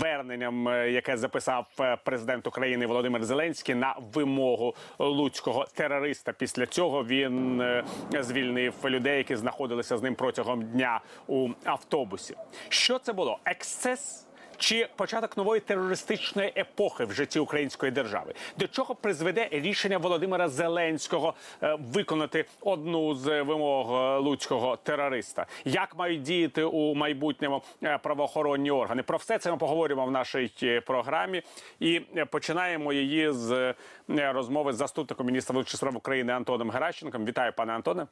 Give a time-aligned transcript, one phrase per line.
[0.00, 6.32] Зверненням, е, яке записав е, президент України Володимир Зеленський на вимогу луцького терориста.
[6.32, 7.84] Після цього він е,
[8.20, 12.34] звільнив людей, які знаходилися з ним протягом дня у автобусі.
[12.68, 13.38] Що це було?
[13.44, 14.26] Ексцес?
[14.64, 18.34] Чи початок нової терористичної епохи в житті української держави?
[18.58, 25.46] До чого призведе рішення Володимира Зеленського е, виконати одну з вимог е, луцького терориста?
[25.64, 29.02] Як мають діяти у майбутньому е, правоохоронні органи?
[29.02, 31.42] Про все це ми поговоримо в нашій е, програмі
[31.80, 33.74] і е, починаємо її з
[34.08, 37.24] е, розмови з заступником міністра внутрішніх справ України Антоном Геращенком.
[37.24, 38.06] Вітаю, пане Антоне.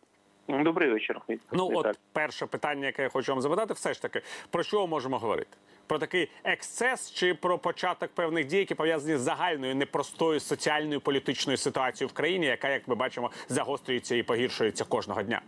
[0.48, 1.20] Добрий вечір.
[1.52, 5.18] Ну, от перше питання, яке я хочу вам запитати, все ж таки, про що можемо
[5.18, 5.56] говорити?
[5.86, 11.56] Про такий ексцес чи про початок певних дій, які пов'язані з загальною непростою соціальною політичною
[11.56, 15.40] ситуацією в країні, яка, як ми бачимо, загострюється і погіршується кожного дня?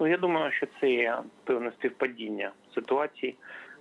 [0.00, 3.36] Ну, я думаю, що це є певне співпадіння ситуації.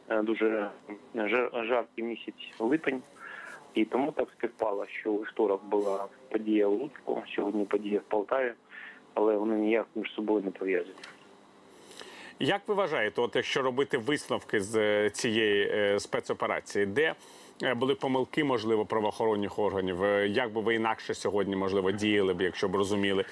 [0.09, 0.69] Е, Дуже
[1.15, 3.01] жар- жаркий місяць липень,
[3.73, 8.53] і тому так співпало, що у вівторок була подія у Луцьку, сьогодні подія в Полтаві,
[9.19, 10.93] але вони ніяк між собою не пов'язані.
[12.39, 17.13] Як ви вважаєте, от якщо робити висновки з е, цієї е, спецоперації, де
[17.63, 20.03] е, були помилки, можливо, правоохоронних органів?
[20.25, 23.25] Як би ви інакше сьогодні, можливо, діяли б, якщо б розуміли,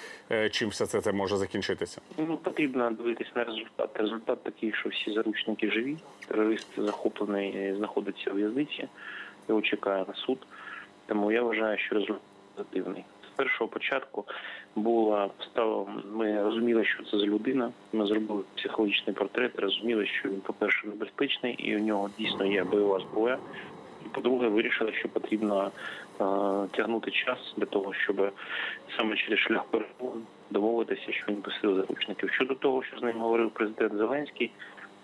[0.51, 2.01] чим все це, це може закінчитися?
[2.17, 3.89] Ну, потрібно дивитися на результат.
[3.93, 5.97] Результат такий, що всі заручники живі.
[6.27, 8.87] Терорист захоплений знаходиться у в'язниці,
[9.49, 10.37] його чекає на суд.
[11.05, 12.21] Тому я вважаю, що результат
[12.55, 13.03] позитивний.
[13.37, 14.25] Першого початку
[14.75, 17.71] була стало, ми розуміли, що це за людина.
[17.93, 22.99] Ми зробили психологічний портрет, розуміли, що він, по-перше, небезпечний, і у нього дійсно є бойова
[22.99, 23.37] зброя.
[24.05, 25.71] І по-друге, вирішили, що потрібно е,
[26.77, 28.31] тягнути час для того, щоб
[28.97, 32.31] саме через шлях перемовин домовитися, що він посилив заручників.
[32.31, 34.51] Щодо того, що з ним говорив президент Зеленський,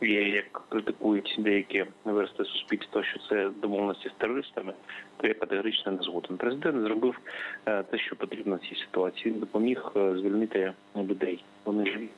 [0.03, 4.73] і як критикують деякі версти суспільства, що це домовленості з терористами,
[5.17, 6.37] то я категорично не згоден.
[6.37, 7.19] Президент зробив
[7.65, 9.31] е, те, що потрібно в цій ситуації.
[9.31, 11.43] Він допоміг е, звільнити людей.
[11.65, 12.09] Вони живі.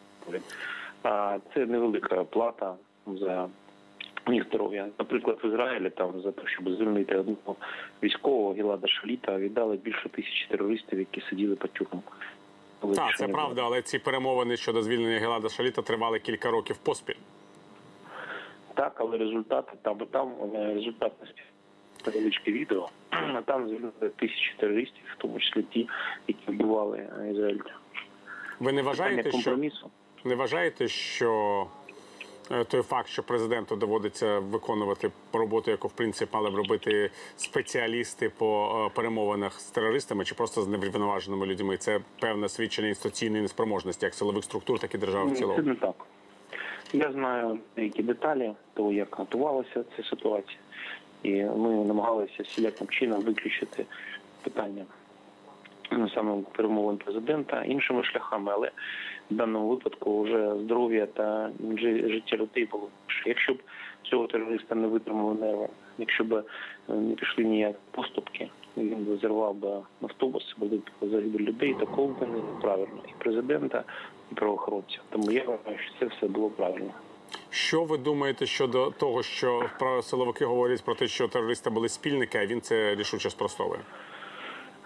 [1.03, 2.75] А це невелика плата
[3.07, 3.47] за
[4.34, 4.88] їх здоров'я.
[5.00, 7.56] Наприклад, в Ізраїлі там за те, щоб звільнити одного
[8.03, 12.01] військового Гілада Шаліта, віддали більше тисячі терористів, які сиділи по тюрмам.
[12.95, 17.16] Так, це правда, але ці перемовини щодо звільнення Гелада Шаліта тривали кілька років поспіль.
[18.75, 21.28] Так, але результати там і там е, результат не
[22.12, 22.90] невеличке відео.
[23.09, 25.90] А там звільнили тисячі терористів, в тому числі ті,
[26.28, 27.56] які вбивали е.
[28.59, 29.58] Ви не вважаєте, що
[30.25, 31.68] не вважаєте, що
[32.68, 38.81] той факт, що президенту доводиться виконувати роботу, яку в принципі мали б робити спеціалісти по
[38.86, 44.13] е, перемовинах з терористами чи просто з неврівноваженими людьми, це певне свідчення інституційної неспроможності як
[44.13, 45.56] силових структур, так і держави в цілому.
[45.56, 45.96] Це не так.
[46.94, 50.59] Я знаю деякі деталі того, як готувалася ця ситуація,
[51.23, 53.85] і ми намагалися всіляким чином виключити
[54.44, 54.85] питання
[56.16, 58.72] саме перемовин президента іншими шляхами, але
[59.31, 61.50] в даному випадку вже здоров'я та
[61.81, 62.90] життя людей було.
[63.25, 63.57] Якщо б
[64.03, 66.44] цього терориста не витримали нерви, якщо б е,
[66.94, 69.69] не пішли ніякі поступки, він би зірвав би
[70.01, 73.84] автобус, були б загибель людей, такого б не правильно і президента,
[74.31, 75.02] і правоохоронців.
[75.09, 76.91] Тому я вважаю, що це все було правильно.
[77.50, 79.69] Що ви думаєте щодо того, що
[80.02, 83.80] силовики говорять про те, що терористи були спільники, а він це рішуче спростовує?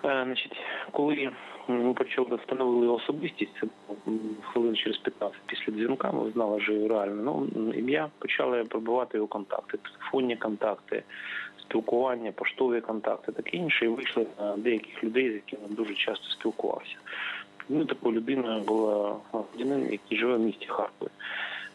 [0.06, 0.58] Е, Значить,
[0.92, 1.32] коли
[1.68, 7.48] ми почали встановили особистість, це було, хвилин через 15 після дзвінка, ми знали, що реально
[7.56, 11.04] ну, ім'я почали пробивати його контакти, телефонні контакти,
[11.62, 16.96] спілкування, поштові контакти, таке інше, і вийшли на деяких людей, з якими дуже часто спілкувався.
[17.72, 21.09] Ну, такою людиною була громадянин, який живе в місті Харкові.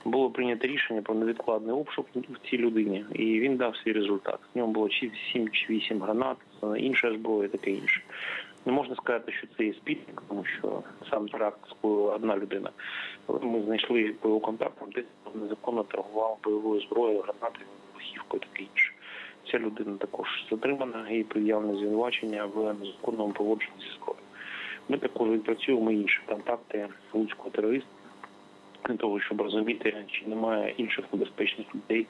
[0.04, 4.38] Було прийнято рішення про невідкладний обшук в цій людині, і він дав свій результат.
[4.54, 6.36] В ньому було чи 7 чи 8 гранат,
[6.76, 8.02] інша зброя, таке інше.
[8.66, 12.70] Не можна сказати, що це є спільник, тому що сам теракт одна людина.
[13.42, 14.88] Ми знайшли по його контактам,
[15.34, 18.92] незаконно торгував бойовою зброєю, гранатами, вибухівкою, таке інше.
[19.50, 24.23] Ця людина також затримана і пред'явлено звинувачення в незаконному поводженні зі зброєю.
[24.88, 27.88] Ми також відпрацюємо інші контакти луцького терориста
[28.88, 32.06] для того, щоб розуміти, чи немає інших небезпечних людей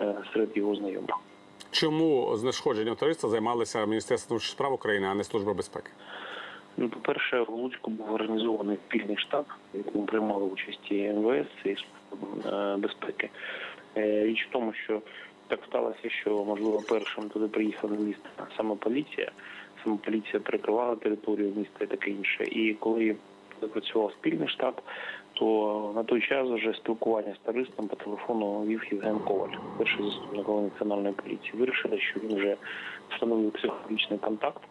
[0.00, 1.10] е, серед його знайомих.
[1.70, 5.90] Чому знешкодженням терориста займалися Міністерство внутрішніх справ України, а не Служба безпеки?
[6.76, 9.44] Ну, по-перше, в Луцьку був організований спільний штаб,
[9.74, 13.30] в якому приймали участь і МВС і Служба е, безпеки.
[13.96, 15.02] Е, Річ в тому, що
[15.48, 19.30] так сталося, що можливо першим туди приїхав на місто саме поліція.
[19.88, 22.44] Саме поліція перекривала територію міста і таке інше.
[22.44, 23.16] І коли
[23.60, 24.80] запрацював спільний штаб,
[25.32, 30.46] то на той час вже спілкування з терористом по телефону вів Євген Коваль, перший заступник
[30.46, 31.52] голови національної поліції.
[31.54, 32.56] Вирішили, що він вже
[33.10, 34.62] встановив психологічний контакт.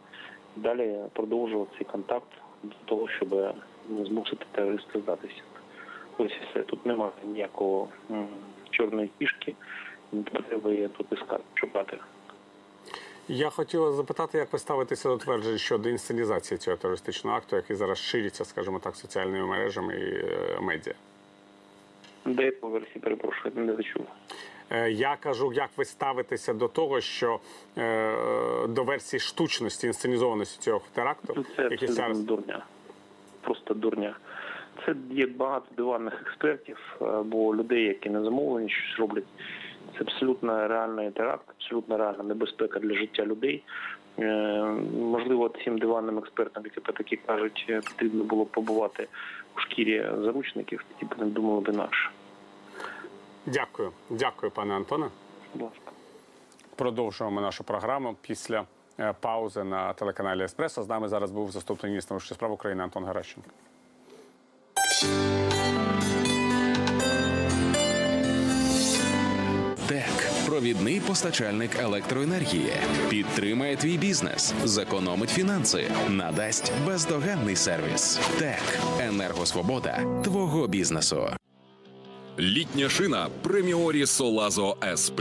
[0.56, 2.32] Далі продовжував цей контакт
[2.64, 3.56] до того, щоб
[4.04, 5.42] змусити терориста здатися.
[6.18, 6.60] Ось все.
[6.64, 7.88] Тут немає ніякого
[8.70, 9.56] чорної кішки,
[10.12, 11.98] не треба її тут іскати, шукати.
[13.30, 17.98] Я хотів запитати, як ви ставитеся до тверджень щодо інсценізації цього терористичного акту, який зараз
[17.98, 20.94] шириться, скажімо так, соціальними мережами і е, медіа.
[22.26, 24.06] Де по версії перепрошую, не дочув.
[24.70, 27.40] Е, Я кажу, як ви ставитеся до того, що
[27.78, 32.66] е, до версії штучності, інсценізованості цього теракту, Ну, Це який зараз дурня.
[33.42, 34.16] Просто дурня.
[34.86, 39.24] Це є багато диванних експертів або людей, які на замовлення щось роблять.
[39.98, 43.64] Це абсолютно реальний теракт, абсолютно реальна небезпека для життя людей.
[44.20, 44.24] Е,
[45.00, 49.08] Можливо, цим диванним експертам, які про такі кажуть, е, потрібно було побувати
[49.56, 52.10] у шкірі заручників, тоді б не думали б інакше.
[53.46, 53.92] дякую.
[54.10, 55.08] Дякую, пане Антоне.
[55.54, 55.92] Будь ласка.
[56.76, 58.64] Продовжуємо нашу програму після
[59.00, 60.84] е, паузи на телеканалі Еспресо.
[60.84, 63.50] З нами зараз був заступник міністра справ України Антон Геращенко.
[70.48, 72.74] Провідний постачальник електроенергії,
[73.10, 78.20] підтримає твій бізнес, зекономить фінанси, надасть бездоганний сервіс.
[78.40, 81.37] ТЕК енергосвобода твого бізнесу.
[82.40, 85.12] Літня шина преміорі Солазо С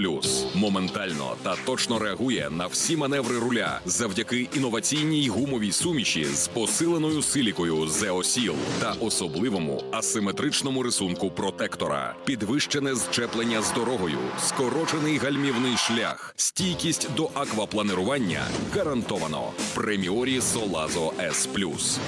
[0.54, 7.88] моментально та точно реагує на всі маневри руля завдяки інноваційній гумовій суміші з посиленою силікою
[7.88, 17.30] Зеосіл та особливому асиметричному рисунку протектора, підвищене зчеплення з дорогою, скорочений гальмівний шлях, стійкість до
[17.34, 18.42] аквапланирування
[18.74, 19.50] гарантовано.
[19.74, 21.48] Преміорі Солазо С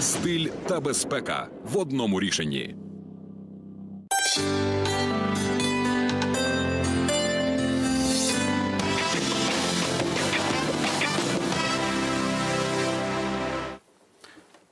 [0.00, 2.74] стиль та безпека в одному рішенні.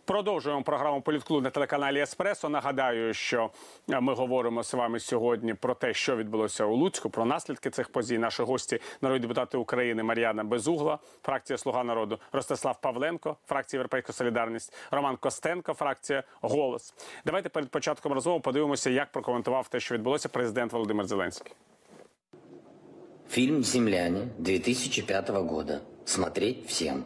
[0.07, 2.49] Продовжуємо програму Політклуб на телеканалі Еспресо.
[2.49, 3.51] Нагадаю, що
[3.91, 7.89] е, ми говоримо з вами сьогодні про те, що відбулося у Луцьку, про наслідки цих
[7.89, 8.19] подій.
[8.19, 14.75] Наші гості народні депутати України Мар'яна Безугла, фракція Слуга народу, Ростислав Павленко, фракція Європейська Солідарність,
[14.91, 16.95] Роман Костенко, фракція Голос.
[17.25, 21.53] Давайте перед початком розмови подивимося, як прокоментував те, що відбулося президент Володимир Зеленський.
[23.31, 25.81] Фильм «Земляне» 2005 года.
[26.05, 27.05] Смотреть всем.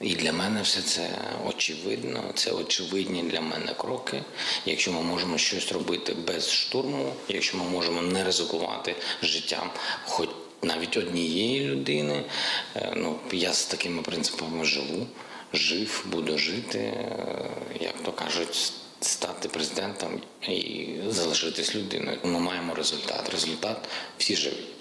[0.00, 1.10] І для мене все це
[1.46, 4.22] очевидно, це очевидні для мене кроки.
[4.66, 9.70] Якщо ми можемо щось робити без штурму, якщо ми можемо не ризикувати життям,
[10.04, 10.28] хоч
[10.62, 12.24] навіть однієї людини,
[12.76, 15.06] е, ну я з такими принципами живу,
[15.52, 17.50] жив, буду жити, е,
[17.80, 18.72] як то кажуть.
[19.00, 22.18] Стати президентом і залишитись людиною.
[22.24, 23.30] Ми маємо результат.
[23.30, 24.77] Результат всі живі.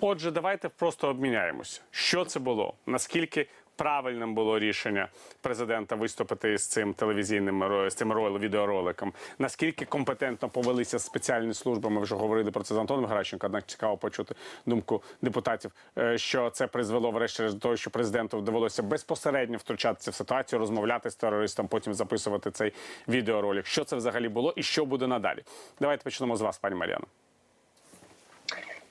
[0.00, 1.80] Отже, давайте просто обміняємося.
[1.90, 2.74] Що це було?
[2.86, 5.08] Наскільки правильним було рішення
[5.40, 9.12] президента виступити з цим телевізійним з цим рол, відеороликом?
[9.38, 11.90] Наскільки компетентно повелися спеціальні служби?
[11.90, 14.34] Ми вже говорили про це з Антоном Гращенко, однак цікаво почути
[14.66, 20.14] думку депутатів, е, що це призвело врешті до того, що президенту довелося безпосередньо втручатися в
[20.14, 22.72] ситуацію, розмовляти з терористом, потім записувати цей
[23.08, 23.66] відеоролик.
[23.66, 25.42] Що це взагалі було і що буде надалі?
[25.80, 27.06] Давайте почнемо з вас, пані Мар'яно.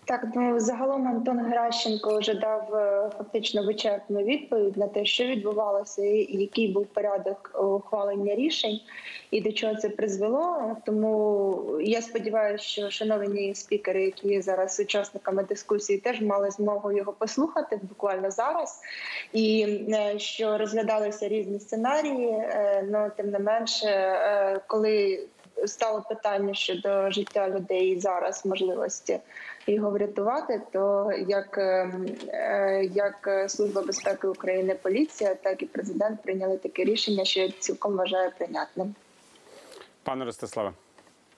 [0.07, 6.01] Так, ну загалом Антон Геращенко вже дав е, фактично вичерпну відповідь на те, що відбувалося,
[6.03, 8.79] і який був порядок ухвалення рішень
[9.31, 10.77] і до чого це призвело.
[10.85, 17.13] Тому я сподіваюся, що шановні спікери, які є зараз учасниками дискусії, теж мали змогу його
[17.13, 18.81] послухати буквально зараз,
[19.33, 22.29] і е, що розглядалися різні сценарії.
[22.29, 25.27] е, Ну тим не менше, е, коли
[25.65, 29.19] стало питання щодо життя людей зараз, можливості
[29.71, 31.91] його врятувати, то як, е,
[32.27, 37.97] е, як Служба безпеки України, поліція, так і президент прийняли таке рішення, що я цілком
[37.97, 38.95] вважаю прийнятним.
[40.03, 40.71] Пане Ростиславе.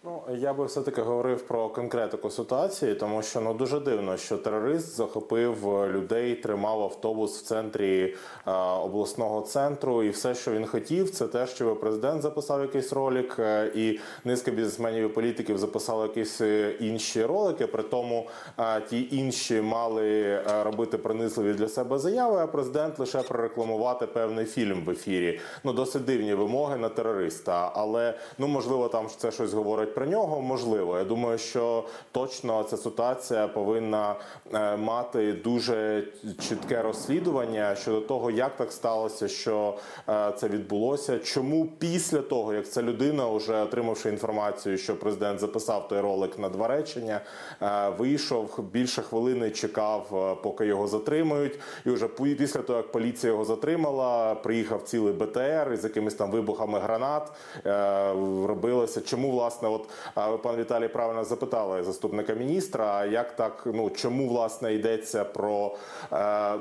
[0.04, 4.96] Ну, я би все-таки говорив про конкретику ситуації, тому що ну дуже дивно, що терорист
[4.96, 8.16] захопив е, людей, тримав автобус в центрі
[8.48, 8.52] е,
[8.84, 13.72] обласного центру, і все, що він хотів, це те, щоб президент записав якийсь ролик, е,
[13.76, 17.68] і низка бізнесменів і політиків записали якісь е, інші ролики.
[17.68, 18.28] При тому
[18.60, 24.46] е, ті інші мали е, робити принизливі для себе заяви, а президент лише прорекламувати певний
[24.46, 25.40] фільм в ефірі.
[25.64, 30.06] Ну досить дивні вимоги на терориста, але ну можливо там це щось говорить говорять про
[30.06, 30.98] нього, можливо.
[30.98, 34.16] Я думаю, що точно ця ситуація повинна
[34.54, 36.04] е, мати дуже
[36.40, 39.78] чітке розслідування щодо того, як так сталося, що
[40.10, 41.20] е, це відбулося.
[41.20, 46.50] Чому після того, як ця людина, вже отримавши інформацію, що президент записав той ролик на
[46.50, 47.22] два речення,
[47.62, 53.46] е, вийшов більше хвилини, чекав, поки його затримають, і вже після того, як поліція його
[53.46, 57.32] затримала, приїхав цілий БТР із якимись там вибухами гранат.
[58.48, 59.02] Робилося.
[59.02, 59.70] Чому власне,
[60.16, 65.76] от пан Віталій, правильно запитали заступника міністра, як так, ну чому власне йдеться про
[66.14, 66.58] е,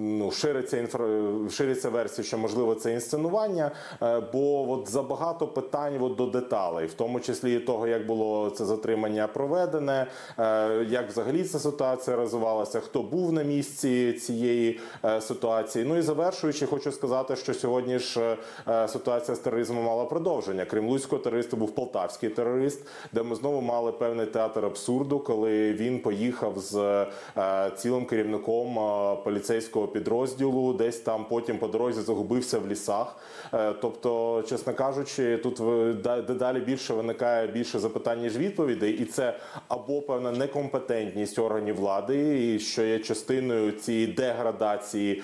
[0.00, 1.06] ну шириться інфра...
[1.50, 3.70] шириться версія, що можливо це інсценування,
[4.02, 8.64] е, бо от забагато питань от, до деталей, в тому числі того, як було це
[8.64, 10.06] затримання проведене,
[10.38, 14.80] е, як взагалі ця ситуація розвивалася, хто був на місці цієї
[15.20, 15.84] ситуації.
[15.84, 18.36] Ну і завершуючи, хочу сказати, що сьогодні ж
[18.86, 20.64] ситуація з тероризмом мала продовження.
[20.64, 22.59] Крім луцького терориста був полтавський терорист,
[23.12, 29.16] де ми знову мали певний театр абсурду, коли він поїхав з е, цілим керівником е,
[29.24, 33.16] поліцейського підрозділу, десь там потім по дорозі загубився в лісах.
[33.54, 35.56] Е, Тобто, чесно кажучи, тут
[36.02, 39.36] дедалі більше виникає більше запитань ніж відповідей, і це
[39.68, 45.22] або певна некомпетентність органів влади, і що є частиною цієї деградації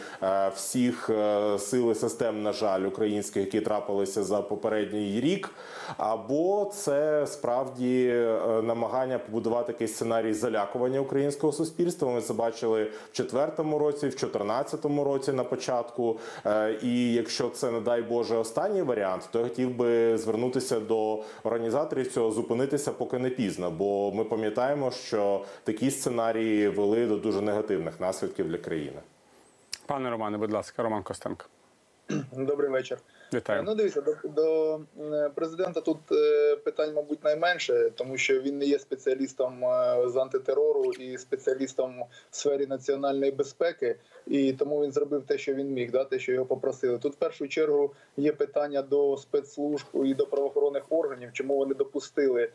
[0.54, 1.10] всіх
[1.58, 5.50] сил і систем, на жаль, українських, які трапилися за попередній рік,
[5.96, 12.12] або це справді е, намагання побудувати якийсь сценарій залякування українського суспільства.
[12.12, 16.18] Ми це бачили в четвертому році, в чотирнадцятому році на початку.
[16.46, 21.22] Е, І якщо це, не дай Боже, останній варіант, то я хотів би звернутися до
[21.44, 27.40] організаторів цього, зупинитися поки не пізно, бо ми пам'ятаємо, що такі сценарії вели до дуже
[27.40, 29.00] негативних наслідків для країни.
[29.86, 31.44] Пане Романе, будь ласка, Роман Костенко.
[32.32, 32.98] Добрий вечір.
[33.34, 33.62] Вітаю.
[33.62, 34.80] Ну, дивіться, до, до
[35.34, 40.92] президента тут е, питань, мабуть, найменше, тому що він не є спеціалістом е, з антитерору
[40.92, 46.04] і спеціалістом в сфері національної безпеки, і тому він зробив те, що він міг, да,
[46.04, 46.98] те, що його попросили.
[46.98, 52.48] Тут в першу чергу є питання до спецслужб і до правоохоронних органів, чому вони допустили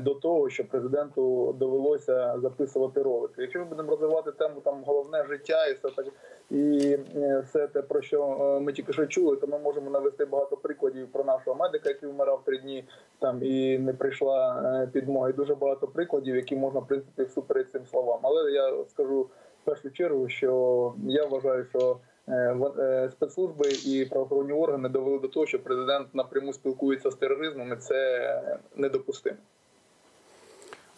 [0.00, 3.42] до того, що президенту довелося записувати ролики.
[3.42, 6.06] Якщо ми будемо розвивати тему там головне життя і все так
[6.50, 10.24] і е, все те, про що е, ми тільки що чули, то ми можемо навести
[10.24, 12.84] багато прикладів про нашого медика, який вмирав три дні
[13.18, 15.28] там і не прийшла е, підмога.
[15.30, 18.18] І дуже багато прикладів, які можна в принципі всупереч цим словам.
[18.22, 19.22] Але я скажу
[19.62, 21.96] в першу чергу, що я вважаю, що
[22.28, 27.72] е, е, спецслужби і правоохоронні органи довели до того, що президент напряму спілкується з тероризмом,
[27.72, 28.42] і це
[28.76, 29.36] недопустимо.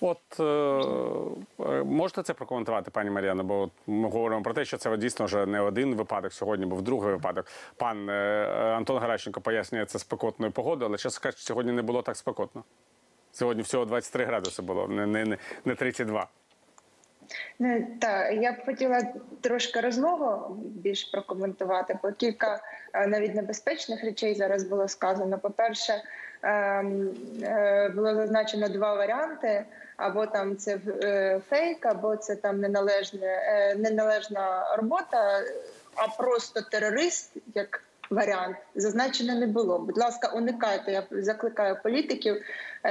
[0.00, 0.44] От е,
[1.60, 3.44] е, можете це прокоментувати, пані Мар'яно?
[3.44, 7.12] Бо ми говоримо про те, що це дійсно вже не один випадок сьогодні, був другий
[7.12, 7.46] випадок.
[7.76, 12.16] Пан е, Антон Гаращенко пояснює це спекотною погодою, але чесно кажучи, сьогодні не було так
[12.16, 12.64] спекотно.
[13.32, 16.28] Сьогодні всього 23 градуси було, не, не, не, не 32.
[17.58, 19.02] Ну, так, я б хотіла
[19.40, 22.60] трошки розлого більш прокоментувати, бо кілька
[22.92, 25.38] е, навіть небезпечних речей зараз було сказано.
[25.38, 26.02] По-перше,
[26.42, 27.10] ем,
[27.42, 29.64] е, було зазначено два варіанти:
[29.96, 33.42] або там це е, фейк, або це там неналежне,
[33.78, 35.42] неналежна робота,
[35.94, 37.82] а просто терорист як.
[38.10, 39.78] Варіант зазначено не було.
[39.78, 40.92] Будь ласка, уникайте.
[40.92, 42.42] Я закликаю політиків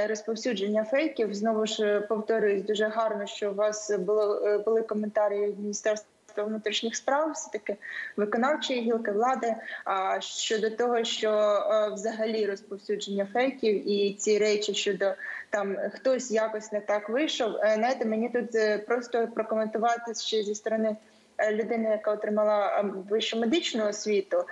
[0.07, 1.33] розповсюдження фейків.
[1.33, 6.09] Знову ж е, повторююсь, дуже гарно, що у вас було е, були коментарі від міністерства
[6.37, 7.75] внутрішніх справ, все таки
[8.17, 9.55] виконавчої гілки влади.
[9.85, 15.13] А щодо того, що е, взагалі розповсюдження фейків і ці речі щодо
[15.49, 17.55] там хтось якось не так вийшов.
[17.55, 20.95] е, Знаєте, мені тут е, просто прокоментувати ще зі сторони
[21.37, 24.43] е, людини, яка отримала е, вищу медичну освіту,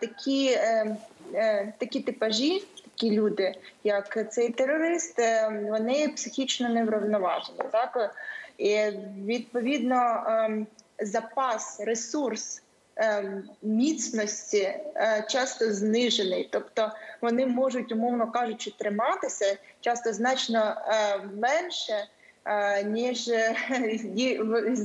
[0.00, 0.96] такі, е,
[1.34, 2.64] е, такі типажі,
[2.98, 7.58] такі люди, як цей терорист, е, вони психічно неврівноважені.
[7.72, 8.14] Так
[8.58, 8.78] і
[9.26, 10.66] відповідно ем,
[10.98, 12.62] запас, ресурс.
[12.96, 22.06] ем, Міцності е, часто знижений, тобто вони можуть, умовно кажучи, триматися часто значно е, менше,
[22.84, 23.30] ніж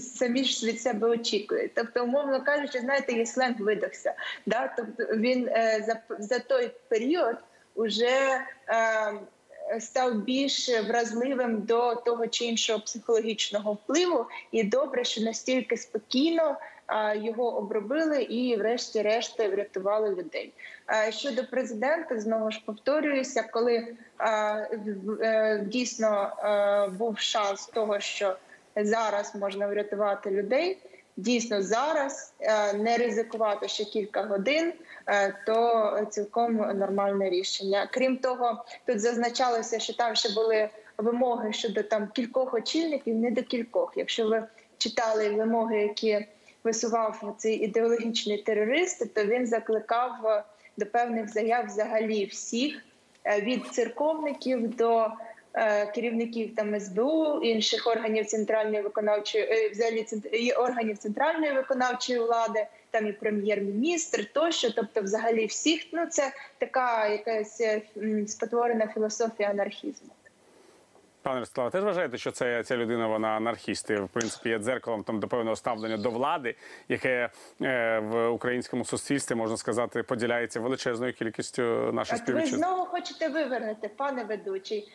[0.02, 1.72] самі ж від себе очікують.
[1.76, 4.14] Тобто, умовно кажучи, знаєте, є сленг видохся.
[4.46, 4.74] Да?
[4.78, 5.50] Тобто він
[5.86, 7.36] за, за той період
[7.76, 9.14] уже е,
[9.80, 17.14] став більш вразливим до того чи іншого психологічного впливу, і добре, що настільки спокійно а,
[17.14, 20.54] його обробили і, врешті-решт, врятували людей.
[20.86, 23.96] А, Щодо президента, знову ж повторююся, коли
[25.22, 28.36] е, дійсно е, був шанс того, що
[28.76, 30.78] зараз можна врятувати людей.
[31.18, 34.74] дійсно зараз е, не ризикувати ще кілька годин, е,
[35.46, 37.90] то цілком нормальне рішення.
[37.92, 43.44] Крім того, тут зазначалося, що там ще були вимоги щодо там кількох очільників, не до
[43.44, 43.94] кількох.
[43.96, 44.44] Якщо ви
[44.78, 46.26] читали вимоги, які
[46.64, 50.44] висував цей ідеологічний терорист, то він закликав е,
[50.78, 52.86] до певних заяв взагалі всіх
[53.24, 55.08] е, від церковників до
[55.54, 63.08] е, керівників там СБУ, інших органів центральної виконавчої е, взагалі органів центральної виконавчої влади, там
[63.08, 65.84] і прем'єр-міністр тощо, тобто, взагалі всіх.
[65.94, 67.82] Ну це така якась е,
[68.28, 70.10] спотворена філософія анархізму.
[71.22, 75.04] Пане Ростиславе, теж вважаєте, що це ця людина вона анархіст і в принципі є дзеркалом
[75.04, 76.56] там до певного ставлення до влади,
[76.90, 77.30] яке
[77.62, 83.88] е, в українському суспільстві можна сказати поділяється величезною кількістю наших От ви знову хочете вивернути,
[83.88, 84.92] пане ведучий,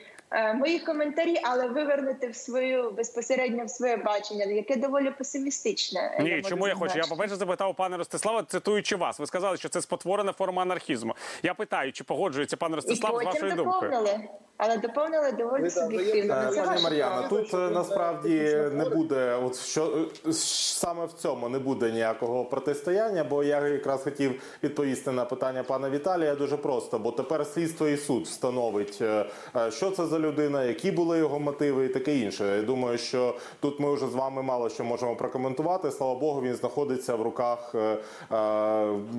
[0.54, 6.18] мої коментарі, але вивернути в свою безпосередньо в своє бачення, яке доволі песимістичне.
[6.20, 6.98] Ні, можу чому я хочу?
[6.98, 9.18] Я по перше запитав у пана Ростислава, цитуючи вас.
[9.18, 11.14] Ви сказали, що це спотворена форма анархізму.
[11.42, 13.90] Я питаю, чи погоджується пан І Ростислав з вашою думкою?
[13.90, 14.20] доповнили,
[14.56, 16.50] але доповнили доволі Ви суб'єктивно.
[16.56, 18.38] Ну, Пані Мар'яна, тут е, насправді
[18.72, 24.02] не буде, от що е, саме в цьому не буде ніякого протистояння, бо я якраз
[24.02, 26.98] хотів відповісти на питання пана Віталія дуже просто.
[26.98, 29.24] Бо тепер слідство і суд встановить, е,
[29.56, 32.56] е, що це за людина, які були його мотиви і таке інше.
[32.56, 35.90] Я думаю, що тут ми вже з вами мало що можемо прокоментувати.
[35.90, 37.98] Слава Богу, він знаходиться в руках е, е,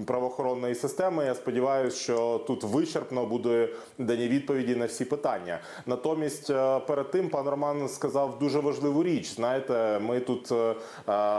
[0.05, 1.25] правоохоронної системи.
[1.25, 5.59] Я сподіваюся, що тут вичерпно буде дані відповіді на всі питання.
[5.85, 9.35] Натомість, е, перед тим пан Роман сказав дуже важливу річ.
[9.35, 10.53] Знаєте, ми тут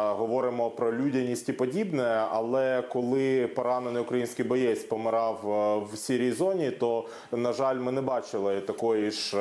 [0.09, 5.41] говоримо про людяність і подібне, але коли поранений український боєць помирав
[5.93, 9.37] в сірій зоні, то на жаль, ми не бачили такої ж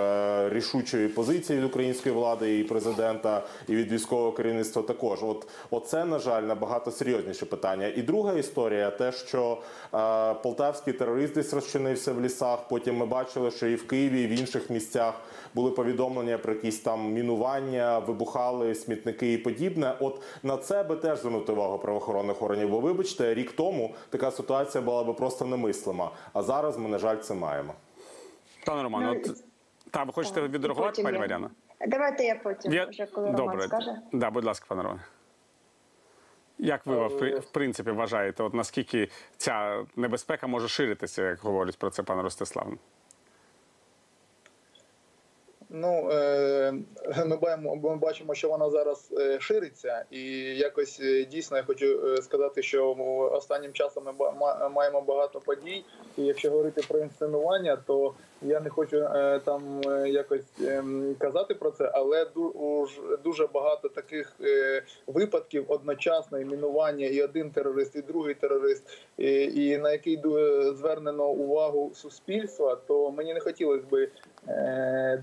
[0.50, 4.82] рішучої позиції від української влади і президента, і від військового керівництва.
[4.82, 7.88] Також, от оце на жаль набагато серйозніше питання.
[7.88, 9.58] І друга історія, те, що
[9.94, 12.68] е, полтавський терорист десь розчинився в лісах.
[12.68, 15.14] Потім ми бачили, що і в Києві, і в інших місцях
[15.56, 19.94] були повідомлення про якісь там мінування, вибухали смітники і подібне.
[20.00, 22.70] От на це би теж звернути увагу правоохоронних органів.
[22.70, 26.12] Бо вибачте, рік тому така ситуація була би просто немислима.
[26.34, 27.74] А зараз ми, на жаль, це маємо.
[28.66, 29.49] Пане Романе, Ну, от
[29.92, 31.50] та ви хочете Так, відреагувати, потім пані я- Мар'яна?
[31.88, 33.46] Давайте я потім, Я- вже коли Добре.
[33.46, 33.96] Роман скаже.
[34.14, 35.00] Да, будь ласка, пане Роман.
[36.58, 41.90] Як ви в в принципі вважаєте, от наскільки ця небезпека може ширитися, як говорить про
[41.90, 42.74] це пан Ростислав?
[45.70, 46.74] Ну е,
[47.84, 50.22] ми бачимо, що вона зараз е, шириться, і
[50.58, 52.96] якось е, дійсно я хочу сказати, що
[53.32, 54.14] останнім часом ми
[54.70, 55.84] маємо багато подій.
[56.18, 59.08] І якщо говорити про інсценування, то я не хочу
[59.46, 62.88] там якось ем, казати про це, але ду-
[63.24, 64.36] дуже багато таких
[65.08, 68.84] випадків одночасно і мінування, і один терорист, і другий терорист,
[69.18, 70.22] і, на який
[70.74, 74.10] звернено увагу суспільства, то мені не хотілося би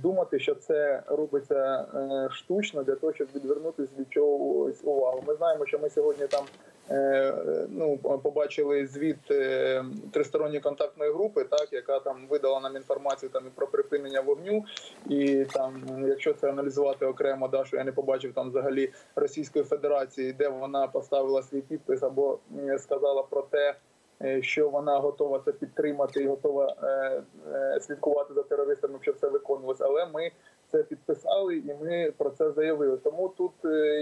[0.03, 5.25] думати, що це робиться е, штучно для того, щоб відвернутися від чогось увагу.
[5.27, 6.45] Ми знаємо, що ми сьогодні там
[6.91, 7.35] е,
[7.71, 13.67] ну побачили звіт е, тристоронньої контактної групи, так яка там видала нам інформацію там про
[13.67, 14.65] припинення вогню,
[15.09, 20.33] і там, якщо це аналізувати окремо, да, що я не побачив там взагалі Російської Федерації,
[20.33, 22.39] де вона поставила свій підпис або
[22.79, 23.75] сказала про те.
[24.23, 29.29] Е, Що вона готова це підтримати і готова е, е, слідкувати за терористами, щоб це
[29.29, 29.81] виконувалось.
[29.81, 30.31] Але ми
[30.73, 32.97] це підписали і ми про це заявили.
[32.97, 33.53] Тому тут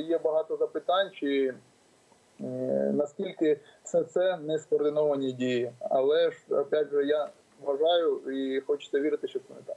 [0.06, 1.54] є багато запитань, чи
[2.92, 5.72] наскільки все це не скоординовані дії.
[5.80, 7.28] Але ж опять же я
[7.64, 9.76] вважаю і хочеться вірити, що це не так.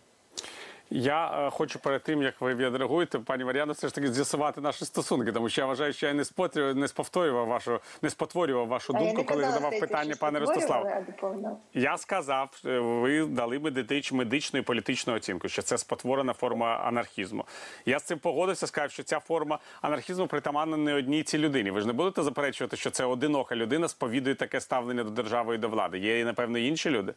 [0.90, 4.86] Я е, хочу перед тим, як ви відреагуєте, пані Мар'яно, все ж таки з'ясувати наші
[4.86, 8.94] стосунки, тому що я вважаю, що я не спотворював, не сповторював вашу, не спотворював вашу
[8.96, 11.58] А думку, коли задавав питання пане створювали, Ростислав.
[11.74, 17.46] Я сказав, е, ви дали медич, медичну і політичну оцінку, що це спотворена форма анархізму.
[17.86, 21.72] Я з цим погодився, сказав, що ця форма анархізму притаманна не одній цій людині.
[21.72, 25.58] Ви ж не будете заперечувати, що це одинока людина сповідує таке ставлення до держави і
[25.58, 26.00] до влади.
[26.00, 27.14] Є, напевно, інші люди.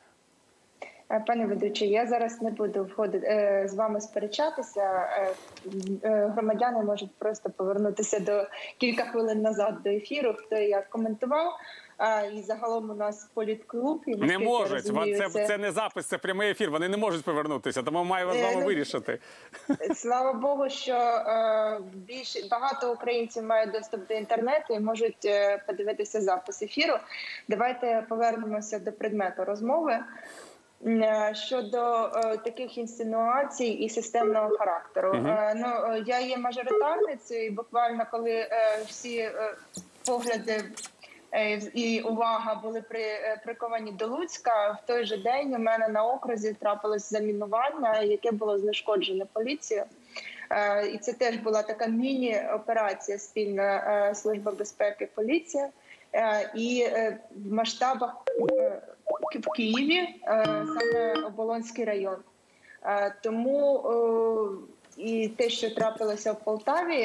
[1.11, 5.09] Е, Пане ведучий, я зараз не буду входити е, з вами сперечатися.
[6.05, 8.47] Е, Громадяни можуть просто повернутися до
[8.79, 11.53] кілька хвилин назад до ефіру, хто як коментував.
[12.35, 14.03] І загалом у нас політклуб.
[14.07, 14.73] І, Не можуть.
[14.73, 16.71] розумію, Це, це не запис, це прямий ефір.
[16.71, 19.19] Вони не можуть повернутися, тому маємо з вами ну, вирішити.
[19.95, 26.21] Слава Богу, що е, більш багато українців мають доступ до інтернету і можуть е, подивитися
[26.21, 26.95] запис ефіру.
[27.49, 29.99] Давайте повернемося до предмету розмови.
[30.87, 35.13] Е, Щодо е, таких інсинуацій і системного характеру.
[35.15, 38.49] Е, ну я є мажоритарницею, і буквально коли е,
[38.87, 39.31] всі
[40.07, 40.65] погляди
[41.75, 43.05] і увага були при,
[43.45, 44.71] приковані до Луцька.
[44.71, 49.87] В той же день у мене на окрузі трапилось замінування, яке було знешкоджене поліцією.
[50.93, 55.69] І це теж була така міні-операція спільна служба безпеки поліція.
[56.55, 56.87] І
[57.31, 58.17] в масштабах
[59.37, 62.17] е, в Києві е, саме Оболонський район.
[62.85, 67.01] Е, Тому е, і те, що трапилося в Полтаві,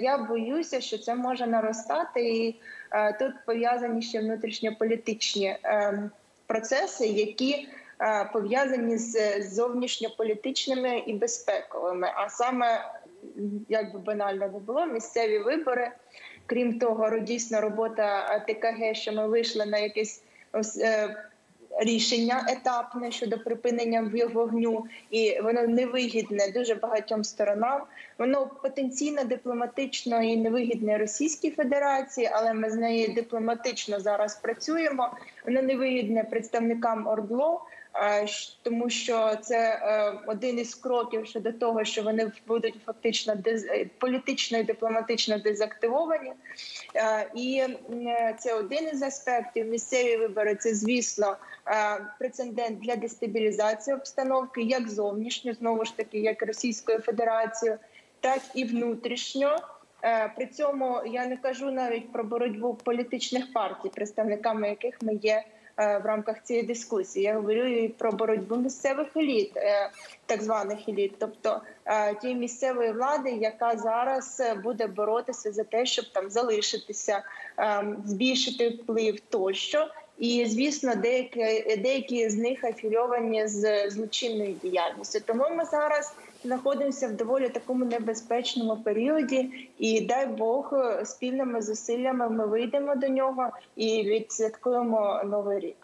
[0.00, 2.28] я боюся, що це може наростати.
[2.28, 2.56] І
[3.18, 5.56] тут пов'язані ще внутрішньополітичні
[6.46, 7.68] процеси, які
[8.32, 12.12] пов'язані з зовнішньополітичними і безпековими.
[12.16, 12.84] А саме,
[13.68, 15.90] як би банально не було, місцеві вибори.
[16.46, 20.22] Крім того, дійсно робота ТКГ, що ми вийшли на якесь
[21.80, 27.82] рішення етапне щодо припинення вогню, і воно невигідне дуже багатьом сторонам.
[28.18, 35.10] Воно потенційно дипломатично і невигідне Російській Федерації, але ми з нею дипломатично зараз працюємо.
[35.46, 37.60] Воно невигідне представникам ОРДЛО.
[38.62, 44.58] Тому що це е, один із кроків щодо того, що вони будуть фактично е, політично
[44.58, 46.32] і дипломатично дезактивовані.
[46.96, 47.62] Е, І
[48.38, 49.66] це один із аспектів.
[49.66, 51.36] Місцеві вибори це, звісно,
[52.18, 57.78] прецедент для дестабілізації обстановки, як зовнішньо, знову ж таки, як Російською Федерацією,
[58.20, 59.56] так і внутрішньо.
[60.36, 65.44] При цьому я не кажу навіть про боротьбу політичних партій, представниками яких ми є
[65.80, 67.24] в рамках цієї дискусії.
[67.24, 69.90] Я говорю і про боротьбу місцевих еліт, е,
[70.26, 75.86] так званих еліт, тобто е, тієї місцевої влади, яка зараз е, буде боротися за те,
[75.86, 77.22] щоб там залишитися,
[77.58, 79.88] е, збільшити вплив тощо.
[80.18, 85.20] І звісно, деякі деякі з них афільовані з злочинною діяльністю.
[85.26, 86.14] Тому ми зараз
[86.44, 90.72] знаходимося в доволі такому небезпечному періоді, і дай Бог
[91.04, 95.76] спільними зусиллями ми вийдемо до нього і відсвяткуємо новий рік.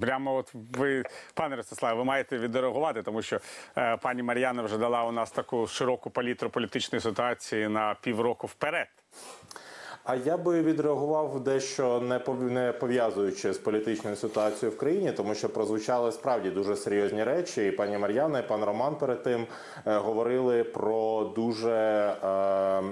[0.00, 3.40] Прямо от ви, пане Ростиславе, ви маєте відреагувати, тому що
[3.76, 8.88] е, пані Мар'яна вже дала у нас таку широку палітру політичної ситуації на півроку вперед.
[10.04, 15.34] А я би відреагував дещо не пов- не пов'язуючи з політичною ситуацією в країні, тому
[15.34, 17.66] що прозвучали справді дуже серйозні речі.
[17.66, 19.46] І пані Мар'яна, і пан Роман перед тим
[19.86, 21.70] е, говорили про дуже.
[22.24, 22.82] Е,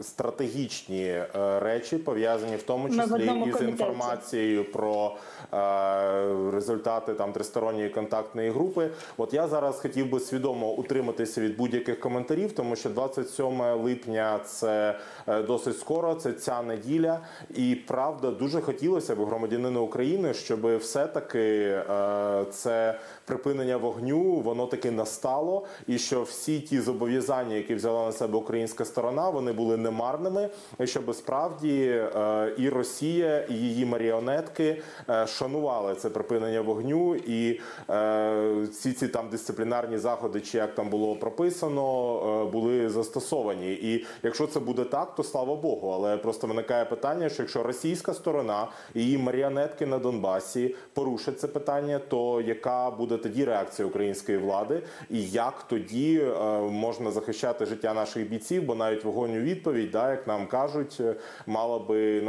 [0.00, 1.28] Стратегічні е,
[1.60, 3.64] речі пов'язані в тому числі із комітеті.
[3.64, 5.16] інформацією про
[5.52, 8.90] е, результати там тристоронньої контактної групи.
[9.16, 14.98] От я зараз хотів би свідомо утриматися від будь-яких коментарів, тому що 27 липня це
[15.26, 17.20] е, досить скоро, це ця неділя.
[17.54, 24.90] І правда, дуже хотілося б громадянину України, щоб все-таки е, це припинення вогню, воно таки
[24.90, 30.48] настало, і що всі ті зобов'язання, які взяла на себе українська сторона, вони були немарними,
[30.80, 37.60] і щоб справді е, і Росія, і її маріонетки е, шанували це припинення вогню, і
[37.90, 43.72] е, всі ці там дисциплінарні заходи, чи як там було прописано, були застосовані.
[43.72, 45.90] І якщо це буде так, то слава Богу.
[45.90, 51.48] Але просто виникає питання, що якщо російська сторона і її маріонетки на Донбасі порушать це
[51.48, 56.26] питання, то яка буде тоді реакція української влади, і як тоді
[56.70, 58.62] можна захищати життя наших бійців?
[58.62, 61.14] Бо навіть вогонь у відповідь, да, як нам кажуть, е,
[61.46, 62.22] мала би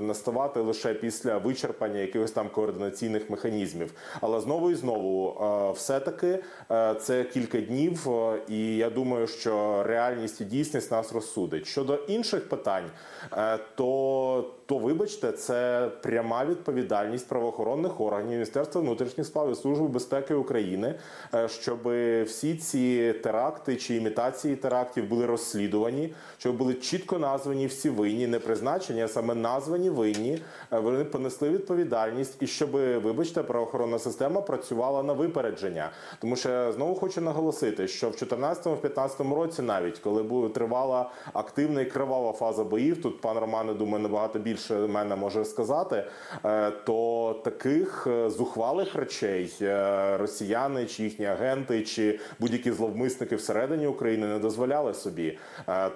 [0.00, 3.92] наставати лише після вичерпання якихось там координаційних механізмів.
[4.20, 6.38] Але знову і знову, е, все-таки
[6.70, 8.08] е, це кілька днів,
[8.48, 11.66] і я думаю, що реальність і дійсність нас розсудить.
[11.66, 12.90] Щодо інших питань,
[13.74, 20.94] то то вибачте, це пряма відповідальність правоохоронних органів Міністерства внутрішніх справ і Служби безпеки України,
[21.46, 21.78] щоб
[22.24, 28.38] всі ці теракти чи імітації терактів були розслідувані, щоб були чітко названі всі винні, не
[28.38, 30.42] призначені, а саме названі винні.
[30.72, 32.70] е, Вони понесли відповідальність, і щоб,
[33.02, 35.90] вибачте, правоохоронна система працювала на випередження.
[36.20, 42.32] Тому що знову хочу наголосити, що в 2014-2015 році, навіть коли тривала активна і кривава
[42.32, 46.04] фаза боїв, тут пан Романе, думаю, набагато більше мене може сказати,
[46.44, 49.52] е, то таких е, зухвалих речей
[50.18, 55.38] росіяни чи їхні агенти, чи будь-які зловмисники всередині України не дозволяли собі.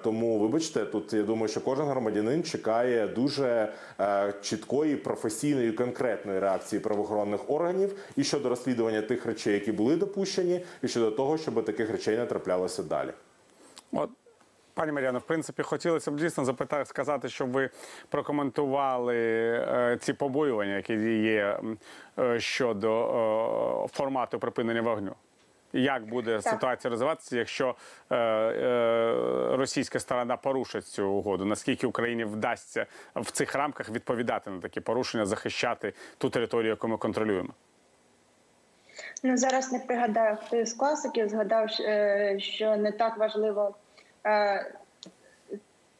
[0.03, 6.79] Тому, вибачте, тут я думаю, що кожен громадянин чекає дуже е, чіткої, професійної, конкретної реакції
[6.79, 11.91] правоохоронних органів і щодо розслідування тих речей, які були допущені, і щодо того, щоб таких
[11.91, 13.11] речей не траплялося далі.
[13.91, 14.09] От,
[14.73, 17.69] пані Мар'яно, в принципі, хотілося б дійсно запитати, сказати, щоб ви
[18.09, 20.93] прокоментували е, ці побоювання, які
[21.23, 21.59] є
[22.19, 22.91] е, щодо
[23.85, 25.15] е, формату припинення вогню.
[25.75, 27.75] Як буде ситуація розвиватися, якщо
[28.09, 31.45] е, е, російська сторона порушить цю угоду?
[31.45, 32.85] Наскільки Україні вдасться
[33.15, 37.49] в цих рамках відповідати на такі порушення, захищати ту територію, яку ми контролюємо?
[39.23, 43.75] Ну зараз не пригадаю, хто із класиків згадав, е, що не так важливо
[44.25, 44.71] е,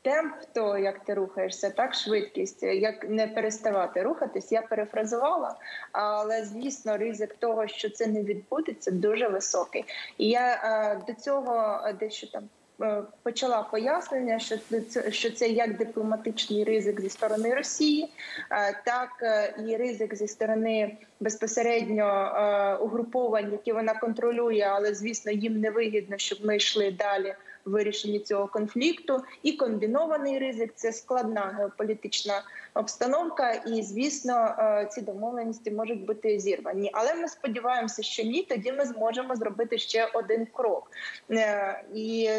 [0.05, 4.51] темп, то як ти рухаєшся, так швидкість, як не переставати рухатись.
[4.51, 5.55] Я перефразувала,
[5.91, 9.85] але звісно, ризик того, що це не відбудеться, дуже високий.
[10.17, 12.43] І я е, до цього дещо там.
[12.81, 14.55] е, Почала пояснення, що
[14.89, 18.09] це що це як дипломатичний ризик зі сторони Росії,
[18.51, 25.31] е, так е, і ризик зі сторони безпосередньо е, угруповань, які вона контролює, але звісно
[25.31, 27.35] їм не вигідно, щоб ми йшли далі
[27.65, 29.23] вирішенні цього конфлікту.
[29.43, 32.41] І комбінований ризик це складна геополітична
[32.73, 33.51] обстановка.
[33.51, 36.89] І звісно, е, ці домовленості можуть бути зірвані.
[36.93, 40.91] Але ми сподіваємося, що ні, тоді ми зможемо зробити ще один крок.
[41.31, 42.29] Е, І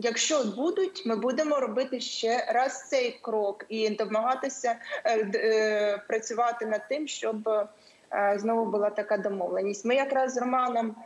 [0.00, 7.08] Якщо будуть, ми будемо робити ще раз цей крок і домагатися е, працювати над тим,
[7.08, 7.50] щоб
[8.36, 9.84] знову була така домовленість.
[9.84, 10.96] Ми якраз з Романом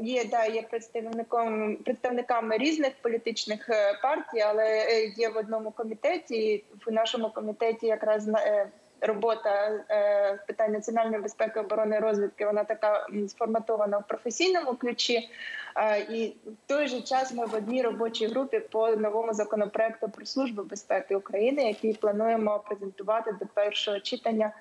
[0.00, 6.64] є да є представником представниками різних політичних е, партій, але е, є в одному комітеті.
[6.86, 8.68] В нашому комітеті якраз е,
[9.02, 12.46] робота е, з питань національної безпеки, оборони розвідки.
[12.46, 15.30] Вона така сформатована в професійному ключі.
[15.76, 20.26] Е, І в той же час ми в одній робочій групі по новому законопроекту про
[20.26, 24.52] службу безпеки України, який плануємо презентувати до першого читання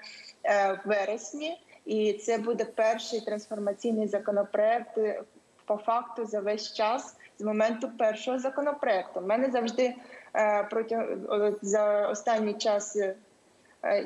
[0.44, 1.58] е, в вересні.
[1.86, 5.22] І це буде перший трансформаційний законопроект е,
[5.66, 9.20] по факту за весь час з моменту першого законопроекту.
[9.20, 9.94] У мене завжди
[10.36, 12.96] е, протягом за останній час.
[12.96, 13.16] е,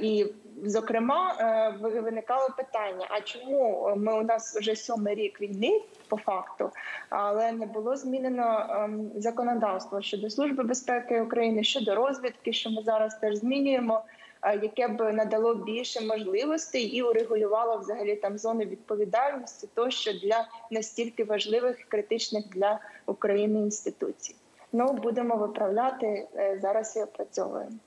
[0.02, 0.34] І,
[0.64, 1.36] зокрема,
[1.82, 6.72] виникало питання: а чому ми у нас вже сьомий рік війни по факту,
[7.10, 13.16] але не було змінено ем, законодавство щодо служби безпеки України, щодо розвідки, що ми зараз
[13.16, 14.04] теж змінюємо,
[14.54, 21.80] яке б надало більше можливостей і урегулювало взагалі там зони відповідальності, тощо для настільки важливих
[21.80, 24.36] і критичних для України інституцій.
[24.74, 27.78] Ну будемо виправляти е, зараз і опрацьовуємо.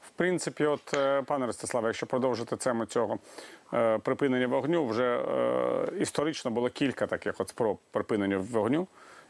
[0.00, 3.18] В принципі, от е, пане Ростиславе, якщо продовжити тему цього
[3.74, 8.86] е, припинення вогню, вже е, історично було кілька таких от спроб припинення вогню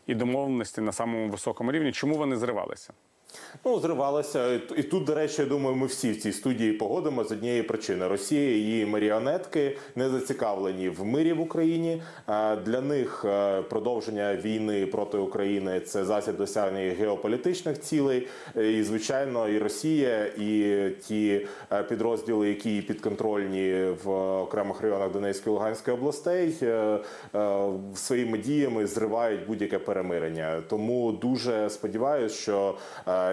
[0.07, 1.93] і домовленості на самому високому рівні.
[1.93, 2.93] Чому вони зривалися?
[3.65, 4.55] Ну, зривалися.
[4.77, 8.09] І тут, до речі, я думаю, ми всі в цій студії погодимо з однієї причини:
[8.09, 12.03] Росія і її маріонетки не зацікавлені в мирі в Україні.
[12.65, 18.29] Для них е, продовження війни проти України це засіб досягнення геополітичних цілей.
[18.57, 25.55] Е, І звичайно, і Росія, і ті е, підрозділи, які підконтрольні в окремих районах Донецької
[25.55, 26.55] і Луганської областей,
[27.95, 30.63] своїми діями зривають будь-яке перемирення.
[30.69, 32.75] Тому дуже сподіваюся, що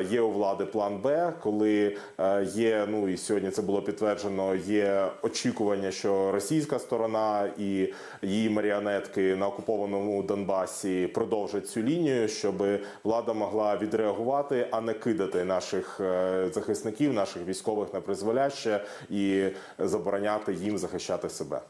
[0.01, 4.55] є у влади план Б, коли е, є, ну і сьогодні це було підтверджено.
[4.55, 12.63] Є очікування, що російська сторона і її маріонетки на окупованому Донбасі продовжать цю лінію, щоб
[13.03, 19.47] влада могла відреагувати, а не кидати наших е, захисників, наших військових на призволяще і
[19.79, 21.61] забороняти їм захищати себе.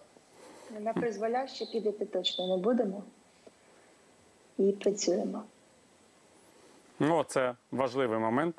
[0.80, 3.04] На призволяще підати точно не будемо
[4.58, 5.44] і працюємо.
[7.00, 8.56] Ну, це важливий момент,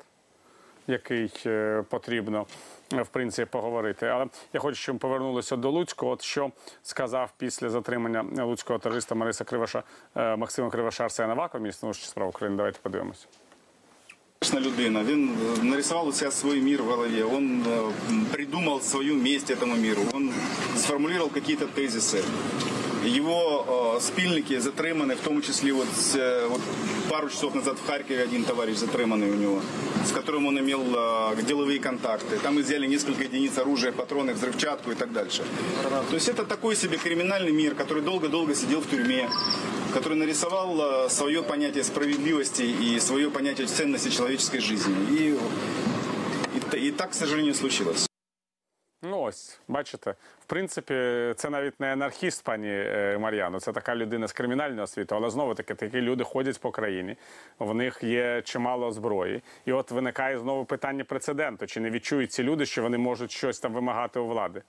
[0.87, 2.45] який е, потрібно
[2.93, 4.05] е, в принципі поговорити.
[4.05, 6.11] Але я хочу, щоб ми повернулися до Луцького.
[6.11, 6.51] От що
[6.83, 9.83] сказав після затримання луцького терориста Мариса Криваша
[10.15, 12.57] е, Максима Криваша Арсена Авакова, міністр внутрішніх справ України.
[12.57, 13.25] Давайте подивимося.
[14.53, 15.03] Людина.
[15.03, 17.23] Він нарисував у себе свій мір в голові.
[17.23, 17.65] Він
[18.31, 20.01] придумав свою місць цьому міру.
[20.13, 20.33] Він
[20.77, 22.23] сформулював якісь тезиси.
[23.04, 26.14] Его э, спільники затримані, в тому числі вот, с,
[26.48, 26.60] вот
[27.08, 29.62] пару часов назад в Харькове один товарищ затриманный у него,
[30.06, 32.36] с которым он имел э, деловые контакты.
[32.42, 35.42] Там изъяли несколько единиц оружия, патроны, взрывчатку и так дальше.
[36.10, 39.28] То есть это такой себе криминальный мир, который долго-долго сидел в тюрьме,
[39.94, 44.94] который нарисовал э, свое понятие справедливости и свое понятие ценности человеческой жизни.
[45.10, 45.38] И,
[46.76, 48.06] и, и так, к сожалению, случилось.
[49.09, 50.93] Ну ось, бачите, в принципі,
[51.35, 55.53] це навіть не анархіст, пані е, Мар'яно, це така людина з кримінального освіту, але знову
[55.53, 57.17] таки такі люди ходять по країні,
[57.59, 59.41] в них є чимало зброї.
[59.65, 63.59] І от виникає знову питання прецеденту: чи не відчують ці люди, що вони можуть щось
[63.59, 64.61] там вимагати у влади?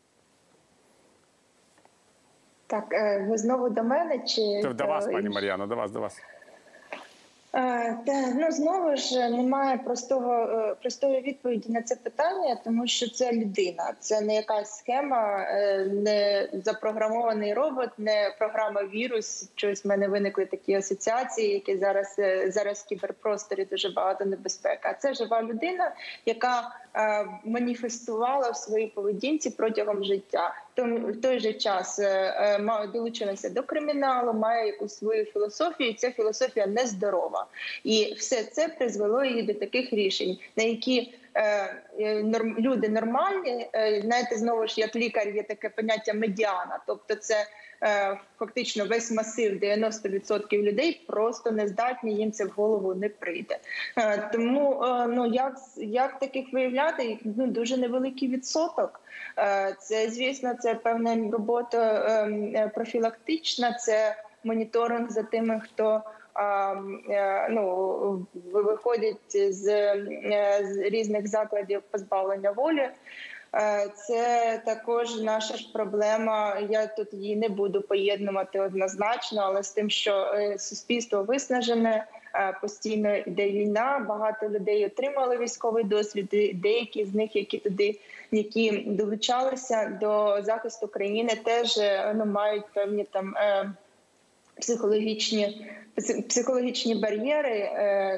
[2.66, 5.29] Так, е, ви знову до мене чи Це до вас, пані?
[5.29, 6.22] Мар'яно, до вас, до вас.
[7.56, 13.10] Е, Та ну знову ж немає простого е, простої відповіді на це питання, тому що
[13.10, 19.50] це людина, це не якась схема, е, не запрограмований робот, не програма вірус.
[19.54, 24.94] Щось в мене виникли такі асоціації, які зараз е, зараз в кіберпросторі дуже багато небезпека.
[24.94, 25.94] Це жива людина,
[26.26, 26.86] яка е,
[27.44, 30.54] маніфестувала в своїй поведінці протягом життя.
[30.74, 32.09] Тому в той же час е,
[32.61, 35.90] е, долучилася до криміналу, має якусь свою філософію.
[35.90, 37.46] і Ця філософія нездорова,
[37.85, 41.42] і все це призвело її до таких рішень, на які е,
[42.00, 42.22] е,
[42.59, 43.68] люди нормальні.
[43.74, 47.46] е, Знаєте, знову ж як лікар є таке поняття медіана, тобто це.
[47.82, 53.58] Е, Фактично весь масив 90% людей просто не здатні, їм це в голову не прийде.
[53.98, 59.00] Е, Тому е, ну як як таких виявляти ну дуже невеликий відсоток.
[59.80, 66.02] Це звісно, це певна робота ем, профілактична, це моніторинг за тими, хто
[67.50, 69.54] ну ви- виходять з,
[70.62, 72.88] з різних закладів позбавлення волі.
[73.56, 76.58] Е, Це також наша ж проблема.
[76.70, 82.58] Я тут її не буду поєднувати однозначно, але з тим, що е, суспільство виснажене, е,
[82.60, 84.06] постійно йде війна.
[84.08, 86.28] Багато людей отримали військовий досвід.
[86.54, 87.98] Деякі з них, які туди,
[88.30, 91.80] які долучалися до захисту країни, теж
[92.14, 93.34] ну мають певні там.
[94.60, 95.70] Психологічні
[96.28, 97.70] психологічні бар'єри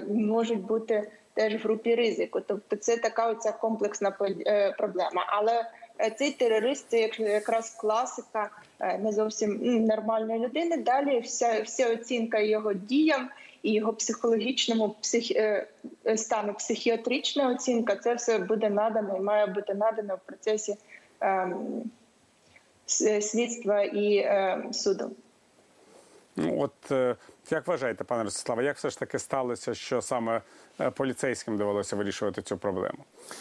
[0.09, 2.41] можуть бути теж в групі ризику.
[2.47, 5.25] Тобто, це така оця комплексна е, проблема.
[5.29, 5.71] Але
[6.01, 10.77] е, цей терорист це якраз класика е, не зовсім нормальної людини.
[10.77, 13.31] Далі вся, вся оцінка його діям
[13.63, 15.25] і його психологічному псих,
[16.17, 17.97] стану, психіатрична оцінка.
[17.97, 20.77] Це все буде надано і має бути надано в процесі
[21.21, 21.83] ем,
[23.21, 25.11] слідства і е, суду.
[26.37, 27.17] Ну, от
[27.53, 30.43] як вважаєте, пане Ростиславе, як все ж таки сталося, що саме
[30.81, 32.99] е, поліцейським довелося вирішувати цю проблему?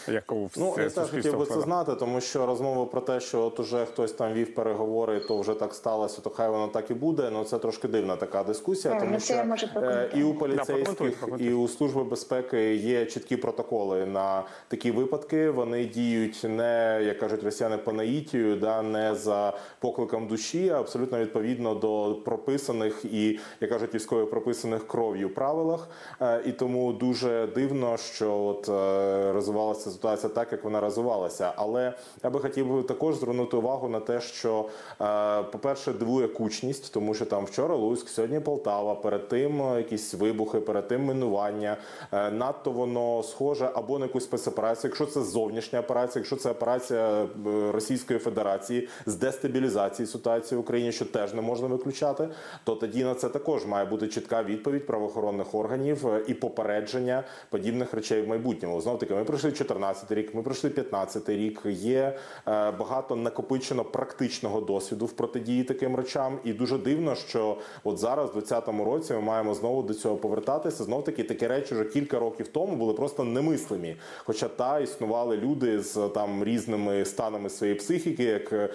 [0.08, 3.40] Яку в Ну, я теж хотів би це знати, тому що розмови про те, що
[3.42, 6.94] от уже хтось там вів переговори, то вже так сталося, то хай воно так і
[6.94, 7.30] буде.
[7.32, 9.34] Ну це трошки дивна така дискусія, А, тому ну, що
[9.76, 11.44] е, і у поліцейських, прокоментуйте.
[11.44, 15.50] і у служби безпеки є чіткі протоколи на такі випадки.
[15.50, 21.18] Вони діють не як кажуть росіяни по наїтію, да не за покликом душі, а абсолютно
[21.18, 25.88] відповідно до прописаних і як кажуть військові прописаних кров'ю правилах.
[26.20, 31.52] Е, І тому дуже дивно, що от е, розвивалася ситуація так, як вона розвивалася.
[31.56, 31.92] Але
[32.24, 34.64] я би хотів також звернути увагу на те, що,
[35.00, 40.60] е, по-перше, дивує кучність, тому що там вчора Луцьк, сьогодні Полтава, перед тим якісь вибухи,
[40.60, 41.76] перед тим минування.
[42.12, 47.26] Надто воно схоже або на якусь спецоперацію, якщо це зовнішня операція, якщо це операція
[47.72, 52.28] Російської Федерації з дестабілізації ситуації в Україні, що теж не можна виключати,
[52.64, 57.94] то тоді на це також має бути чітка відповідь правоохоронних органів е, і попередження подібних
[57.94, 58.80] речей в майбутньому.
[58.80, 61.62] Знов таки, ми пройшли 14 рік, ми пройшли 15 рік.
[61.66, 67.98] Є е, багато накопичено практичного досвіду в протидії таким речам, і дуже дивно, що от
[67.98, 70.84] зараз, в 2020 році, ми маємо знову до цього повертатися.
[70.84, 73.96] Знов таки такі речі вже кілька років тому були просто немислимі.
[74.24, 78.68] Хоча та існували люди з там різними станами своєї психіки, як е,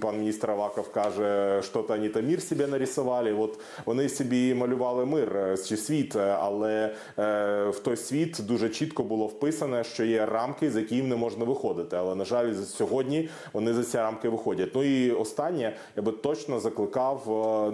[0.00, 3.32] пан міністр Аваков каже, що то вони там мір собі нарисували.
[3.32, 8.68] От вони собі малювали мир е, чи світ, е, але е, в той світ дуже
[8.68, 11.96] чітко було вписане, що є рамки, за які не можна виходити.
[11.96, 14.70] Але на жаль, сьогодні вони за ці рамки виходять.
[14.74, 17.22] Ну і останнє я би точно закликав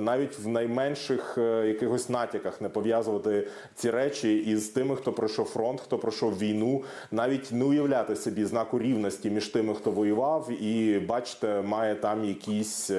[0.00, 5.98] навіть в найменших якихось натяках не пов'язувати ці речі із тими, хто пройшов фронт, хто
[5.98, 11.94] пройшов війну, навіть не уявляти собі знаку рівності між тими, хто воював, і бачите, має
[11.94, 12.90] там якісь,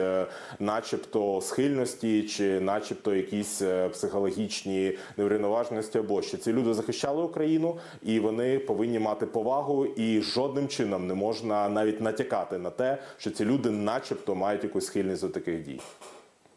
[0.59, 8.59] начебто, схильності, чи начебто якісь психологічні неврівноваженості або що ці люди захищали Україну, і вони
[8.59, 13.71] повинні мати повагу, і жодним чином не можна навіть натякати на те, що ці люди,
[13.71, 15.79] начебто, мають якусь схильність до таких дій.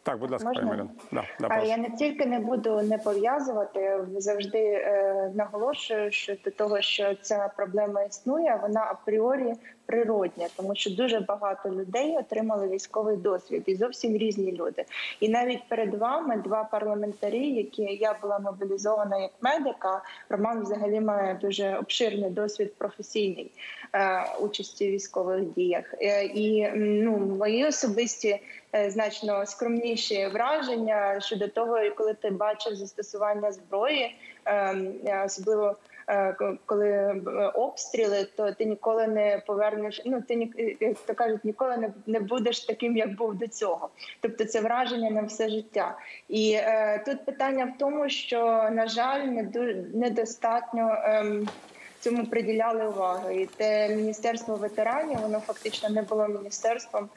[0.03, 0.87] Так, будь ласка, Можна?
[1.11, 6.81] Да, да, я не тільки не буду не пов'язувати, завжди е, наголошую, що до того,
[6.81, 9.53] що ця проблема існує, вона апріорі
[9.91, 14.85] природня, тому що дуже багато людей отримали військовий досвід, і зовсім різні люди.
[15.19, 20.01] І навіть перед вами два парламентарі, які я була мобілізована як медика.
[20.29, 23.51] Роман взагалі має дуже обширний досвід професійний
[23.93, 25.93] е, участі в військових діях.
[26.01, 28.39] Е, і ну мої особисті
[28.75, 35.75] е, значно скромніші враження щодо того, коли ти бачив застосування зброї, ем, е, особливо
[36.65, 37.21] коли е,
[37.53, 40.01] обстріли, то ти ніколи не повернеш.
[40.05, 43.89] Ну ти ні- як то кажуть, ніколи не, не будеш таким, як був до цього.
[44.21, 45.97] Тобто це враження на все життя.
[46.29, 50.97] І е, тут питання в тому, що на жаль, не дуже недостатньо.
[51.03, 51.49] Ем,
[51.99, 57.09] Цьому приділяли увагу, і те міністерство ветеранів воно фактично не було міністерством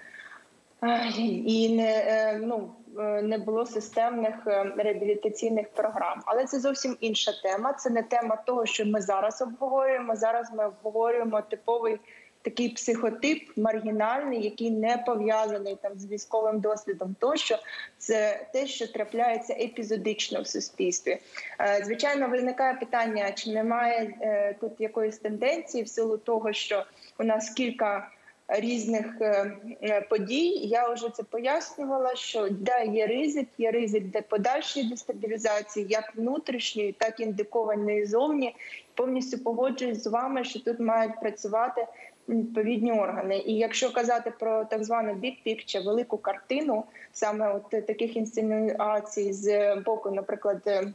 [1.47, 2.84] і не е, ну е,
[3.23, 6.23] не було системних е, реабілітаційних програм.
[6.27, 7.73] Але це зовсім інша тема.
[7.73, 10.17] Це не тема того, що ми зараз обговорюємо.
[10.17, 11.99] Зараз ми обговорюємо типовий
[12.45, 17.17] такий психотип маргінальний, який не пов'язаний там з військовим досвідом.
[17.21, 17.59] Тощо
[17.99, 21.19] це те, що трапляється епізодично в суспільстві.
[21.61, 26.85] Е, Звичайно, виникає питання, чи немає е, тут якоїсь тенденції в силу того, що
[27.19, 28.11] у нас кілька
[28.49, 30.49] різних е, е, подій.
[30.49, 32.15] Я вже це пояснювала.
[32.15, 38.57] Що да, є ризик, є ризик для подальшої дестабілізації, як внутрішньої, так і індикованої зовні.
[38.95, 41.87] Повністю погоджуюсь з вами, що тут мають працювати
[42.29, 43.39] відповідні органи.
[43.39, 49.77] І якщо казати про так звану big picture, велику картину, саме от таких інсценуацій з
[49.77, 50.95] боку, наприклад.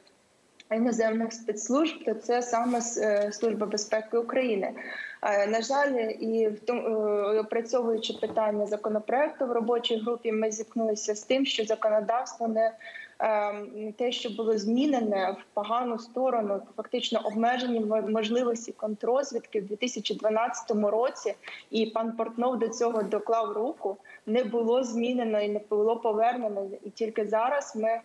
[0.76, 4.74] Іноземних спецслужб, то це саме е, Служба безпеки України.
[5.22, 11.16] Е, На жаль, і в тому е, опрацьовуючи питання законопроекту в робочій групі, ми зіткнулися
[11.16, 12.72] з тим, що законодавство не
[13.22, 20.72] е, те, що було змінене в погану сторону, фактично обмежені мо- можливості контрозвідки в 2012
[20.72, 21.34] році,
[21.72, 23.98] і пан Портнов до цього доклав руку.
[24.26, 26.68] Не було змінено і не було повернено.
[26.84, 28.00] І тільки зараз ми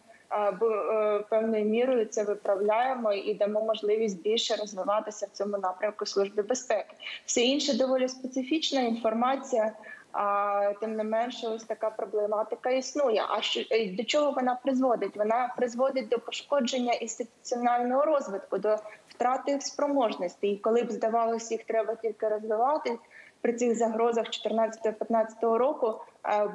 [1.31, 6.95] певною мірою це виправляємо і дамо можливість більше розвиватися в цьому напрямку служби безпеки.
[7.27, 9.73] Все інше доволі специфічна інформація.
[10.13, 13.25] А тим не менше, ось така проблематика існує.
[13.29, 15.17] А що е, до чого вона призводить?
[15.17, 18.77] Вона призводить до пошкодження інституціонального розвитку, до
[19.09, 20.51] втрати спроможностей.
[20.51, 22.99] І коли б здавалося, їх треба тільки розвивати
[23.41, 25.95] при цих загрозах 14-15 року,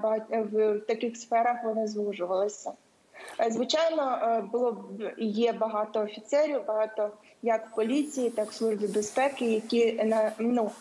[0.02, 2.72] ба- в таких сферах вони звужувалися.
[3.40, 4.86] Е, Звичайно, е, було
[5.18, 7.12] є багато офіцерів, багато
[7.42, 10.72] як поліції, так в безпеки, які на ну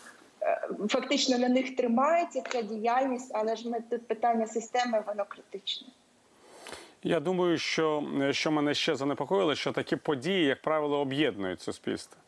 [0.42, 5.88] е, фактично на них тримається ця діяльність, але ж ми тут питання системи, воно критичне.
[7.02, 12.20] Я думаю, що, що мене ще занепокоїло, що такі події, як правило, об'єднують суспільство.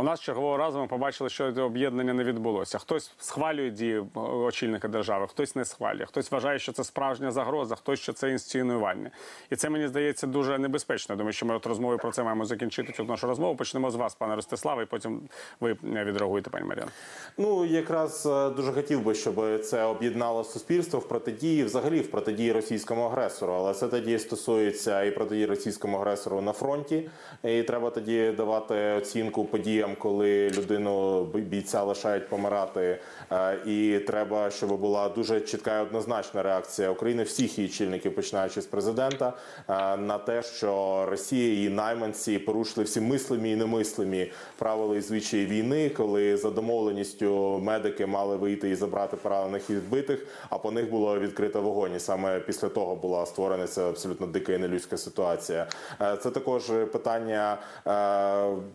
[0.00, 2.78] У нас чергового разу ми побачили, що це об'єднання не відбулося.
[2.78, 7.74] Хтось схвалює дії е, очільника держави, хтось не схвалює, хтось вважає, що це справжня загроза,
[7.74, 9.10] хтось що це інсценування.
[9.50, 11.16] І це мені здається дуже небезпечно.
[11.16, 13.56] Думаю, що ми от розмови про це маємо закінчити цю нашу розмову.
[13.56, 15.20] Почнемо з вас, пане Ростиславе, і потім
[15.60, 16.90] ви відреагуєте, пані Мар'яна.
[17.38, 22.52] Ну якраз е, дуже хотів би, щоб це об'єднало суспільство в протидії, взагалі в протидії
[22.52, 23.52] російському агресору.
[23.52, 27.10] Але це тоді стосується і протидії російському агресору на фронті.
[27.44, 32.98] І треба тоді давати оцінку подіям, коли людину бійця лишають помирати.
[33.32, 38.60] Е, І треба, щоб була дуже чітка і однозначна реакція України, всіх її чільників, починаючи
[38.62, 39.32] з президента,
[39.68, 45.46] е, на те, що Росія і найманці порушили всі мислимі і немислимі правила і звичаї
[45.46, 50.90] війни, коли за домовленістю медики мали вийти і забрати поранених і відбитих, а по них
[50.90, 51.94] було відкрито вогонь.
[51.96, 55.66] І саме після того була створена ця абсолютно дика і нелюдська ситуація.
[56.00, 56.62] Е, Це також
[56.92, 57.58] питання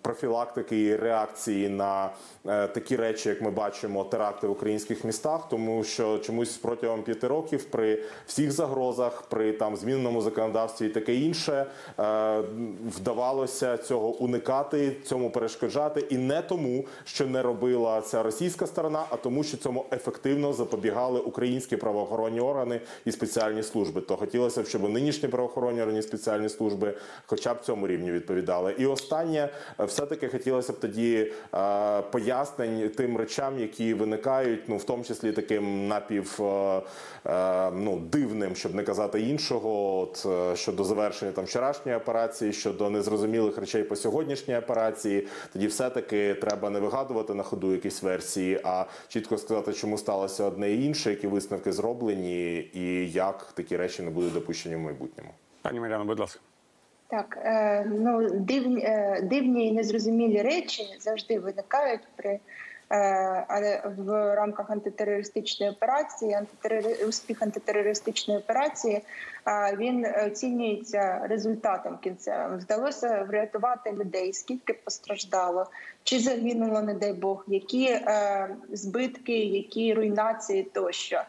[0.01, 2.09] профілактики і реакції на
[2.47, 7.27] е, такі речі, як ми бачимо, теракти в українських містах, тому що чомусь протягом п'яти
[7.27, 11.65] років при всіх загрозах, при там зміненому законодавстві і таке інше,
[11.99, 12.41] е,
[12.97, 19.15] вдавалося цього уникати, цьому перешкоджати, і не тому, що не робила ця російська сторона, а
[19.15, 24.01] тому, що цьому ефективно запобігали українські правоохоронні органи і спеціальні служби.
[24.01, 26.93] То хотілося б, щоб нинішні правоохоронні органи і спеціальні служби,
[27.25, 28.75] хоча б цьому рівні відповідали.
[28.77, 29.49] І останнє,
[29.79, 35.03] е, все таки хотілося б тоді е, пояснень тим речам, які виникають, ну в тому
[35.03, 36.81] числі таким напів е,
[37.25, 42.89] е, ну дивним, щоб не казати іншого, от е, щодо завершення там вчорашньої операції, щодо
[42.89, 45.27] незрозумілих речей по сьогоднішній операції.
[45.53, 50.43] Тоді все таки треба не вигадувати на ходу якісь версії, а чітко сказати, чому сталося
[50.43, 55.29] одне і інше, які висновки зроблені, і як такі речі не будуть допущені в майбутньому.
[55.61, 56.39] Пані Мар'яна, будь ласка.
[57.07, 62.39] Так, е, ну дивні, е, дивні і незрозумілі речі завжди виникають при
[63.47, 66.33] але в рамках антитерористичної операції.
[66.33, 67.05] Антитерори...
[67.05, 69.01] успіх антитерористичної операції
[69.77, 72.57] він оцінюється результатом кінцевим.
[72.57, 75.65] Вдалося врятувати людей, скільки постраждало,
[76.03, 81.21] чи загинуло, не дай Бог, які е, збитки, які руйнації тощо.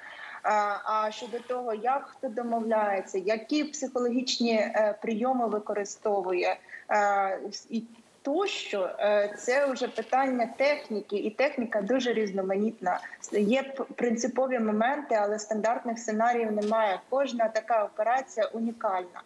[0.84, 6.56] А щодо того, як хто домовляється, які психологічні е, прийоми використовує,
[6.90, 7.38] е,
[7.70, 7.82] і
[8.22, 13.00] тощо е, це вже питання техніки, і техніка дуже різноманітна.
[13.32, 13.62] Є
[13.96, 17.00] принципові моменти, але стандартних сценаріїв немає.
[17.08, 19.22] Кожна така операція унікальна.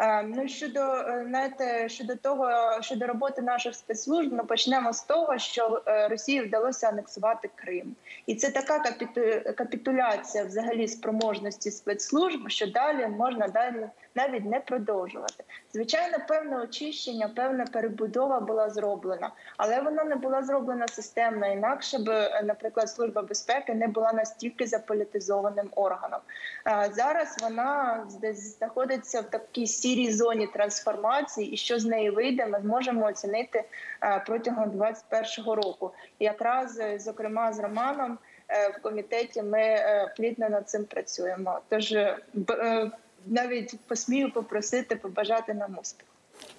[0.00, 5.38] Е, Ну щодо е, знаєте, щодо того, щодо роботи наших спецслужб, ну почнемо з того,
[5.38, 7.96] що е, Росії вдалося анексувати Крим,
[8.26, 13.88] і це така капіту- капітуляція взагалі спроможності спецслужб, що далі можна далі
[14.20, 15.44] навіть не продовжувати.
[15.72, 21.46] Звичайно, певне очищення, певна перебудова була зроблена, але вона не була зроблена системно.
[21.46, 26.20] Інакше б, е, наприклад, служба безпеки не була настільки заполітизованим органом.
[26.64, 32.60] А Зараз вона знаходиться в такій сірій зоні трансформації, і що з неї вийде, ми
[32.60, 33.64] зможемо оцінити
[34.02, 35.90] е, протягом 2021 року.
[36.20, 38.18] Якраз е, зокрема з Романом
[38.48, 41.60] е, в комітеті ми е, плідно над цим працюємо.
[41.68, 42.18] Тож е,
[42.50, 42.90] е,
[43.26, 46.12] навіть посмію попросити побажати нам успіху.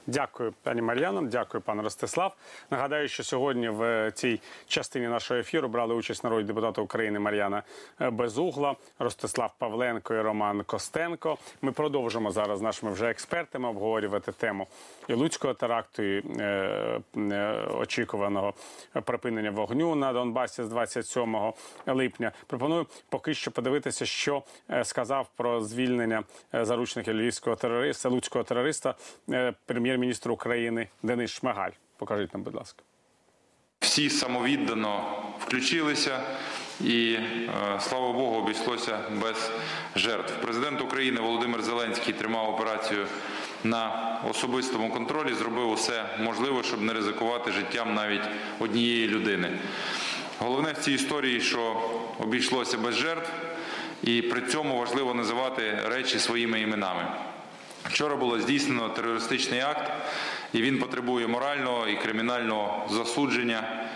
[0.08, 1.22] Дякую, пані Мар'яно.
[1.22, 2.36] Дякую, пан Ростислав.
[2.72, 7.64] Нагадаю, що сьогодні в цій частині нашого ефіру брали участь народні депутати України Мар'яна
[8.02, 11.38] е, Безугла, Ростислав Павленко і Роман Костенко.
[11.62, 14.68] Ми продовжимо зараз з нашими вже експертами обговорювати тему
[15.08, 16.44] і Луцького теракту, і е,
[17.18, 18.54] е, очікуваного
[19.06, 21.54] припинення вогню на Донбасі з 27
[21.88, 22.32] липня.
[22.48, 26.24] Пропоную поки що подивитися, що е, сказав про звільнення
[26.54, 28.96] е, заручників львівського терориста, луцького терориста,
[29.30, 29.54] е,
[29.92, 31.72] прем'єр-міністр України Денис Шмигаль.
[31.98, 32.84] Покажіть нам, будь ласка.
[33.80, 36.20] Всі самовіддано включилися,
[36.82, 39.52] і е, слава Богу, обійшлося без
[39.96, 40.34] жертв.
[40.42, 43.08] Президент України Володимир Зеленський тримав операцію
[43.64, 48.24] на особистому контролі, зробив усе можливе, щоб не ризикувати життям навіть
[48.60, 49.60] однієї людини.
[50.40, 51.90] Головне в цій історії, що
[52.20, 53.32] обійшлося без жертв,
[54.04, 57.31] і при цьому важливо називати речі своїми іменами.
[57.86, 59.92] Вчора було здійснено терористичний акт,
[60.54, 63.88] і він потребує морального і кримінального засудження.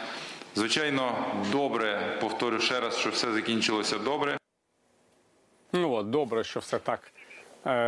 [0.55, 4.37] Звичайно, добре, повторю ще раз, що все закінчилося добре.
[5.73, 6.99] Ну от добре, що все так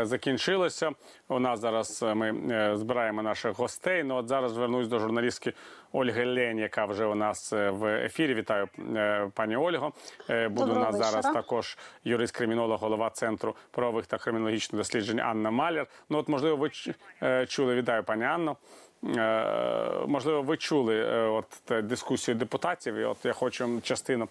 [0.02, 0.92] закінчилося.
[1.28, 4.04] У нас зараз е, ми е, збираємо наших гостей.
[4.04, 5.54] Ну от зараз звернусь до журналістки
[5.92, 8.34] Ольги Лень, яка вже у нас е, в ефірі.
[8.34, 9.94] Вітаю, е, пані Ольго.
[10.30, 15.88] Е, Буде у нас зараз також юрист-кримінолог, голова центру правових та кримінологічних досліджень Анна Маляр.
[16.10, 16.72] Ну от можливо, ви
[17.24, 17.76] е, чули.
[17.76, 18.58] Вітаю, пані Анно.
[19.18, 24.28] Е, Можливо, ви чули е, от дискусію депутатів, і от я хочу частину.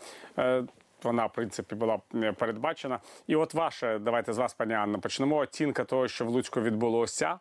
[1.06, 2.98] Вона, в принципі, була е, передбачена.
[3.26, 5.36] І от ваша, давайте з вас, пані Анна, почнемо.
[5.36, 7.38] Оцінка того, що в Луцьку відбулося,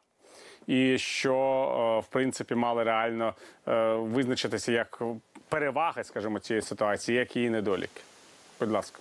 [0.67, 1.35] і що,
[1.97, 3.33] е, в принципі, мали реально
[3.67, 5.01] е, визначитися як
[5.49, 8.01] переваги, скажімо, цієї ситуації, як її недоліки.
[8.59, 8.99] Будь ласка.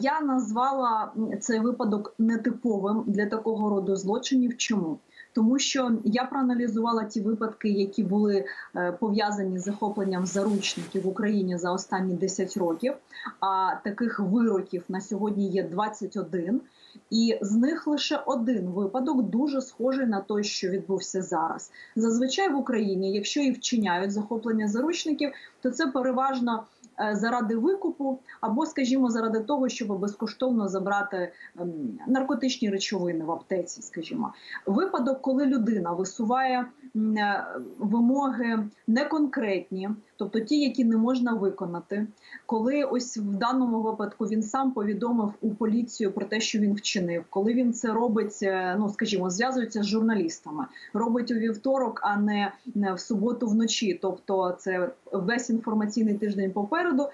[0.00, 4.56] Я назвала цей випадок нетиповим для такого роду злочинів.
[4.56, 4.98] Чому?
[5.36, 8.44] Тому що я проаналізувала ті випадки, які були
[8.76, 12.94] е, пов'язані з захопленням заручників в Україні за останні 10 років.
[13.40, 16.60] А таких вироків на сьогодні є 21.
[17.10, 21.70] І з них лише один випадок дуже схожий на той, що відбувся зараз.
[21.96, 25.32] Зазвичай в Україні, якщо і вчиняють захоплення заручників,
[25.62, 26.64] то це переважно
[27.12, 33.82] заради викупу або, скажімо, заради того, щоб безкоштовно забрати ем, наркотичні речовини в аптеці.
[33.82, 34.32] Скажімо,
[34.66, 36.85] випадок, коли людина висуває е,
[37.78, 42.06] вимоги неконкретні, тобто ті, які не можна виконати,
[42.46, 47.24] коли ось в даному випадку він сам повідомив у поліцію про те, що він вчинив,
[47.30, 52.52] коли він це робить, е, ну скажімо, зв'язується з журналістами, робить у вівторок, а не
[52.74, 53.98] не в суботу вночі.
[54.02, 57.08] Тобто, це весь інформаційний тиждень попереду.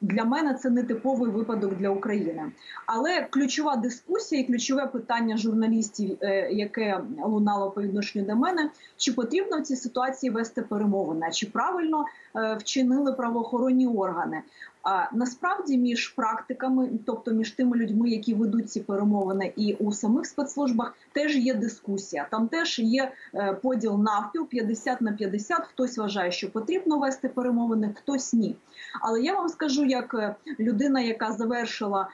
[0.00, 2.52] Для мене це не типовий випадок для України,
[2.86, 9.12] але ключова дискусія і ключове питання журналістів, е, яке лунало по відношенню до мене, чи
[9.12, 12.04] потрібно в цій ситуації вести перемовини, чи правильно
[12.36, 14.42] е, вчинили правоохоронні органи.
[14.82, 20.26] А насправді між практиками, тобто між тими людьми, які ведуть ці перемовини, і у самих
[20.26, 22.26] спецслужбах теж є дискусія.
[22.30, 25.66] Там теж є е, поділ навпіл 50 на 50.
[25.66, 28.56] Хтось вважає, що потрібно вести перемовини, хтось ні.
[29.00, 32.08] Але я вам скажу, як е, людина, яка завершила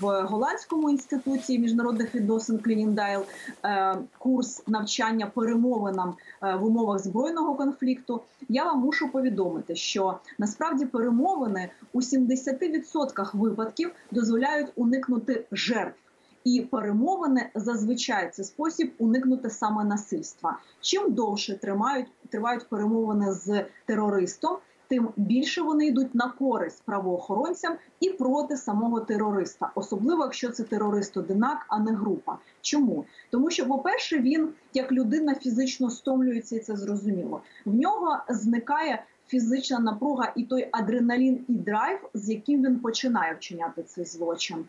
[0.00, 3.22] в голландському інституті міжнародних відносин Клініндайл
[3.64, 11.68] е, курс навчання перемовинам в умовах збройного конфлікту, я вам мушу повідомити, що насправді перемовини
[11.92, 15.98] у 70% випадків дозволяють уникнути жертв.
[16.44, 20.58] І перемовини зазвичай це спосіб уникнути саме насильства.
[20.80, 24.56] Чим довше тримають тривають перемовини з терористом,
[24.88, 31.16] тим більше вони йдуть на користь правоохоронцям і проти самого терориста, особливо якщо це терорист
[31.16, 32.38] одинак, а не група.
[32.60, 33.04] Чому?
[33.30, 37.42] Тому що, по-перше, він як людина фізично стомлюється, і це зрозуміло.
[37.64, 43.82] В нього зникає фізична напруга і той адреналін і драйв, з яким він починає вчиняти
[43.82, 44.64] цей злочин.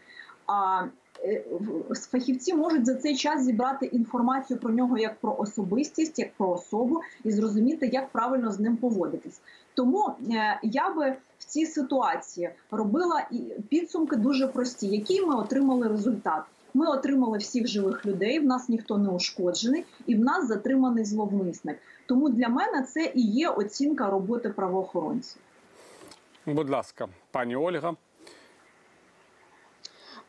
[0.47, 0.84] А
[1.24, 1.43] е,
[2.12, 7.01] фахівці можуть за цей час зібрати інформацію про нього як про особистість, як про особу,
[7.24, 9.41] і зрозуміти, як правильно з ним поводитись.
[9.74, 13.28] Тому е, я би в цій ситуації робила
[13.70, 16.43] підсумки дуже прості, які ми отримали результат.
[16.76, 18.39] Ми отримали всіх живих людей.
[18.39, 21.80] В нас ніхто не ушкоджений, і в нас затриманий зловмисник.
[22.05, 25.41] Тому для мене це і є оцінка роботи правоохоронців.
[26.45, 27.95] Будь ласка, пані Ольга.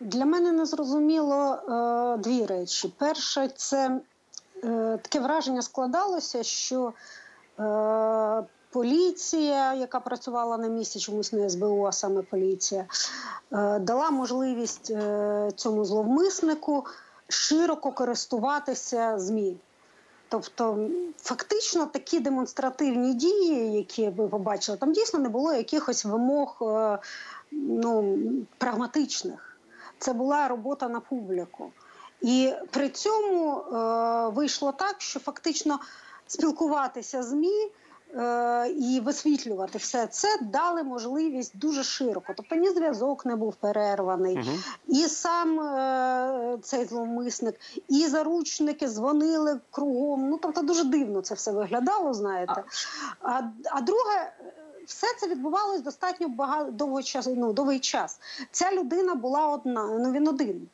[0.01, 2.92] Для мене не зрозуміло е, дві речі.
[2.99, 4.01] Перше, це
[4.64, 6.92] е, таке враження складалося, що
[7.59, 8.42] е,
[8.77, 12.87] поліція, яка працювала на місці, чомусь не СБУ, а саме поліція,
[13.53, 16.85] е, дала можливість е, цьому зловмиснику
[17.29, 19.57] широко користуватися ЗМІ.
[20.29, 26.99] Тобто, фактично, такі демонстративні дії, які ви побачили, там дійсно не було якихось вимог е,
[27.53, 28.18] ну,
[28.59, 29.59] прагматичних.
[29.99, 31.72] Це була робота на публіку.
[32.20, 35.81] І при цьому е, вийшло так, що фактично
[36.27, 37.70] спілкуватися з ЗМІ
[38.76, 42.32] і висвітлювати все це дали можливість дуже широко.
[42.36, 44.38] Тобто ні зв'язок не був перерваний,
[44.88, 50.28] і сам е, цей зловмисник, і заручники дзвонили кругом.
[50.28, 52.64] Ну тобто дуже дивно це все виглядало, знаєте.
[53.20, 53.40] А,
[53.70, 54.32] а друге.
[54.86, 58.20] Все це відбувалось достатньо багато довго час, ну, довгий час.
[58.50, 60.68] Ця людина була одна, ну він один.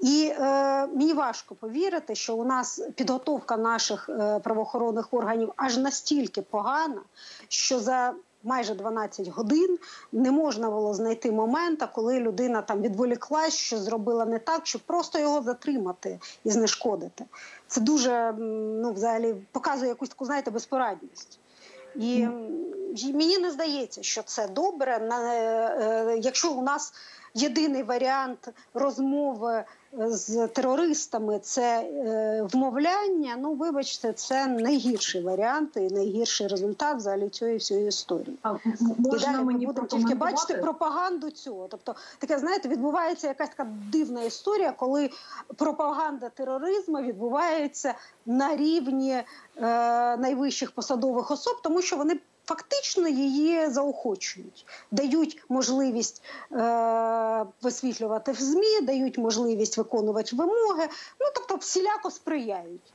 [0.00, 0.40] І е,
[0.86, 7.00] мені важко повірити, що у нас підготовка наших е, правоохоронних органів аж настільки погана,
[7.48, 9.78] що за майже 12 годин
[10.12, 15.18] не можна було знайти момента, коли людина там відволіклась, що зробила не так, щоб просто
[15.18, 17.24] його затримати і знешкодити.
[17.66, 18.34] Це дуже
[18.82, 21.38] ну, взагалі показує якусь таку, знаєте, безпорадність.
[21.94, 22.28] І
[23.04, 25.08] мені не здається, що це добре.
[25.12, 26.92] Е, якщо у нас
[27.34, 29.64] єдиний варіант розмови е,
[29.98, 37.56] з терористами це е, вмовляння, ну вибачте, це найгірший варіант і найгірший результат взагалі цієї
[37.56, 38.38] всієї історії.
[38.42, 41.66] А, І далі ми будемо тільки бачити пропаганду цього.
[41.70, 45.10] Тобто, таке знаєте, відбувається якась така дивна історія, коли
[45.56, 47.94] пропаганда тероризму відбувається
[48.26, 49.24] на рівні е,
[50.16, 52.20] найвищих посадових особ, тому що вони.
[52.46, 56.22] Фактично її заохочують, дають можливість
[56.52, 60.88] е, висвітлювати в змі, дають можливість виконувати вимоги.
[61.20, 62.92] Ну тобто всіляко сприяють.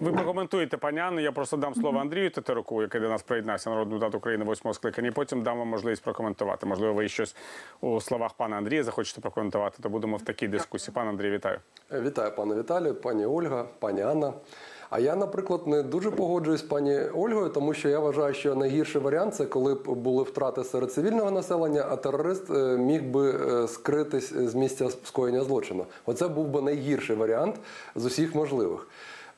[0.00, 1.20] Ви прокоментуєте, пані Анну.
[1.20, 5.08] Я просто дам слово Андрію Тетеруку, який до нас приєднався, народний депутат України восьмого скликання.
[5.08, 6.66] і Потім дам вам можливість прокоментувати.
[6.66, 7.36] Можливо, ви щось
[7.80, 9.82] у словах пана Андрія захочете прокоментувати.
[9.82, 10.94] То будемо в такій дискусії.
[10.94, 11.58] Пан Андрій, вітаю.
[11.92, 14.32] Вітаю, пане Віталію, пані Ольга, пані Анна.
[14.92, 19.00] А я, наприклад, не дуже погоджуюсь з пані Ольгою, тому що я вважаю, що найгірший
[19.00, 23.68] варіант це коли б були втрати серед цивільного населення, а терорист е, міг би е,
[23.68, 25.86] скритись з місця скоєння злочину.
[26.06, 27.54] Оце був би найгірший варіант
[27.94, 28.86] з усіх можливих.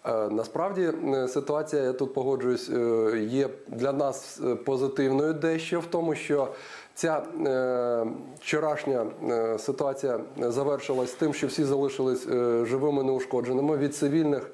[0.07, 0.91] Е, Насправді
[1.29, 2.71] ситуація, я тут погоджуюсь,
[3.29, 6.49] є для нас позитивною дещо в тому, що
[6.95, 7.23] ця
[8.41, 9.07] вчорашня
[9.59, 12.27] ситуація завершилась тим, що всі залишились
[12.63, 14.51] живими неушкодженими від цивільних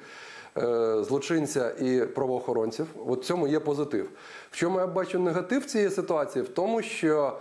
[1.00, 2.86] злочинця і правоохоронців.
[3.06, 4.08] От в цьому є позитив.
[4.50, 6.44] В чому я бачу негатив цієї ситуації?
[6.44, 7.32] В тому, що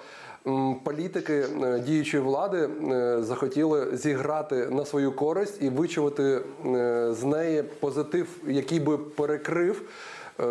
[0.83, 6.23] політики е, діючої влади е, захотіли зіграти на свою користь і вичувати
[6.65, 9.81] е, з неї позитив, який би перекрив.
[10.39, 10.43] е,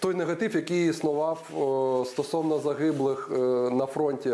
[0.00, 3.38] Той негатив, який існував е, стосовно загиблих е,
[3.70, 4.32] на фронті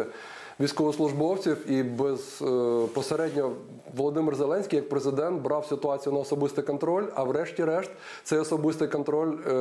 [0.61, 3.53] військовослужбовців, і безпосередньо
[3.97, 7.05] Володимир Зеленський, як президент, брав ситуацію на особистий контроль.
[7.15, 7.91] А врешті-решт,
[8.25, 9.53] цей особистий контроль е,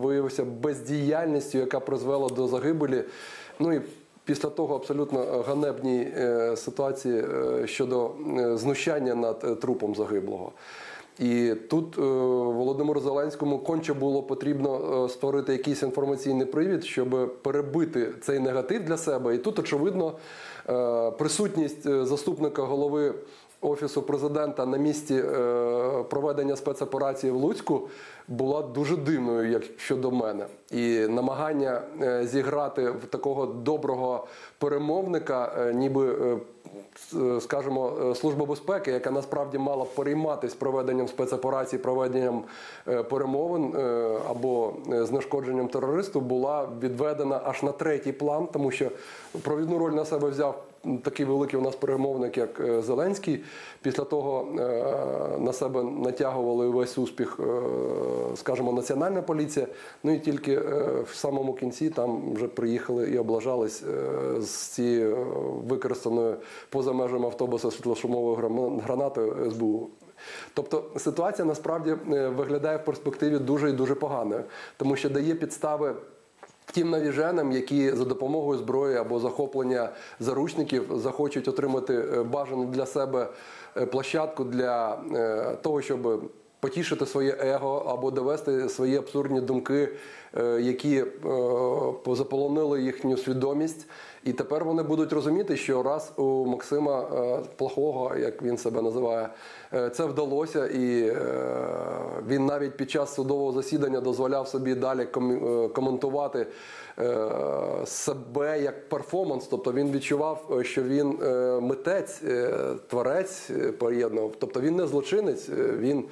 [0.00, 3.04] виявився бездіяльністю, яка призвела до загибелі.
[3.58, 3.80] Ну і
[4.24, 10.52] після того абсолютно ганебній е, ситуації е, щодо е, знущання над е, трупом загиблого.
[11.18, 18.12] І тут е, Володимиру Зеленському конче було потрібно е, створити якийсь інформаційний привід, щоб перебити
[18.20, 19.34] цей негатив для себе.
[19.34, 20.12] І тут, очевидно,
[20.68, 23.14] е, присутність заступника голови
[23.62, 27.88] офісу президента на місці е, проведення спецоперації в Луцьку
[28.28, 34.26] була дуже дивною, як щодо мене, і намагання е, зіграти в такого доброго
[34.58, 36.38] перемовника, е, ніби.
[37.40, 42.42] Скажімо, служба безпеки, яка насправді мала перейматися проведенням спецоперацій, проведенням
[42.84, 43.74] перемовин
[44.30, 48.90] або знешкодженням терористу, була відведена аж на третій план, тому що
[49.42, 50.62] провідну роль на себе взяв
[51.02, 53.44] такий великий у нас перемовник, як е, Зеленський.
[53.82, 57.44] Після того е, на себе натягували весь успіх, е,
[58.36, 59.66] скажімо, національна поліція.
[60.02, 60.58] Ну і тільки
[61.02, 63.84] в самому кінці там вже приїхали і облажались
[64.38, 65.16] з цією
[65.68, 66.36] використаною
[66.70, 69.88] поза межами автобуса світлошумовою грама- гранатою СБУ.
[70.54, 71.92] Тобто ситуація насправді
[72.36, 74.44] виглядає в перспективі дуже і дуже поганою,
[74.76, 75.94] тому що дає підстави
[76.66, 79.88] тим навіженам, які за допомогою зброї або захоплення
[80.20, 83.28] заручників захочуть отримати е, бажану для себе
[83.76, 89.88] е, площадку для е, того, щоб потішити своє его або довести свої абсурдні думки,
[90.58, 91.04] які
[92.04, 93.88] позаполонили їхню свідомість.
[94.24, 99.28] І тепер вони будуть розуміти, що раз у Максима е, Плохого, як він себе називає,
[99.74, 101.16] е, це вдалося, і е,
[102.28, 106.46] він навіть під час судового засідання дозволяв собі далі ком- коментувати
[107.84, 109.46] себе як перформанс.
[109.46, 111.18] Тобто він відчував, що він
[111.60, 112.22] митець,
[112.88, 114.32] творець поєднував.
[114.38, 115.48] Тобто він не злочинець,
[115.78, 116.04] він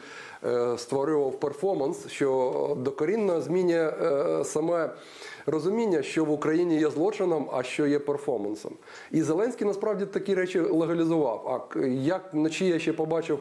[0.77, 3.93] створював перформанс, що докорінно змінює
[4.45, 4.91] саме
[5.47, 8.73] розуміння, що в Україні є злочином, а що є перформансом.
[9.11, 11.69] І Зеленський насправді такі речі легалізував.
[11.75, 13.39] А як вночі я ще побачив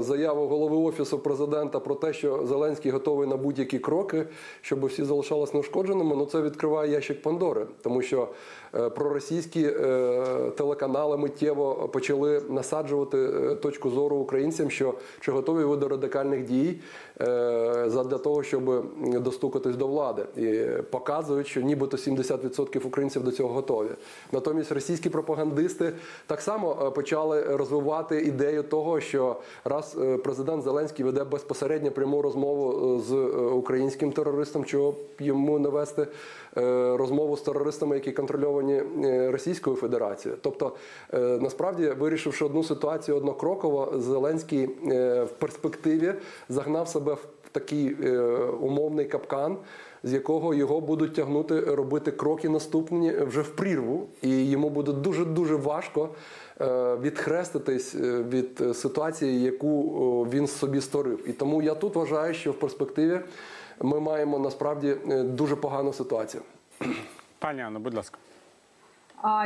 [0.00, 4.26] заяву голови офісу президента про те, що Зеленський готовий на будь-які кроки,
[4.60, 8.28] щоб всі залишались неушкодженими, ну це відкриває ящик Пандори, тому що
[8.74, 15.76] е, проросійські е, телеканали миттєво почали насаджувати е, точку зору українцям, що чи готові ви
[15.76, 16.80] до радикальних дій
[17.20, 18.84] е, задля того, щоб
[19.22, 23.90] достукатись до влади, і показують, що нібито 70% українців до цього готові.
[24.32, 25.92] Натомість російські пропагандисти
[26.26, 32.22] так само е, почали розвивати ідею того, що раз е, президент Зеленський веде безпосередньо пряму
[32.22, 36.06] розмову е, з е, українським терористом, чого йому не вести
[36.96, 38.82] розмову з терористами, які контрольовані
[39.30, 40.38] Російською Федерацією.
[40.42, 40.72] Тобто,
[41.12, 46.14] насправді, вирішивши одну ситуацію однокроково, Зеленський в перспективі
[46.48, 47.96] загнав себе в такий
[48.60, 49.56] умовний капкан.
[50.02, 55.24] З якого його будуть тягнути робити кроки наступні вже в прірву, і йому буде дуже
[55.24, 56.08] дуже важко
[57.00, 59.82] відхреститись е, від е, ситуації, яку
[60.30, 61.28] він собі створив.
[61.28, 63.20] І тому я тут вважаю, що в перспективі
[63.80, 66.42] ми маємо насправді е, дуже погану ситуацію.
[67.38, 68.18] Пані Анно, будь ласка.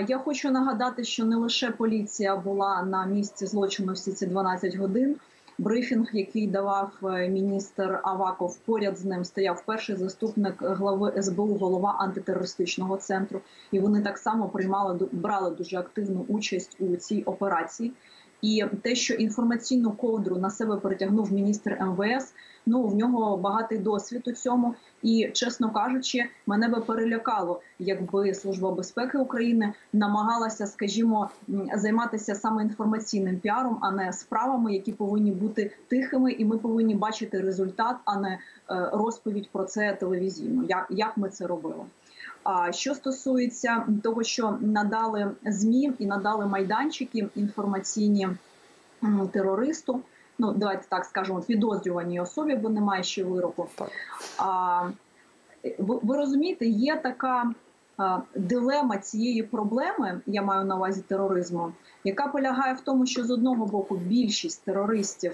[0.09, 5.17] Я хочу нагадати, що не лише поліція була на місці злочину всі ці 12 годин.
[5.61, 11.97] Брифінг, який давав е, міністр Аваков, поряд з ним стояв перший заступник глави СБУ, голова
[11.99, 13.41] антитерористичного центру,
[13.73, 17.93] і вони так само приймали брали дуже активну участь у цій операції.
[18.43, 22.35] І те, що інформаційну ковдру на себе перетягнув міністр МВС,
[22.67, 24.75] ну в нього багатий досвід у цьому.
[25.03, 31.31] І чесно кажучи, мене би перелякало, якби служба безпеки України намагалася, скажімо,
[31.75, 37.41] займатися саме інформаційним піаром, а не справами, які повинні бути тихими, і ми повинні бачити
[37.41, 38.39] результат, а не е,
[38.93, 40.65] розповідь про це телевізійно.
[40.69, 41.85] Як, як ми це робили?
[42.43, 48.29] А що стосується того, що надали змі і надали майданчики інформаційні
[49.33, 50.01] терористу.
[50.41, 53.69] Ну давайте так скажемо, підозрюваній особі, бо немає ще вироку.
[54.39, 54.83] А
[55.79, 57.51] ви, ви розумієте, є така
[57.97, 61.73] а, дилема цієї проблеми, я маю на увазі тероризму,
[62.05, 65.33] яка полягає в тому, що з одного боку більшість терористів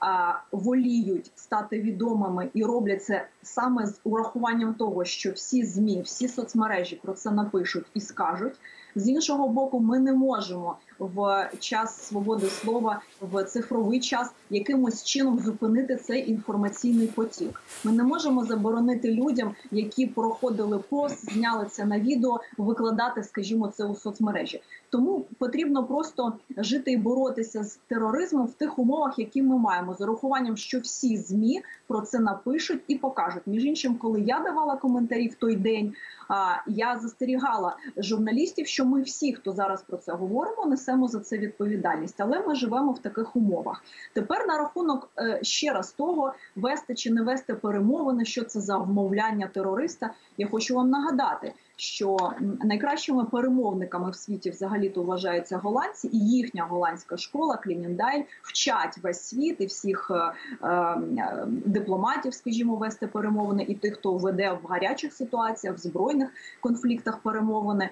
[0.00, 6.28] а, воліють стати відомими і роблять це саме з урахуванням того, що всі змі, всі
[6.28, 8.54] соцмережі про це напишуть і скажуть.
[8.94, 15.38] З іншого боку, ми не можемо в час свободи слова, в цифровий час якимось чином
[15.38, 17.62] зупинити цей інформаційний потік.
[17.84, 23.84] Ми не можемо заборонити людям, які проходили пост, зняли це на відео, викладати, скажімо, це
[23.84, 24.62] у соцмережі.
[24.90, 30.00] Тому потрібно просто жити і боротися з тероризмом в тих умовах, які ми маємо, з
[30.00, 33.42] урахуванням, що всі змі про це напишуть і покажуть.
[33.46, 35.94] Між іншим, коли я давала коментарі в той день,
[36.66, 42.20] я застерігала журналістів, що ми всі, хто зараз про це говоримо, несемо за це відповідальність,
[42.20, 43.82] але ми живемо в таких умовах.
[44.12, 48.78] Тепер на рахунок е, ще раз того, вести чи не вести перемовини, що це за
[48.78, 50.10] вмовляння терориста.
[50.38, 52.16] Я хочу вам нагадати, що
[52.64, 59.20] найкращими перемовниками в світі взагалі то вважаються голландці, і їхня голландська школа Клініндайль вчать весь
[59.20, 60.32] світ і всіх е,
[60.66, 60.96] е,
[61.46, 66.30] дипломатів, скажімо, вести перемовини, і тих, хто веде в гарячих ситуаціях, в збройних
[66.60, 67.90] конфліктах перемовини.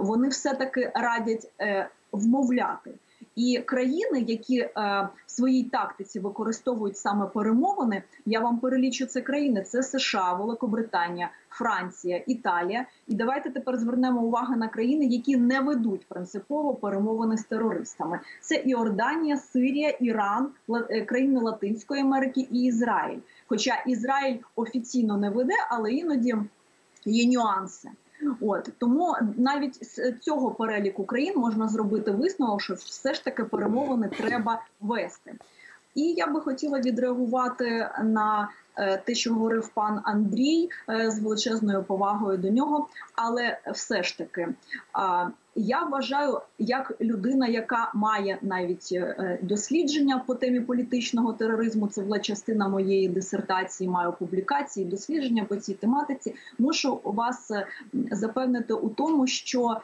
[0.00, 2.94] Вони все таки радять е, вмовляти.
[3.36, 4.70] І країни, які е,
[5.26, 12.24] в своїй тактиці використовують саме перемовини, я вам перелічу це країни: це США, Великобританія, Франція,
[12.26, 12.86] Італія.
[13.08, 18.20] І давайте тепер звернемо увагу на країни, які не ведуть принципово перемовини з терористами.
[18.40, 20.48] Це Іорданія, Сирія, Іран,
[20.90, 23.18] е, країни Латинської Америки і Ізраїль.
[23.46, 26.34] Хоча Ізраїль офіційно не веде, але іноді
[27.04, 27.90] є нюанси.
[28.40, 34.08] От тому навіть з цього переліку країн можна зробити висновок, що все ж таки перемовини
[34.08, 35.34] треба вести.
[35.94, 41.82] І я би хотіла відреагувати на е, те, що говорив пан Андрій е, з величезною
[41.82, 42.88] повагою до нього.
[43.14, 44.48] Але все ж таки,
[45.54, 52.18] я вважаю, як людина, яка має навіть е, дослідження по темі політичного тероризму, це була
[52.18, 56.34] частина моєї дисертації, маю публікації, дослідження по цій тематиці.
[56.58, 57.66] Мушу вас е,
[58.10, 59.80] запевнити у тому, що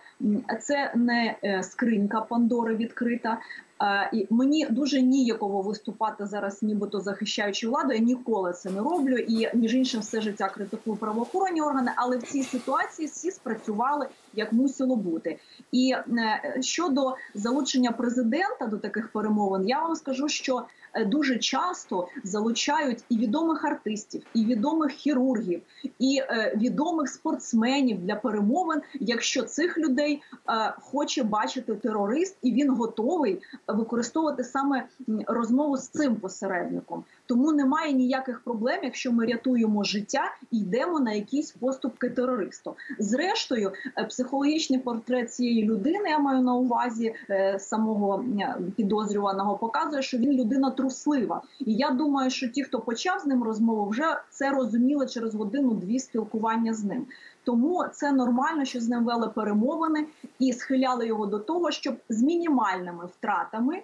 [0.60, 3.38] це не е, скринька Пандори відкрита.
[3.82, 7.92] Е, І мені дуже ніяково виступати зараз, нібито захищаючи владу.
[7.92, 9.16] Я ніколи це не роблю.
[9.16, 14.52] І між іншим, все життя критикую правоохоронні органи, але в цій ситуації всі спрацювали як
[14.52, 15.38] мусило бути.
[15.72, 20.62] І е, щодо залучення президента до таких перемовин, я вам скажу, що
[21.04, 25.62] дуже часто залучають і відомих артистів, і відомих хірургів,
[25.98, 32.70] і е, відомих спортсменів для перемовин, якщо цих людей е, хоче бачити терорист, і він
[32.70, 34.86] готовий використовувати саме
[35.26, 37.04] розмову з цим посередником.
[37.26, 42.74] Тому немає ніяких проблем, якщо ми рятуємо життя і йдемо на якісь поступки терористу.
[42.98, 50.02] Зрештою, е, психологічний портрет цієї людини, я маю на увазі е, самого е, підозрюваного, показує,
[50.02, 51.42] що він людина труслива.
[51.58, 55.98] І я думаю, що ті, хто почав з ним розмову, вже це розуміли через годину-дві
[55.98, 57.06] спілкування з ним.
[57.44, 60.06] Тому це нормально, що з ним вели перемовини
[60.38, 63.82] і схиляли його до того, щоб з мінімальними втратами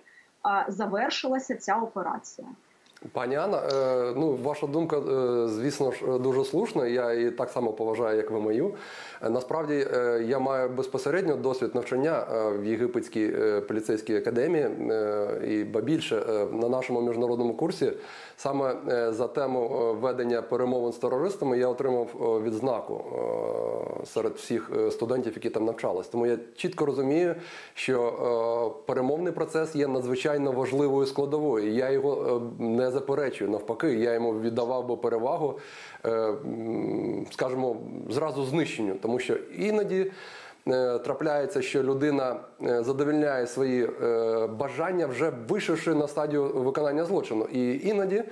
[0.68, 2.48] завершилася ця операція.
[3.12, 6.86] Пані Анна, е, ну ваша думка, е, звісно ж, дуже слушна.
[6.86, 8.74] Я її так само поважаю, як ви мою.
[9.22, 9.86] Е, Насправді
[10.24, 12.24] я маю безпосередньо досвід навчання
[12.58, 13.28] в єгипетській
[13.68, 14.68] поліцейській академії,
[15.48, 16.22] і ба більше
[16.52, 17.92] на нашому міжнародному курсі
[18.36, 18.76] саме
[19.12, 19.68] за тему
[20.00, 22.06] ведення перемовин з терористами я отримав
[22.44, 23.04] відзнаку
[24.04, 26.06] серед всіх студентів, які там навчались.
[26.06, 27.34] Тому я чітко розумію,
[27.74, 31.72] що перемовний процес є надзвичайно важливою складовою.
[31.72, 33.50] Я його не заперечую.
[33.50, 35.58] Навпаки, я йому віддавав би перевагу,
[36.06, 36.32] е,
[37.30, 37.76] скажімо,
[38.10, 40.12] зразу знищенню, тому що іноді.
[40.68, 42.36] е, Трапляється, що людина
[42.66, 43.88] е, задовільняє свої
[44.58, 48.24] бажання, вже вийшовши на стадію виконання злочину, і іноді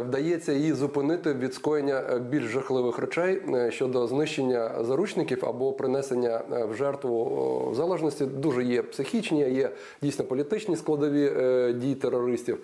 [0.00, 7.24] вдається її зупинити від скоєння більш жахливих речей щодо знищення заручників або принесення в жертву
[7.70, 8.24] в залежності.
[8.26, 9.70] Дуже є психічні, є
[10.02, 11.32] дійсно політичні складові
[11.72, 12.58] дій терористів.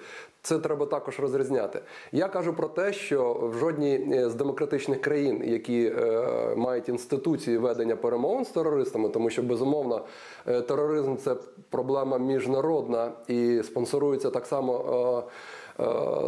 [0.44, 1.80] Це треба також розрізняти.
[2.12, 7.58] Я кажу про те, що в жодній е, з демократичних країн, які е, мають інституції
[7.58, 10.04] ведення перемовин з терористами, тому що безумовно
[10.46, 11.36] е, тероризм це
[11.70, 15.22] проблема міжнародна і спонсорується так само.
[15.28, 15.30] Е,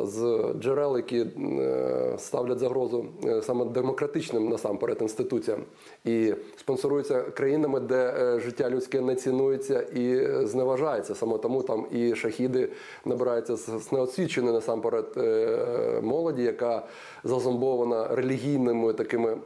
[0.03, 5.61] з джерел, які е, ставлять загрозу е, саме демократичним насамперед інституціям,
[6.05, 11.15] і спонсоруються країнами, де е, життя людське не цінується і е, зневажається.
[11.15, 12.69] Саме тому там і шахіди
[13.05, 16.87] набираються з неосвіченої насамперед е, молоді, яка
[17.25, 19.37] зазомбована релігійними такими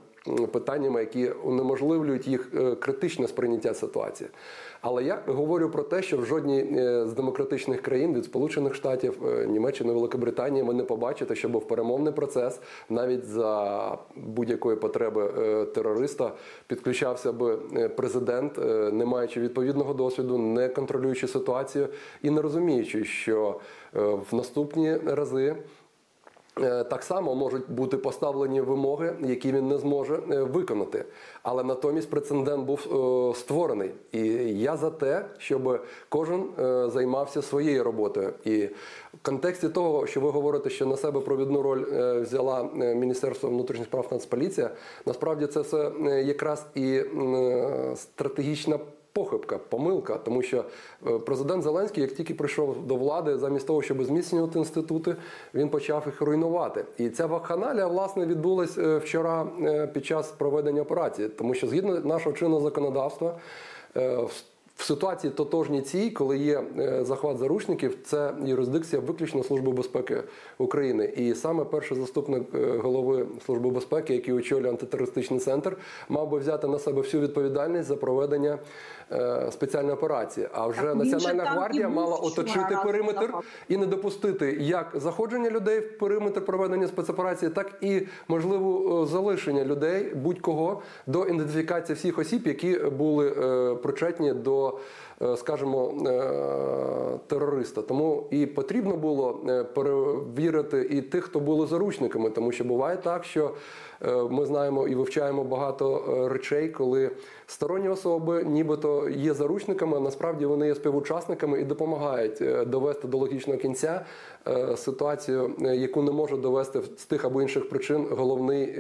[0.53, 4.30] питаннями, які унеможливлюють їх е, критичне сприйняття ситуації.
[4.83, 9.26] Але я говорю про те, що в жодній е, з демократичних країн від Сполучених Штатів,
[9.26, 15.64] е, Німеччини, Великобританії ви не побачите, щоб в перемовний процес навіть за будь-якої потреби е,
[15.64, 16.33] терориста
[16.66, 17.57] підключався би
[17.97, 18.59] президент,
[18.93, 21.89] не маючи відповідного досвіду, не контролюючи ситуацію
[22.22, 23.61] і не розуміючи, що
[23.93, 25.57] в наступні рази.
[26.62, 31.04] Е, так само можуть бути поставлені вимоги, які він не зможе е, виконати.
[31.42, 33.90] Але натомість прецедент був е, створений.
[34.12, 34.20] І
[34.58, 36.44] я за те, щоб кожен
[36.92, 38.32] займався своєю роботою.
[38.44, 38.64] І
[39.14, 41.84] в контексті того, що ви говорите, що на себе провідну роль
[42.22, 44.70] взяла Міністерство внутрішніх справ Нацполіція,
[45.06, 45.92] насправді це все
[46.24, 47.00] якраз і
[47.94, 48.78] стратегічна
[49.12, 50.64] похибка, помилка, тому що
[51.06, 55.16] е, президент Зеленський, як тільки прийшов до влади, замість того, щоб зміцнювати інститути,
[55.54, 56.84] він почав їх руйнувати.
[56.98, 62.00] І ця вакханалія, власне, відбулась е, вчора е, під час проведення операції, тому що згідно
[62.00, 63.38] нашого чинного законодавства.
[63.94, 64.44] в-
[64.76, 66.62] ситуації тотожній цій, коли є
[67.02, 70.22] захват заручників, це юрисдикція виключно Служби безпеки
[70.58, 71.04] України.
[71.16, 72.42] І саме перший заступник
[72.82, 75.76] голови Служби безпеки, який очолює антитерористичний центр,
[76.08, 78.58] мав би взяти на себе всю відповідальність за проведення
[79.50, 80.48] спеціальної операції.
[80.52, 83.34] А вже Так Національна гвардія мала оточити периметр
[83.68, 89.64] і не допустити як заходження людей в периметр проведення спецоперації, так і можливо е, залишення
[89.64, 94.78] людей будь-кого до ідентифікації всіх осіб, які були е, причетні до,
[95.22, 97.82] е, скажімо, е, терориста.
[97.82, 103.24] Тому і потрібно було е, перевірити і тих, хто були заручниками, тому що буває так,
[103.24, 103.54] що
[104.02, 107.11] е, ми знаємо і вивчаємо багато е, речей, коли
[107.51, 113.18] сторонні особи, нібито є заручниками, а насправді вони є співучасниками і допомагають е, довести до
[113.18, 114.05] логічного кінця
[114.48, 118.78] е, ситуацію, е, яку не може довести з тих або інших причин головний,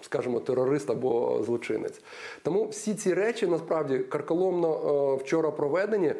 [0.00, 2.00] скажімо, терорист або злочинець.
[2.42, 6.14] Тому всі ці речі насправді карколомно вчора проведені.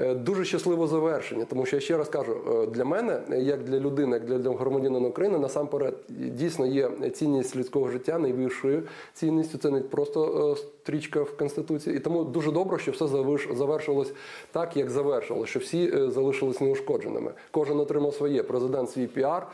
[0.00, 3.78] Е, Дуже щасливо завершення, тому що я ще раз кажу, е, для мене, як для
[3.78, 8.82] людини, як для громадянина України, насамперед дійсно є цінність людського життя найвищою
[9.14, 9.58] цінністю.
[9.58, 13.06] Це не просто е, стрічка в конституції, і тому дуже добре, що все
[13.54, 14.12] завершилось
[14.52, 17.32] так, як завершилось, що всі залишились неушкодженими.
[17.50, 18.42] Кожен отримав своє.
[18.42, 19.46] Президент свій піар.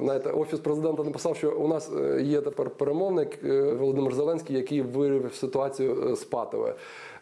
[0.00, 3.42] Знаєте, офіс президента написав, що у нас є тепер перемовник
[3.78, 6.74] Володимир Зеленський, який вивів ситуацію з патової.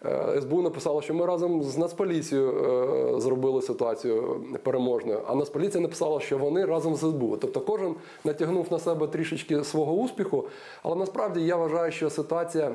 [0.04, 2.50] Е, СБУ написало, що ми разом з Нацполіцією
[3.16, 5.22] е, зробили ситуацію переможною.
[5.26, 7.36] А Нацполіція написала, що вони разом з СБУ.
[7.36, 7.94] Тобто кожен
[8.24, 10.48] натягнув на себе трішечки свого успіху.
[10.82, 12.74] Але насправді я вважаю, що ситуація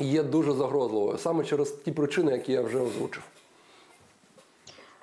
[0.00, 3.22] є дуже загрозливою саме через ті причини, які я вже озвучив.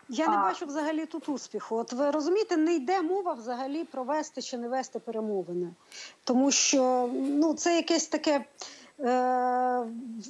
[0.10, 1.76] Я не бачу взагалі тут успіху.
[1.76, 5.74] От ви розумієте, не йде мова взагалі про вести чи не вести перемовини,
[6.24, 8.46] тому що ну це якесь таке.
[9.04, 9.86] Е,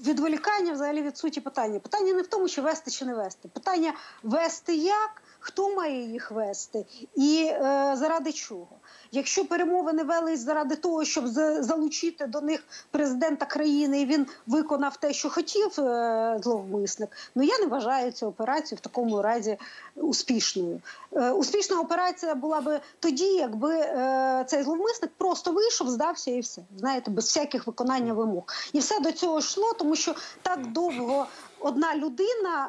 [0.06, 1.80] Відволікання взагалі від суті питання.
[1.80, 3.48] Питання не в тому, чи вести чи не вести.
[3.48, 3.94] Питання
[4.24, 7.60] вести як, хто має їх вести, і е,
[8.00, 8.68] заради чого.
[9.14, 11.28] Якщо перемовини велись заради того, щоб
[11.60, 17.60] залучити до них президента країни, і він виконав те, що хотів е, зловмисник, ну я
[17.60, 19.58] не вважаю цю операцію в такому разі
[19.96, 20.82] успішною.
[21.14, 26.62] Е, успішна операція була би тоді, якби е, цей зловмисник просто вийшов, здався і все.
[26.78, 28.44] Знаєте, без всяких виконання вимог.
[28.74, 31.28] І все до цього йшло, тому що так довго
[31.62, 32.68] одна людина,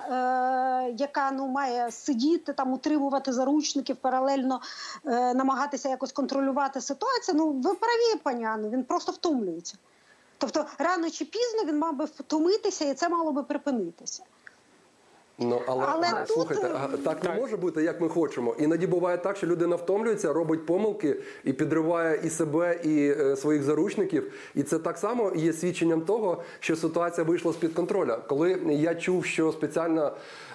[0.88, 4.60] е, яка ну має сидіти там, утримувати заручників, паралельно
[5.06, 7.34] е, намагатися якось контролювати ситуацію.
[7.38, 9.74] Ну ви праві, пані Анну, він просто втомлюється.
[10.38, 14.22] Тобто, рано чи пізно він мав би втомитися, і це мало би припинитися.
[15.38, 18.54] Ну але, Але а, тут- слухайте, а, так не може бути, як ми хочемо.
[18.58, 23.62] Іноді буває так, що людина втомлюється, робить помилки і підриває і себе, і е, своїх
[23.62, 24.32] заручників.
[24.54, 28.16] І це так само є свідченням того, що ситуація вийшла з під контроля.
[28.16, 30.12] Коли я чув, що спеціально е,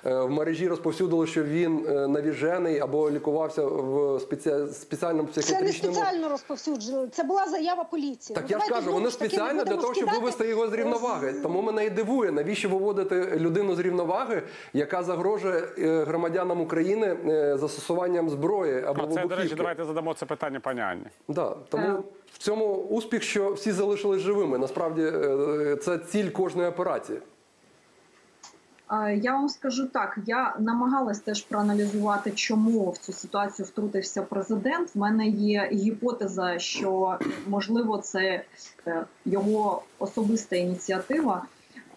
[0.07, 4.51] в мережі розповсюдили, що він е, навіжений або лікувався в спеці...
[4.73, 7.07] спеціальному Це не спеціально розповсюджено.
[7.07, 8.35] Це була заява поліції.
[8.35, 11.33] Так Ну, я ж кажу, ж таки спеціально для того, щоб вивести його з рівноваги.
[11.43, 14.43] Тому мене і дивує, навіщо виводити людину з рівноваги,
[14.73, 20.13] яка загрожує е, громадянам України е, застосуванням зброї або А це, до речі, давайте задамо
[20.13, 21.05] це питання пані Анні.
[21.27, 24.57] Да, тому в цьому успіх, що всі залишились живими.
[24.57, 27.19] Насправді е, це ціль кожної операції.
[28.91, 34.95] Е, Я вам скажу так: я намагалась теж проаналізувати, чому в цю ситуацію втрутився президент.
[34.95, 38.43] В мене є гіпотеза, що можливо це
[38.87, 41.43] е, його особиста ініціатива.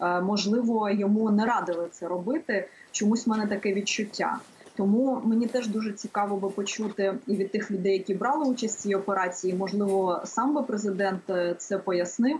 [0.01, 2.69] Е, Можливо, йому не радили це робити.
[2.91, 4.39] Чомусь в мене таке відчуття.
[4.75, 8.81] Тому мені теж дуже цікаво би почути і від тих людей, які брали участь в
[8.81, 9.53] цій операції.
[9.53, 11.21] Можливо, сам би президент
[11.57, 12.39] це пояснив.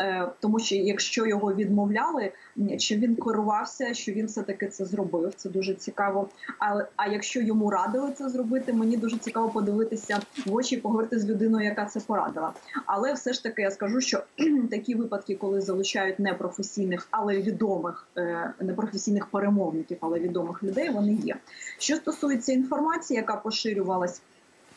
[0.00, 2.32] Е, Тому що якщо його відмовляли,
[2.78, 5.34] чи він керувався, що він все таки це зробив.
[5.34, 6.28] Це дуже цікаво.
[6.58, 11.18] А, а якщо йому радили це зробити, мені дуже цікаво подивитися в очі, і поговорити
[11.18, 12.52] з людиною, яка це порадила.
[12.86, 14.22] Але все ж таки я скажу, що
[14.70, 21.36] такі випадки, коли залучають непрофесійних, але відомих, е, непрофесійних перемовників, але відомих людей, вони є.
[21.78, 24.22] Що стосується інформації, яка поширювалась.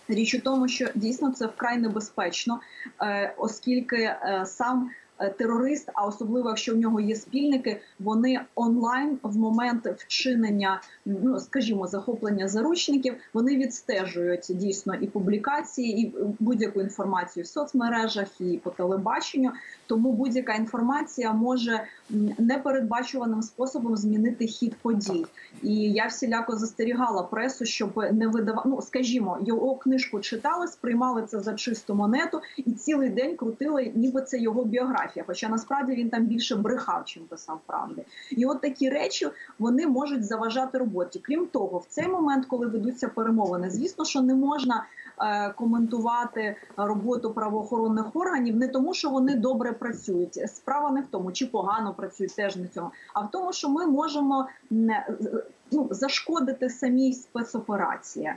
[0.08, 2.60] Річ у тому, що дійсно це вкрай небезпечно,
[3.02, 4.16] е, оскільки
[4.46, 4.90] сам
[5.28, 11.88] терорист, а особливо якщо в нього є спільники, вони онлайн в момент вчинення, ну скажімо,
[11.88, 19.52] захоплення заручників, вони відстежують дійсно і публікації, і будь-яку інформацію в соцмережах, і по телебаченню.
[19.90, 21.84] Тому будь-яка інформація може
[22.38, 25.26] непередбачуваним способом змінити хід подій.
[25.62, 31.40] І я всіляко застерігала пресу, щоб не видавати, ну скажімо, його книжку читали, сприймали це
[31.40, 35.24] за чисту монету і цілий день крутили, ніби це його біографія.
[35.28, 38.06] Хоча насправді він там більше брехав, чим писав правди.
[38.32, 39.28] І от такі речі
[39.60, 41.20] вони можуть заважати роботі.
[41.24, 44.86] Крім того, в цей момент, коли ведуться перемовини, звісно, що не можна
[45.56, 50.34] коментувати роботу правоохоронних органів не тому, що вони добре працюють.
[50.34, 53.70] Справа не в тому, чи погано працюють, теж не в цьому, а в тому, що
[53.70, 55.08] ми можемо не
[55.72, 58.34] ну, зашкодити самій спецоперації.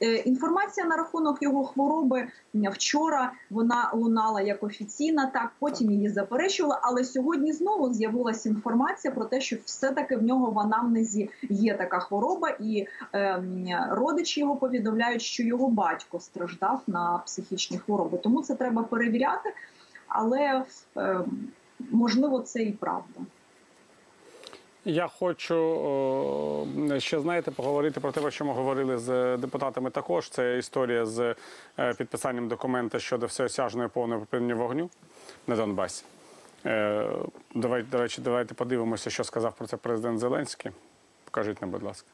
[0.00, 6.76] Е, інформація на рахунок його хвороби вчора вона лунала як офіційна, так потім її заперечували.
[6.82, 11.98] Але сьогодні знову з'явилася інформація про те, що все-таки в нього в анамнезі є така
[11.98, 13.42] хвороба, і е,
[13.90, 18.18] родичі його повідомляють, що його батько страждав на психічні хвороби.
[18.18, 19.54] Тому це треба перевіряти,
[20.08, 20.64] але
[20.96, 21.20] е,
[21.90, 23.20] можливо це і правда.
[24.84, 26.68] Я хочу
[26.98, 29.90] ще знаєте поговорити про те, про що ми говорили з депутатами.
[29.90, 31.34] Також це історія з
[31.78, 34.90] е, підписанням документа щодо всеосяжної повної припинення вогню
[35.46, 36.04] на Донбасі.
[36.66, 37.08] Е,
[37.54, 40.70] Давайте, до речі, давайте подивимося, що сказав про це президент Зеленський.
[41.24, 42.08] Покажіть нам, будь ласка.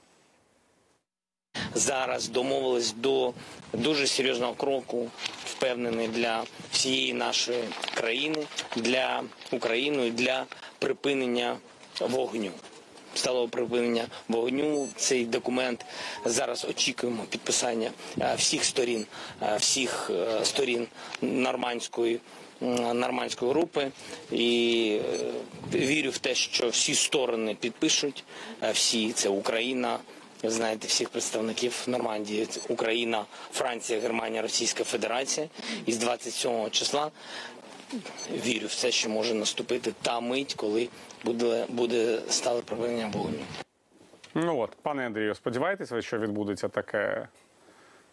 [1.75, 3.33] зараз домовились до
[3.73, 5.11] дуже серйозного кроку,
[5.45, 7.65] впевнений для всієї нашої
[7.95, 8.47] країни,
[8.77, 10.45] для України, для
[10.79, 11.57] припинення
[12.01, 12.51] вогню.
[13.15, 14.89] Сталого припинення вогню.
[14.97, 15.85] Цей документ
[16.25, 17.91] зараз очікуємо підписання
[18.21, 19.07] е, всіх сторін,
[19.43, 20.87] е, всіх е, сторін
[21.23, 22.21] нормандської
[22.95, 23.91] нормандської групи
[24.33, 25.01] і
[25.75, 28.25] вірю в те, що всі сторони підпишуть.
[28.73, 29.99] Всі це Україна,
[30.43, 35.49] ви знаєте всіх представників Нормандії, Україна, Франція, Германія, Російська Федерація.
[35.87, 37.11] І з 27 числа
[38.47, 40.89] вірю в те, що може наступити та мить, коли
[41.25, 43.39] буде, буде стале припинення вогню.
[44.35, 47.29] Ну от, пане Андрію, сподіваєтесь ви, що відбудеться таке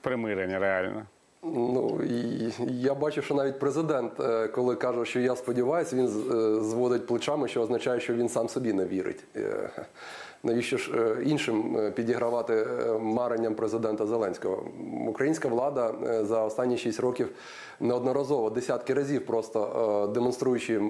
[0.01, 1.05] примирення реально?
[1.53, 6.09] Ну і я бачу, що навіть президент, е, коли каже, що я сподіваюся, він е,
[6.63, 9.23] зводить плечами, що означає, що він сам собі не вірить.
[9.36, 9.69] Е,
[10.43, 12.67] Навіщо ж іншим підігравати
[12.99, 14.63] маренням президента Зеленського?
[15.07, 17.30] Українська влада за останні шість років
[17.80, 20.82] неодноразово десятки разів просто е, демонструючи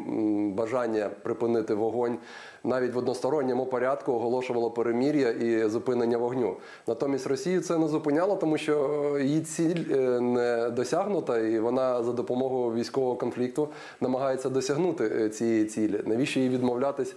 [0.56, 2.18] бажання припинити вогонь,
[2.64, 6.56] навіть в односторонньому порядку оголошувало перемір'я і зупинення вогню.
[6.88, 12.04] Натомість Росію це не зупиняло, тому що е, її ціль е, не досягнута, і вона
[12.04, 13.68] за допомогою військового конфлікту
[14.02, 16.02] намагається досягнути цієї цілі.
[16.06, 17.16] Навіщо їй відмовлятись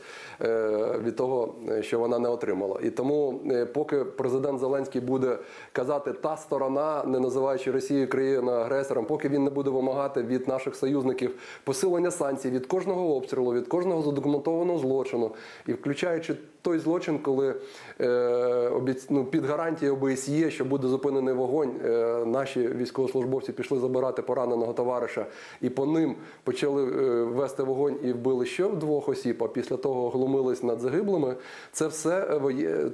[1.05, 2.81] від того, що вона не отримала?
[2.83, 3.41] І тому,
[3.75, 5.39] поки президент Зеленський буде
[5.73, 10.77] казати та сторона, не називаючи Росію країною агресором, поки він не буде вимагати від наших
[10.77, 11.31] союзників
[11.65, 15.31] посилення санкцій від кожного обстрілу, від кожного задокументованого злочину,
[15.67, 16.35] і включаючи
[16.69, 17.55] той злочин, коли
[18.01, 18.71] е,
[19.11, 25.27] ну, під гарантією ОБСЄ, що буде зупинений вогонь, е, наші військовослужбовці пішли забирати пораненого товариша,
[25.61, 26.14] і по ним
[26.45, 31.37] почали е, вести вогонь і вбили ще двох осіб, а після того глумились над загиблими.
[31.73, 32.21] Це все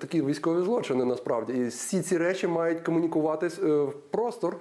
[0.01, 1.53] такі військові злочини насправді.
[1.53, 4.57] І всі ці речі мають комунікуватись в простор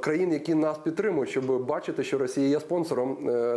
[0.00, 3.16] країн, які нас підтримують, щоб бачити, що Росія є спонсором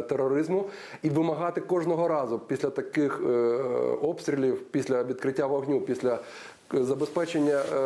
[0.10, 0.66] тероризму,
[1.04, 3.60] і вимагати кожного разу після таких е,
[4.30, 6.20] обстрілів, після відкриття вогню, після
[6.74, 7.80] забезпечення е,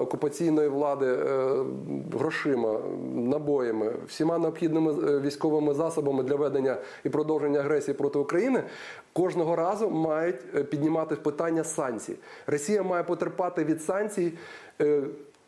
[0.00, 1.64] окупаційної влади е,
[2.12, 2.80] грошима,
[3.14, 8.62] набоями, всіма необхідними е, військовими засобами для ведення і продовження агресії проти України,
[9.12, 12.16] кожного разу мають е, піднімати питання санкцій.
[12.46, 14.32] Росія має потерпати від санкцій
[14.80, 15.02] е,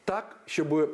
[0.04, 0.88] так, щоб е,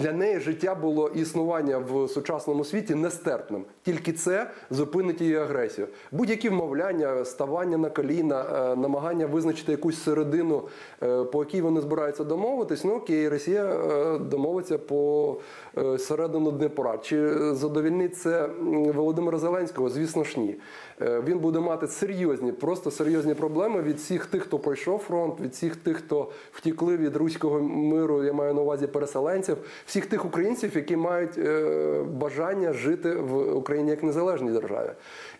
[0.00, 3.64] для неї життя було існування в сучасному світі нестерпним.
[3.82, 5.88] Тільки це зупинить її агресію.
[6.12, 10.62] Будь-які вмовляння, ставання на коліна, е, намагання визначити якусь середину,
[11.02, 12.84] е, по якій вони збираються домовитись.
[12.84, 15.63] Ну окей, Росія е, домовиться по е,
[15.98, 16.98] середину Дніпра.
[16.98, 18.48] Чи задовільнить це
[18.94, 19.88] Володимира Зеленського?
[19.88, 20.56] Звісно ж ні.
[21.02, 25.52] Е, Він буде мати серйозні, просто серйозні проблеми від всіх тих, хто пройшов фронт, від
[25.52, 28.24] всіх тих, хто втікли від руського миру.
[28.24, 29.56] Я маю на увазі переселенців,
[29.86, 34.90] всіх тих українців, які мають е, бажання жити в Україні як незалежній державі.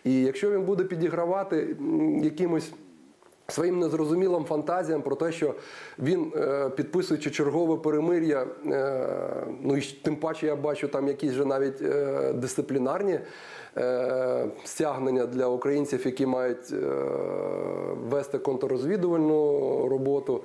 [0.03, 1.75] І якщо він буде підігравати
[2.23, 2.71] якимось
[3.47, 5.55] своїм незрозумілим фантазіям про те, що
[5.99, 9.07] він, е, підписуючи чергове перемир'я, е,
[9.61, 13.19] ну і тим паче я бачу там якісь же навіть е, дисциплінарні
[14.63, 16.73] стягнення для українців, які мають
[18.09, 20.43] вести контррозвідувальну роботу,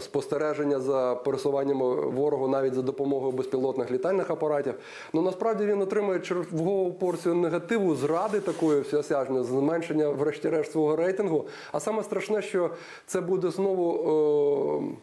[0.00, 1.78] спостереження за пересуванням
[2.12, 4.74] ворогу навіть за допомогою безпілотних літальних апаратів.
[5.12, 11.46] Ну насправді він отримує чергову порцію негативу, зради такої всеосяжної, зменшення, врешті-решт, свого рейтингу.
[11.72, 12.70] А саме страшне, що
[13.06, 14.92] це буде знову.
[14.92, 14.96] Е,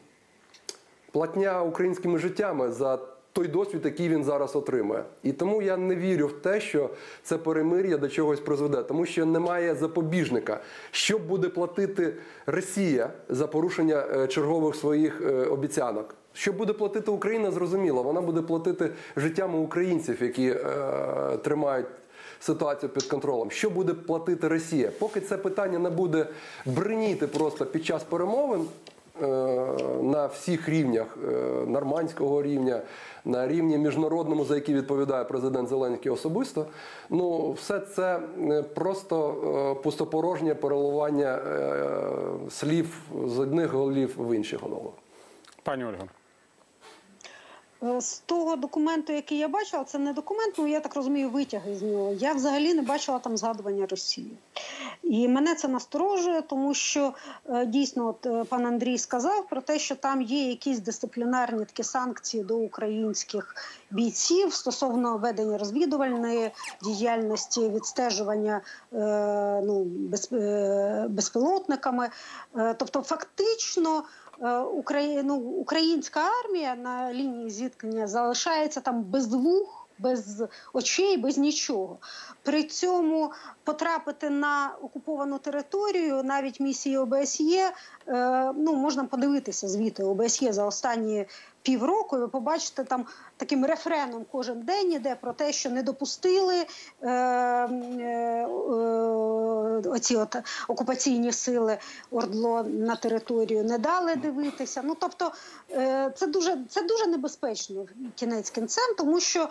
[1.11, 2.99] платня українськими життями за
[3.39, 5.03] той досвід, який він зараз отримує.
[5.23, 6.89] І тому я не вірю в те, що
[7.23, 10.59] це перемир'я до чогось призведе, тому що немає запобіжника.
[10.91, 12.13] Що буде платити
[12.45, 16.15] Росія за порушення е, чергових своїх е, обіцянок?
[16.33, 18.03] Що буде платити Україна, зрозуміло.
[18.03, 20.57] Вона буде платити життями українців, які е,
[21.43, 21.87] тримають
[22.39, 23.51] ситуацію під контролем.
[23.51, 24.91] Що буде платити Росія?
[24.99, 26.27] Поки це питання не буде
[26.65, 28.65] бриніти просто під час перемовин,
[30.01, 31.31] на всіх рівнях е,
[31.67, 32.81] нормандського рівня,
[33.25, 36.65] на рівні міжнародному, за який відповідає президент Зеленський особисто.
[37.09, 39.35] Ну, все це е, просто
[39.79, 41.89] е, пустопорожнє переливання е,
[42.49, 44.89] слів з одних голів в інші голови.
[45.63, 46.03] Пані Ольго.
[47.83, 51.75] Е, З того документу, який я бачила, це не документ, ну я так розумію, витяги
[51.75, 52.13] з нього.
[52.13, 54.31] Я взагалі не бачила там згадування Росії.
[55.03, 57.13] І мене це насторожує, тому що
[57.49, 61.83] е, дійсно, от е, пан Андрій сказав про те, що там є якісь дисциплінарні такі
[61.83, 63.55] санкції до українських
[63.91, 66.51] бійців стосовно ведення розвідувальної
[66.83, 68.61] діяльності, відстежування
[69.63, 70.29] ну, без,
[71.09, 72.09] безпілотниками.
[72.77, 74.03] Тобто, фактично.
[74.41, 75.23] Е, Украї...
[75.23, 79.79] ну, українська армія на лінії зіткнення залишається там без двох.
[80.01, 80.43] без
[80.73, 81.97] очей, без нічого.
[82.43, 83.31] При цьому
[83.63, 87.73] потрапити на окуповану територію, навіть місії ОБСЄ,
[88.07, 91.25] е, ну можна подивитися звіти ОБСЄ за останні
[91.61, 92.17] півроку.
[92.17, 93.05] і Ви побачите там
[93.37, 96.65] таким рефреном кожен день іде про те, що не допустили
[97.01, 97.09] е, е,
[98.03, 98.47] е,
[99.89, 100.35] оці от
[100.67, 101.77] окупаційні сили
[102.11, 104.81] Ордло на територію, не дали дивитися.
[104.85, 105.31] Ну тобто
[105.71, 109.49] е, це дуже це дуже небезпечно кінець кінцем, тому що е,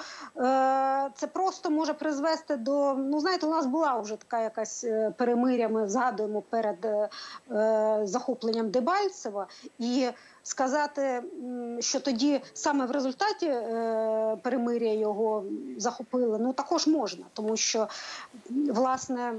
[1.14, 5.68] це просто може призвести до ну знаєте, у нас була вже така якась е, перемиря.
[5.68, 7.08] Ми згадуємо перед е,
[7.50, 9.46] е, захопленням Дебальцева
[9.78, 10.08] і.
[10.48, 11.22] Сказати,
[11.80, 15.44] що тоді саме в результаті е, перемиря його
[15.76, 17.88] захопили, ну також можна, тому що
[18.50, 19.32] власне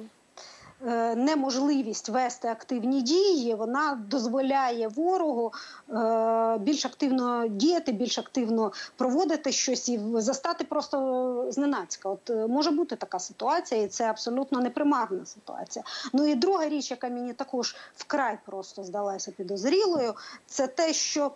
[1.16, 5.54] неможливість вести активні дії вона дозволяє ворогу
[5.90, 12.10] е, більш активно діяти, більш активно проводити щось і застати просто зненацька.
[12.10, 15.86] От е, може бути така ситуація, і це абсолютно непримарна ситуація.
[16.14, 20.14] Ну і друга річ, яка мені також вкрай просто здалася підозрілою,
[20.46, 21.32] це те, що е,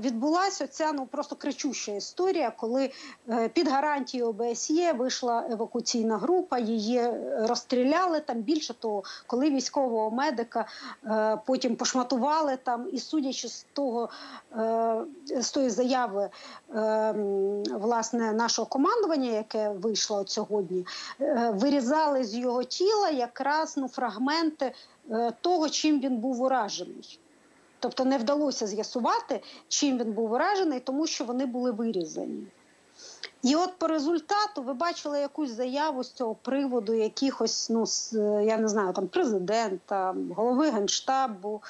[0.00, 2.90] відбулася ця ну просто кричуща історія, коли
[3.28, 8.38] е, під гарантією ОБСЄ вийшла евакуаційна група, її розстріляли там.
[8.38, 10.66] Більше того, коли військового медика
[11.04, 14.08] е, потім пошматували там, і судячи з того
[14.56, 15.04] е,
[15.40, 16.30] з тої заяви
[16.74, 17.14] е,
[17.70, 20.86] власне нашого командування, яке вийшло от сьогодні,
[21.20, 24.72] е, вирізали з його тіла якраз ну фрагменти
[25.10, 27.20] е, того, чим він був уражений.
[27.80, 32.46] Тобто не вдалося з'ясувати, чим він був вражений, тому що вони були вирізані.
[33.42, 37.84] І от по результату ви бачили якусь заяву з цього приводу якихось, ну
[38.42, 41.62] я не знаю, там президента, голови генштабу,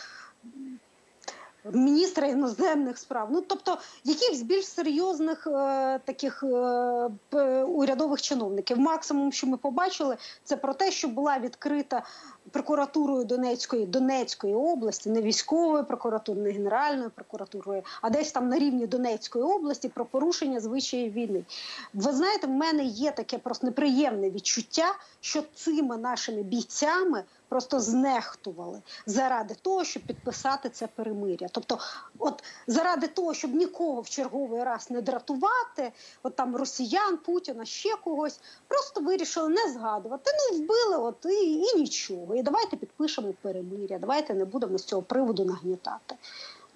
[1.73, 3.29] міністра іноземних справ.
[3.31, 8.79] Ну тобто якихось більш серйозних е, таких е, урядових чиновників.
[8.79, 12.03] Максимум, що ми побачили, це про те, що була відкрита
[12.53, 18.87] прокуратурою Донецької Донецької області, не військовою прокуратурою, не генеральною прокуратурою, а десь там на рівні
[18.87, 21.45] Донецької області про порушення звичаїв війни.
[21.95, 28.83] Ви знаєте, в мене є таке просто неприємне відчуття, що цими нашими бійцями просто знехтували
[29.07, 31.47] заради того, щоб підписати це перемиря.
[31.53, 31.79] Тобто,
[32.19, 35.93] от заради того, щоб нікого в черговий раз не дратувати,
[36.23, 40.31] от там росіян, Путіна, ще когось, просто вирішили не згадувати.
[40.39, 42.35] Ну вбили, от і, і нічого.
[42.39, 43.99] І давайте підпишемо перемиря.
[43.99, 46.15] Давайте не будемо з цього приводу нагнітати.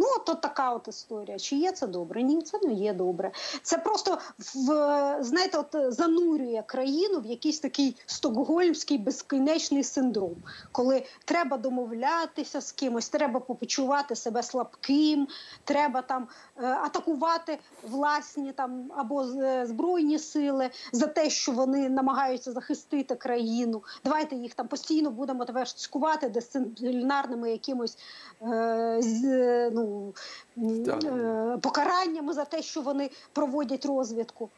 [0.02, 1.38] Ну, от, така от історія.
[1.38, 2.22] Чи є це добре?
[2.22, 3.30] Ні, це не є добре.
[3.62, 10.36] Це просто в знаєте, от занурює країну в якийсь такий стокгольмський безкінечний синдром,
[10.72, 15.28] коли треба домовлятися з кимось, треба почувати себе слабким,
[15.64, 22.52] треба там е, атакувати власні там або е, збройні сили за те, що вони намагаються
[22.52, 23.82] захистити країну.
[24.04, 25.64] Давайте їх там постійно будемо тебе
[26.28, 27.98] дисциплінарними якимось
[28.42, 29.91] е, з, е, ну,
[30.58, 34.48] е, покараннями за те, що вони проводять розвідку.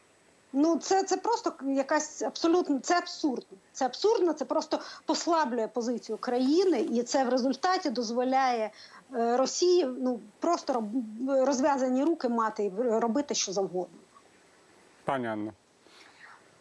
[0.53, 3.57] Ну, це, це просто якась абсолютно це абсурдно.
[3.71, 8.71] Це абсурдно, це просто послаблює позицію країни, і це в результаті дозволяє
[9.15, 10.83] е, Росії ну просто
[11.27, 13.97] розв'язані руки мати і робити що завгодно.
[15.05, 15.51] Пані Анна.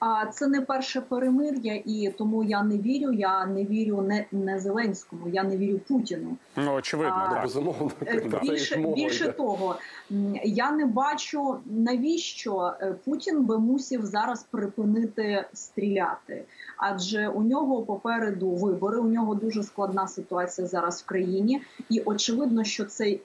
[0.07, 3.13] А це не перше перемир'я, і тому я не вірю.
[3.13, 6.37] Я не вірю не, не Зеленському, я не вірю Путіну.
[6.57, 7.43] Ну, очевидно, А, так.
[7.43, 9.77] Безумовно, Е, Більше, більше того,
[10.45, 16.45] я не бачу навіщо е, Путін би мусів зараз припинити стріляти,
[16.77, 18.99] адже у нього попереду вибори.
[18.99, 23.21] У нього дуже складна ситуація зараз в країні, і очевидно, що цей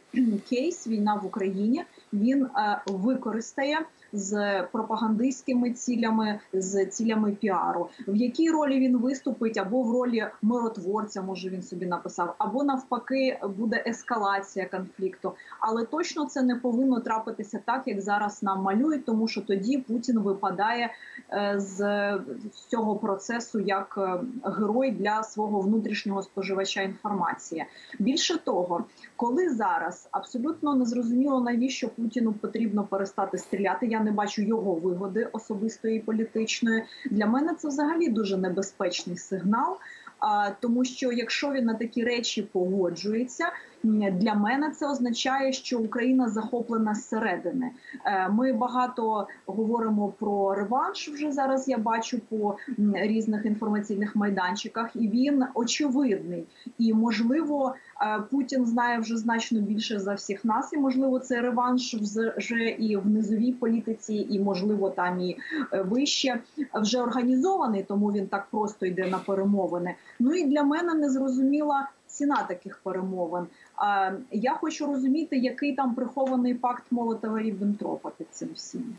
[0.50, 1.84] кейс війна в Україні
[2.14, 3.80] він е, використає.
[4.14, 11.22] З пропагандистськими цілями, з цілями піару, в якій ролі він виступить, або в ролі миротворця,
[11.22, 15.34] може він собі написав, або навпаки буде ескалація конфлікту.
[15.60, 20.20] Але точно це не повинно трапитися так, як зараз нам малюють, тому що тоді Путін
[20.20, 20.94] випадає
[21.34, 22.20] е, з
[22.68, 27.66] цього процесу як е, герой для свого внутрішнього споживача інформації.
[28.00, 33.88] Більше того, коли зараз абсолютно незрозуміло навіщо Путіну потрібно перестати стріляти.
[33.88, 36.84] Я не бачу його вигоди особистої і політичної.
[37.12, 39.78] Для мене це взагалі дуже небезпечний сигнал.
[40.20, 43.52] А, тому що якщо він на такі речі погоджується,
[43.84, 47.72] для мене це означає, що Україна захоплена зсередини.
[48.06, 51.10] Е, Ми багато говоримо про реванш.
[51.10, 52.58] Вже зараз я бачу по
[52.94, 56.44] різних інформаційних майданчиках, і він очевидний.
[56.78, 61.96] І можливо, е, Путін знає вже значно більше за всіх нас, і можливо, це реванш
[62.38, 65.38] вже і в низовій політиці, і можливо там і
[65.74, 66.40] е, вище
[66.74, 69.96] вже організований, тому він так просто йде на перемовини.
[70.20, 73.48] Ну і для мене незрозуміла ціна таких перемовин.
[73.82, 78.96] А я хочу розуміти, який там прихований пакт Молотова Ріббентропа під цим всім.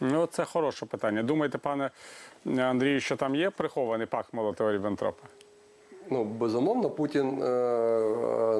[0.00, 1.22] Ну, це хороше питання.
[1.22, 1.90] Думаєте, пане
[2.58, 5.22] Андрію, що там є прихований пакт Молотова Ріббентропа?
[6.10, 7.46] Ну, безумовно, Путін е,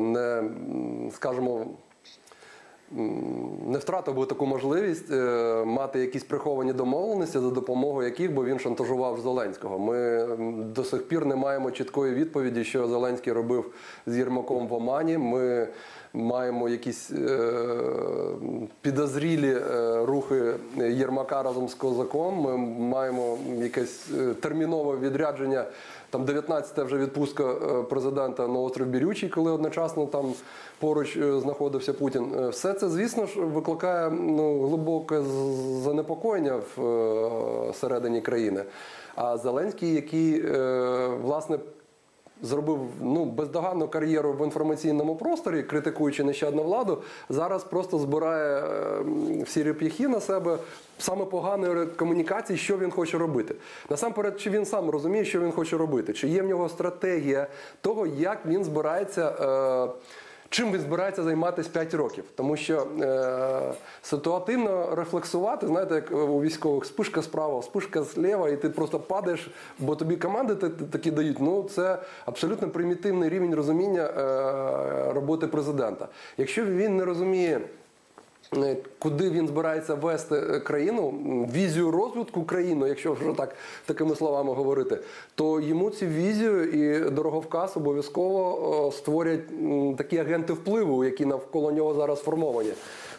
[0.01, 1.67] не, м, скажімо,
[3.67, 8.59] не втратив би таку можливість е, мати якісь приховані домовленості, за допомогою яких би він
[8.59, 9.79] шантажував Зеленського.
[9.79, 10.27] Ми
[10.75, 13.65] до сих пір не маємо чіткої відповіді, що Зеленський робив
[14.07, 15.19] з Єрмаком в Омані.
[15.19, 15.69] Ми
[16.13, 17.39] маємо якісь е,
[18.81, 22.41] підозрілі е, рухи Єрмака разом з Козаком.
[22.41, 22.57] Ми
[22.87, 24.11] маємо якесь
[24.41, 25.65] термінове відрядження.
[26.13, 30.33] Там 19-та вже відпустка е, президента на остров Бірючий, коли одночасно там
[30.79, 32.33] поруч е, знаходився Путін.
[32.39, 35.23] Е, Все це, звісно ж, викликає ну, глибоке
[35.85, 38.65] занепокоєння в середині країни.
[39.15, 40.43] А Зеленський, який
[41.23, 41.59] власне
[42.43, 49.63] зробив ну бездоганну кар'єру в інформаційному просторі, критикуючи нещадну владу, зараз просто збирає е, всі
[49.63, 50.59] реп'яхи на себе
[50.99, 53.55] саме поганої комунікації, що він хоче робити.
[53.91, 57.47] Насамперед, чи він сам розуміє, що він хоче робити, чи є в нього стратегія
[57.81, 59.29] того, як він збирається.
[59.29, 60.23] Е,
[60.53, 63.73] Чим він збирається займатися 5 років, тому що е,
[64.03, 69.97] ситуативно рефлексувати, знаєте, як у військових спишка справа, спишка зліва, і ти просто падаєш, бо
[69.97, 71.41] тобі команди та- та- такі дають.
[71.41, 76.09] Ну це абсолютно примітивний рівень розуміння е, роботи президента.
[76.39, 77.61] Якщо він не розуміє.
[78.57, 81.11] Е, Куди він збирається вести е, країну,
[81.55, 83.55] візію розвитку країни, якщо вже так
[83.87, 84.99] такими словами говорити,
[85.35, 89.47] то йому цю візію і дороговказ обов'язково створять
[89.97, 92.73] такі агенти впливу, які навколо нього зараз сформовані.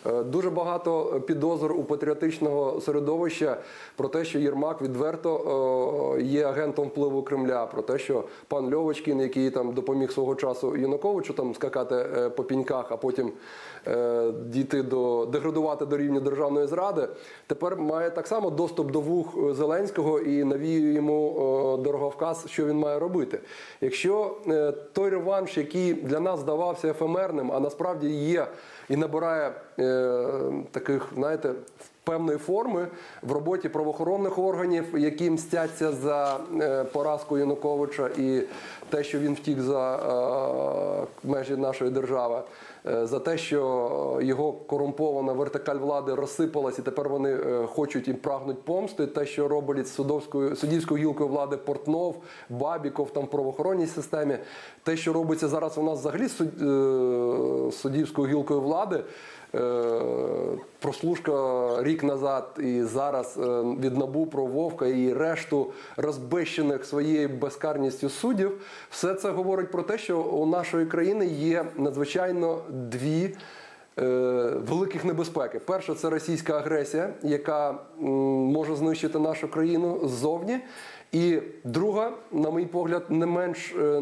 [0.06, 3.58] Е, Дуже багато підозр у патріотичного середовища
[3.96, 9.50] про те, що Єрмак відверто є агентом впливу Кремля, про те, що пан Льовочкін, який
[9.50, 12.06] там допоміг свого часу Януковичу там скакати
[12.36, 13.32] по піньках, а потім
[14.46, 17.08] дійти до деградувати до рівня державної зради,
[17.48, 22.66] тепер має так само доступ до вух е, Зеленського і навіює йому е, дороговказ, що
[22.66, 23.40] він має робити.
[23.82, 28.48] Якщо е, той реванш, який для нас здавався ефемерним, а насправді є
[28.90, 30.26] і набирає е,
[30.72, 31.54] таких, знаєте,
[32.04, 32.88] певної форми
[33.22, 38.42] в роботі правоохоронних органів, які мстяться за е, поразку Януковича і
[38.90, 42.42] те, що він втік за е, межі нашої держави.
[42.86, 48.14] Е, За те, що його корумпована вертикаль влади розсипалась, і тепер вони е, хочуть і
[48.14, 49.08] прагнуть помсти.
[49.08, 52.16] Те, що роблять судовською суддівською гілкою влади Портнов,
[52.50, 54.38] Бабіков там в правоохоронній системі,
[54.84, 59.04] те, що робиться зараз у нас взагалі суд- е, суддівською гілкою влади.
[59.56, 59.60] Е,
[60.80, 61.34] Прослушка
[61.84, 68.62] рік назад і зараз е, від набу про Вовка і решту розбещених своєю безкарністю суддів,
[68.90, 73.36] все це говорить про те, що у нашої країни є надзвичайно дві.
[74.00, 74.04] е,
[74.70, 75.60] Великих небезпеки.
[75.60, 80.60] Перша це російська агресія, яка може знищити нашу країну ззовні.
[81.14, 84.00] І друга, на мій погляд, не менш е,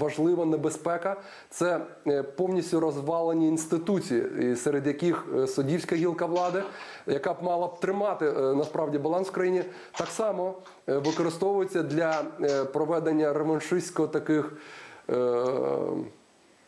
[0.00, 1.16] важлива небезпека
[1.50, 6.62] це е, повністю розвалені інституції, серед яких е, суддівська гілка влади,
[7.06, 10.54] яка б мала б тримати насправді баланс в країні, так само
[10.86, 12.22] використовується для
[12.72, 14.52] проведення реваншистсько таких.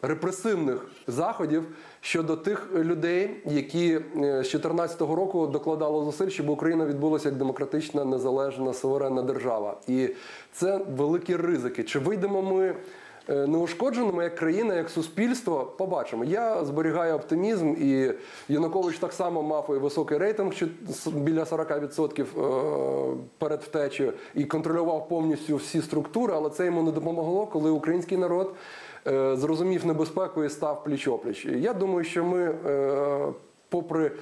[0.02, 1.64] Репресивних заходів
[2.06, 4.00] щодо тих людей, які е,
[4.44, 9.76] з 2014 року докладали зусиль, щоб Україна відбулася як демократична, незалежна, суверенна держава.
[9.88, 10.08] І
[10.52, 11.84] це великі ризики.
[11.84, 12.74] Чи вийдемо ми
[13.28, 15.72] е, неушкодженими як країна, як суспільство?
[15.78, 16.24] Побачимо.
[16.24, 18.12] Я зберігаю оптимізм, і
[18.48, 20.52] Янукович так само мав високий рейтинг,
[21.06, 27.46] біля 40% е, перед втечею, і контролював повністю всі структури, але це йому не допомогло,
[27.46, 28.54] коли український народ
[29.36, 31.56] зрозумів небезпеку і став пліч-опліч.
[31.56, 33.32] Я думаю, що ми, е,
[33.68, 34.12] попри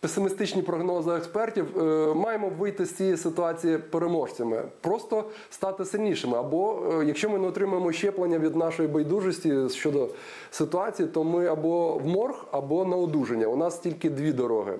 [0.00, 6.38] песимістичні прогнози експертів, е, маємо вийти з цієї ситуації переможцями, просто стати сильнішими.
[6.38, 10.08] Або е, якщо ми не отримаємо щеплення від нашої байдужості щодо
[10.50, 13.46] ситуації, то ми або в морг, або на одужання.
[13.46, 14.74] У нас тільки дві дороги.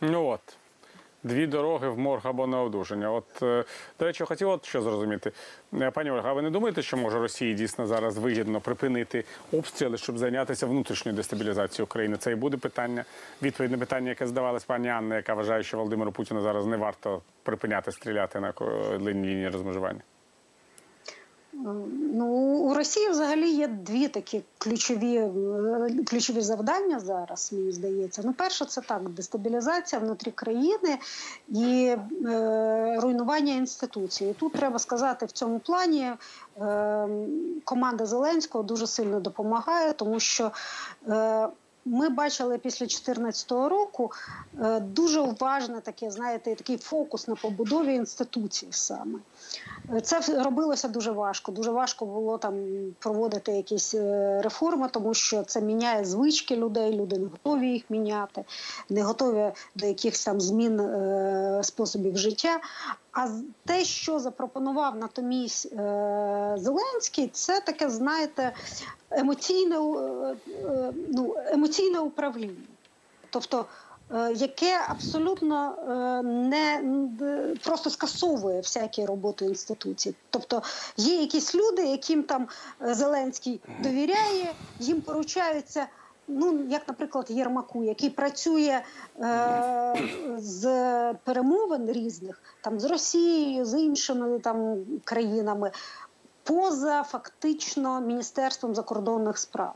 [0.00, 0.40] Ну от.
[1.26, 3.10] Дві дороги в морг або на одужання.
[3.10, 3.64] От, е,
[3.98, 5.32] до речі, хотів от що зрозуміти.
[5.80, 9.98] Е, Пані Ольга, а ви не думаєте, що може Росії дійсно зараз вигідно припинити обстріли,
[9.98, 12.16] щоб зайнятися внутрішньою дестабілізацією України?
[12.16, 13.04] Це і буде питання.
[13.42, 17.22] Відповідь на питання, яке здавалось пані Анна, яка вважає, що Володимиру Путіну зараз не варто
[17.42, 18.52] припиняти стріляти на
[19.00, 20.00] лінії розмежування.
[22.14, 22.26] Ну,
[22.70, 28.22] у Росії взагалі є дві такі ключові, е, ключові завдання зараз, мені здається.
[28.24, 30.98] Ну, перше, це так: дестабілізація внутрі країни
[31.48, 31.96] і
[32.26, 34.34] е, руйнування інституцій.
[34.38, 36.12] Тут треба сказати, в цьому плані
[36.60, 37.08] е,
[37.64, 40.52] команда Зеленського дуже сильно допомагає, тому що.
[41.08, 41.48] Е,
[41.88, 44.12] ми бачили після 2014 року
[44.60, 49.18] е, дуже уважне таке, знаєте, такий фокус на побудові інституцій саме.
[50.02, 51.52] Це робилося дуже важко.
[51.52, 52.54] Дуже важко було там
[52.98, 56.92] проводити якісь е, реформи, тому що це міняє звички людей.
[56.92, 58.44] Люди не готові їх міняти,
[58.88, 62.60] не готові до якихось там змін е, способів життя.
[63.12, 63.28] А
[63.64, 68.52] те, що запропонував натомість е, Зеленський, це таке, знаєте,
[69.10, 69.76] емоційне,
[71.08, 72.62] ну, емоційне управління.
[73.30, 73.66] Тобто,
[74.34, 76.82] яке абсолютно е, не
[77.64, 80.14] просто скасовує всякі роботи інституцій.
[80.30, 80.62] Тобто
[80.96, 82.48] є якісь люди, яким там
[82.82, 85.86] е, Зеленський довіряє, їм поручаються.
[86.28, 88.80] Ну, як, наприклад, Єрмаку, який працює
[89.20, 89.94] е,
[90.38, 90.64] з
[91.24, 95.70] перемовин різних, там з Росією, з іншими там країнами,
[96.42, 99.74] поза фактично міністерством закордонних справ.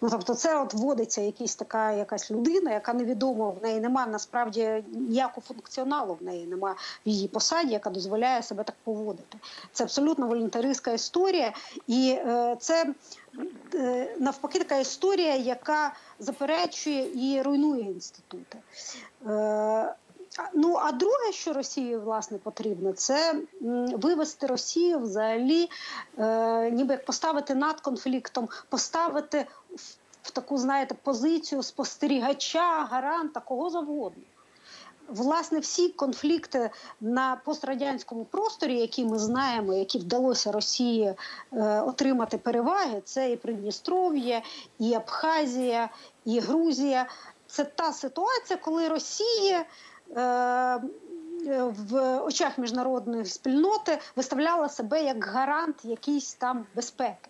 [0.00, 4.84] Ну тобто, це от вводиться якась така якась людина, яка невідомо в неї немає насправді
[4.92, 6.74] ніякого функціоналу в неї немає
[7.06, 9.38] в її посаді, яка дозволяє себе так поводити.
[9.72, 11.52] Це абсолютно волонтеристська історія,
[11.86, 12.94] і е, це
[13.74, 18.58] е, навпаки така історія, яка заперечує і руйнує інститути.
[19.26, 19.94] Е,
[20.54, 23.34] Ну а друге, що Росії власне потрібно, це
[23.96, 25.70] вивести Росію взагалі,
[26.18, 29.46] е, ніби як поставити над конфліктом, поставити
[30.22, 34.22] в, таку, знаєте, позицію спостерігача, гаранта, кого завгодно.
[35.08, 36.70] Власне, всі конфлікти
[37.00, 41.14] на пострадянському просторі, які ми знаємо, які вдалося Росії
[41.52, 44.42] е, отримати переваги, це і Придністров'я,
[44.78, 45.88] і Абхазія,
[46.24, 47.06] і Грузія.
[47.46, 49.64] Це та ситуація, коли Росія
[50.16, 50.80] е,
[51.88, 57.28] в очах міжнародної спільноти виставляла себе як гарант якійсь там безпеки.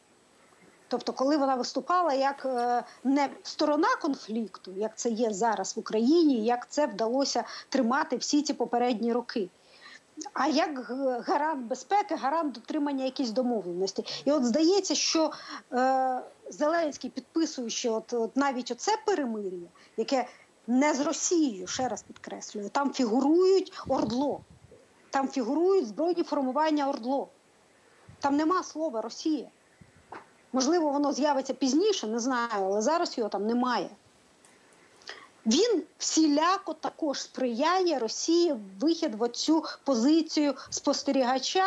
[0.88, 6.44] Тобто, коли вона виступала як е, не сторона конфлікту, як це є зараз в Україні,
[6.44, 9.48] як це вдалося тримати всі ці попередні роки.
[10.32, 10.80] А як
[11.26, 14.04] гарант безпеки, гарант дотримання якісь домовленості.
[14.24, 15.32] І от здається, що
[15.72, 20.28] е, Зеленський, підписуючи от, от навіть оце перемир'я, яке
[20.66, 22.68] не з Росією, ще раз підкреслюю.
[22.68, 24.40] Там фігурують Ордло,
[25.10, 27.28] там фігурують збройні формування Ордло.
[28.20, 29.48] Там нема слова Росія.
[30.52, 33.88] Можливо, воно з'явиться пізніше, не знаю, але зараз його там немає.
[35.46, 41.64] Він всіляко також сприяє Росії вихід в оцю позицію спостерігача,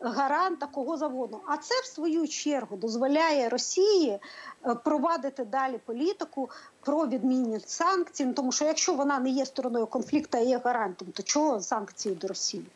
[0.00, 1.40] гаранта кого завгодно.
[1.46, 4.18] А це, в свою чергу, дозволяє Росії
[4.66, 6.50] е, провадити далі політику
[6.80, 8.26] про відмінність санкцій.
[8.26, 12.28] Тому що якщо вона не є стороною конфлікту, а є гарантом, то чого санкції до
[12.28, 12.66] Росії?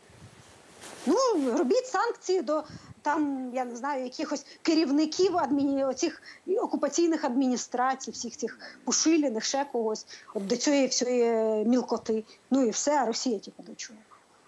[1.07, 1.17] Ну,
[1.57, 2.65] робіть санкції до
[3.03, 5.85] там, я не знаю, якихось керівників адміні...
[5.85, 12.25] оцих окупаційних адміністрацій, всіх цих пушиліних, ще когось, от до цієї всієї мілкоти.
[12.51, 13.75] Ну і все, а Росія, типу, до.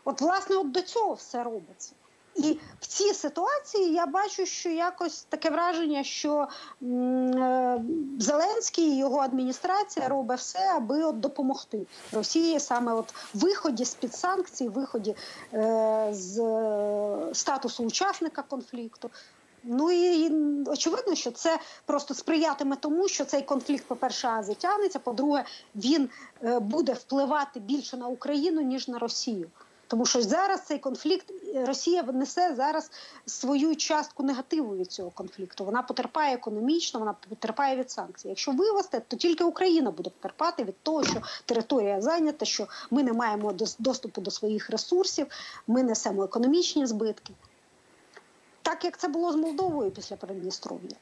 [0.04, 1.92] От, власне, от до цього все робиться.
[2.34, 6.48] І в цій ситуації я бачу, що якось таке враження, що
[6.82, 7.84] е,
[8.18, 14.14] Зеленський і його адміністрація робить все, аби от допомогти Росії саме от виході з під
[14.14, 15.16] санкцій, виході
[15.54, 19.10] е, з е, статусу учасника конфлікту.
[19.64, 20.32] Ну і
[20.66, 25.44] очевидно, що це просто сприятиме тому, що цей конфлікт, по-перше, а, затягнеться, по-друге,
[25.74, 26.08] він
[26.44, 29.50] е, буде впливати більше на Україну ніж на Росію.
[29.92, 32.90] Тому що зараз цей конфлікт Росія несе зараз
[33.26, 35.64] свою частку негативу від цього конфлікту.
[35.64, 38.28] Вона потерпає економічно, вона потерпає від санкцій.
[38.28, 43.12] Якщо вивести, то тільки Україна буде потерпати від того, що територія зайнята, що ми не
[43.12, 45.26] маємо доступу до своїх ресурсів,
[45.66, 47.32] ми несемо економічні збитки.
[48.62, 50.96] Так як це було з Молдовою після Придністров'я.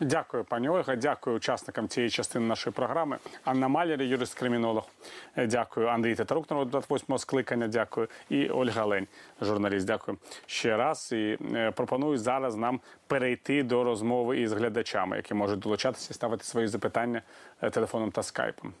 [0.00, 0.96] Дякую, пані Ольга.
[0.96, 3.18] Дякую учасникам цієї частини нашої програми.
[3.44, 4.88] Анна Малєр, юрист-кримінолог.
[5.36, 5.86] Е, Дякую.
[5.86, 7.68] Андрій народний депутат восьмого скликання.
[7.68, 8.08] Дякую.
[8.28, 9.06] І Ольга Лень,
[9.40, 9.86] журналіст.
[9.86, 11.12] Дякую ще раз.
[11.12, 16.44] І е, пропоную зараз нам перейти до розмови із глядачами, які можуть долучатися і ставити
[16.44, 17.22] свої запитання
[17.62, 18.72] е, телефоном та скайпом.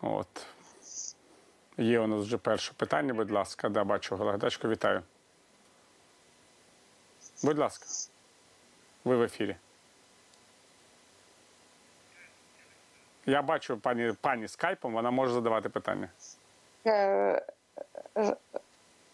[0.00, 0.46] От.
[1.78, 3.68] Є у нас вже перше питання, будь ласка.
[3.68, 4.68] Да, бачу глядачку.
[4.68, 5.02] Вітаю.
[7.42, 7.86] Будь ласка.
[9.04, 9.56] Ви в ефірі.
[13.30, 16.08] Я бачу пані, пані скайпом, вона може задавати питання.
[16.86, 16.90] Е,
[18.18, 18.36] е,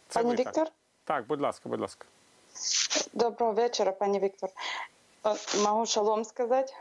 [0.08, 0.46] Це Пані ви, так.
[0.46, 0.68] Віктор,
[1.04, 2.06] Так, будь ласка, будь ласка.
[3.12, 4.50] доброго вечора, пані Віктор.
[5.22, 6.72] От, Можу шалом сказати.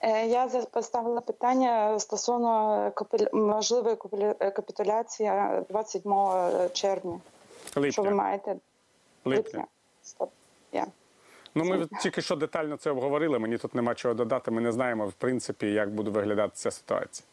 [0.00, 2.92] Е, Я за- поставила питання стосовно
[3.32, 5.30] можливої капі- капітуляції
[5.68, 7.20] 27 червня.
[7.76, 7.92] Липня.
[7.92, 8.56] Що ви маєте?
[9.24, 9.66] Липня.
[10.02, 10.30] Стоп.
[10.72, 10.86] Я.
[11.54, 13.38] Ну, ми тільки що детально це обговорили.
[13.38, 14.50] Мені тут нема чого додати.
[14.50, 17.26] Ми не знаємо, в принципі, як буде виглядати ця ситуація.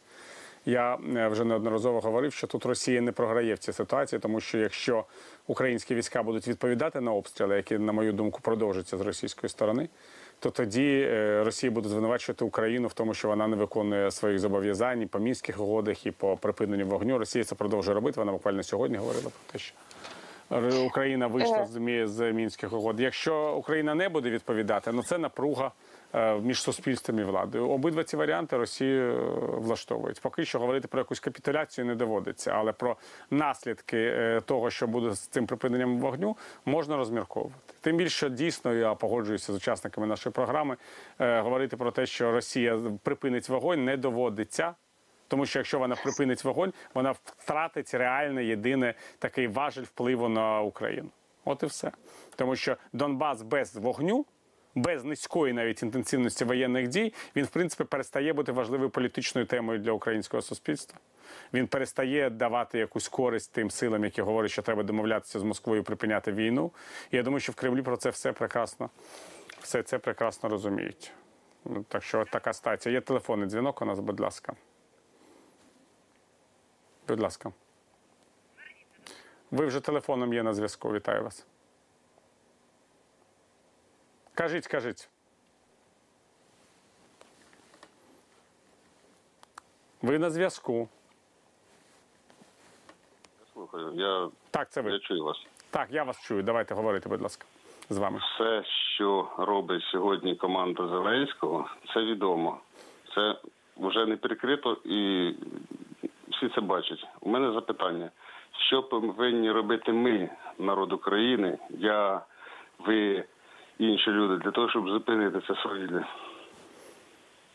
[0.66, 4.58] Я е, вже неодноразово говорив, що тут Росія не програє в цій ситуації, тому що
[4.58, 5.04] якщо
[5.46, 9.88] українські війська будуть відповідати на обстріли, які, на мою думку, продовжаться з російської сторони,
[10.38, 15.02] то тоді е, Росія буде звинувачувати Україну в тому, що вона не виконує своїх зобов'язань
[15.02, 17.18] і по мінських угодах, і по припиненню вогню.
[17.18, 18.20] Росія це продовжує робити.
[18.20, 19.74] Вона буквально сьогодні говорила про те, що
[20.86, 23.00] Україна вийшла з, з мінських угод.
[23.00, 25.72] Якщо Україна не буде відповідати, ну це напруга
[26.14, 27.68] е, між суспільством і владою.
[27.68, 29.20] Обидва ці варіанти Росію е,
[29.56, 30.20] влаштовують.
[30.20, 32.96] Поки що говорити про якусь капітуляцію не доводиться, але про
[33.30, 37.54] наслідки е, того, що буде з цим припиненням вогню, можна розмірковувати.
[37.80, 40.76] Тим більше дійсно я погоджуюся з учасниками нашої програми.
[41.20, 44.74] е, Говорити про те, що Росія припинить вогонь, не доводиться.
[45.30, 51.10] Тому що якщо вона припинить вогонь, вона втратить реальне єдине такий важель впливу на Україну.
[51.44, 51.92] От і все.
[52.36, 54.24] Тому що Донбас без вогню,
[54.74, 59.92] без низької навіть інтенсивності воєнних дій, він в принципі перестає бути важливою політичною темою для
[59.92, 60.98] українського суспільства.
[61.52, 66.32] Він перестає давати якусь користь тим силам, які говорять, що треба домовлятися з Москвою, припиняти
[66.32, 66.70] війну.
[67.10, 68.90] І я думаю, що в Кремлі про це все прекрасно,
[69.60, 71.12] все це прекрасно розуміють.
[71.64, 72.92] Ну, Так що така стація.
[72.92, 74.52] Є телефонний дзвінок у нас, будь ласка.
[77.10, 77.52] Будь ласка.
[79.50, 80.92] Ви вже телефоном є на зв'язку.
[80.92, 81.46] Вітаю вас.
[84.34, 85.08] Кажіть, кажіть.
[90.02, 90.88] Ви на зв'язку.
[93.52, 94.90] Слухаю, я, Так, це ви.
[94.92, 95.36] я чую вас.
[95.70, 96.42] Так, я вас чую.
[96.42, 97.46] Давайте говорити, будь ласка,
[97.88, 98.20] з вами.
[98.34, 98.64] Все,
[98.94, 102.60] що робить сьогодні команда Зеленського, це відомо.
[103.14, 103.40] Це
[103.76, 105.34] вже не прикрито і
[106.40, 107.06] всі це бачать.
[107.20, 108.10] У мене запитання:
[108.68, 112.20] що повинні робити ми, народ України, я,
[112.78, 113.24] ви,
[113.78, 116.06] інші люди, для того, щоб зупинити це свавілля?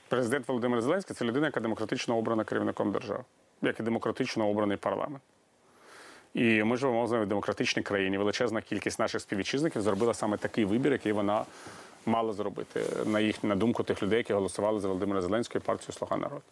[0.10, 3.24] Президент Володимир Зеленський це людина, яка демократично обрана керівником держави,
[3.62, 5.22] як і демократично обраний парламент.
[6.34, 8.18] І ми живемо з вами в демократичній країні.
[8.18, 11.45] Величезна кількість наших співвітчизників зробила саме такий вибір, який вона
[12.06, 15.94] мала зробити на їх на думку тих людей, які голосували за Володимира Зеленського і партію
[15.94, 16.44] Слуга народу.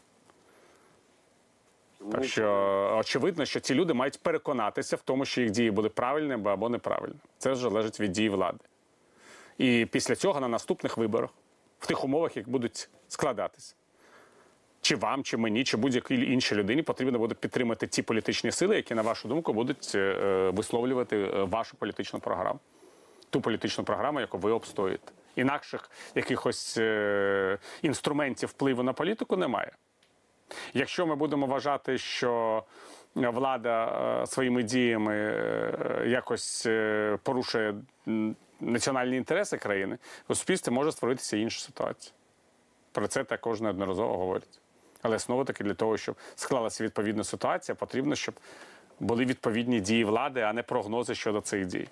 [2.11, 6.51] Так що очевидно, що ці люди мають переконатися в тому, що їх дії були правильними
[6.51, 7.21] або неправильними.
[7.37, 8.59] Це вже залежить від дії влади.
[9.57, 11.29] І після цього на наступних виборах,
[11.79, 13.75] в тих умовах, як будуть складатися,
[14.81, 18.95] чи вам, чи мені, чи будь-якій іншій людині потрібно буде підтримати ті політичні сили, які,
[18.95, 22.59] на вашу думку, будуть е, е, висловлювати е, вашу політичну програму,
[23.29, 25.11] ту політичну програму, яку ви обстоюєте.
[25.35, 26.77] Інакших якихось
[27.81, 29.71] інструментів впливу на політику немає.
[30.73, 32.63] Якщо ми будемо вважати, що
[33.15, 33.85] влада
[34.23, 37.75] е, своїми діями е, якось е, порушує
[38.59, 39.97] національні інтереси країни,
[40.29, 42.13] у суспільстві може створитися інша ситуація.
[42.91, 44.59] Про це також неодноразово говорять.
[45.01, 48.35] Але знову таки для того, щоб склалася відповідна ситуація, потрібно, щоб
[48.99, 51.87] були відповідні дії влади, а не прогнози щодо цих дій.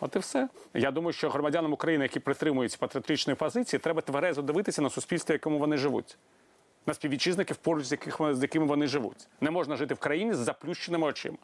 [0.00, 0.48] От і все.
[0.74, 5.36] Я думаю, що громадянам України, які притримуються патріотичної позиції, треба тверезо дивитися на суспільство, в
[5.36, 6.16] якому вони живуть.
[6.86, 9.28] На співвітчизників, поруч з, яких, з якими вони живуть.
[9.40, 11.36] Не можна жити в країні з заплющеними очима.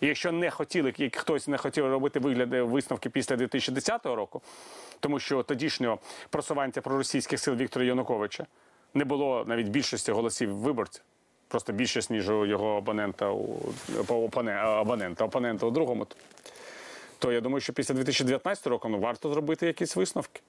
[0.00, 4.42] І якщо не хотіли, як хтось не хотів робити вигляди висновки після 2010 року,
[5.00, 5.98] тому що тодішнього
[6.30, 8.46] просуванця проросійських сил Віктора Януковича
[8.94, 11.02] не було навіть більшості голосів виборців,
[11.48, 13.58] просто більшість, ніж у його опонента у
[14.06, 16.06] по- опоне, абонента, опонента у другому.
[17.18, 20.40] То я думаю, що після 2019 року ну, варто зробити якісь висновки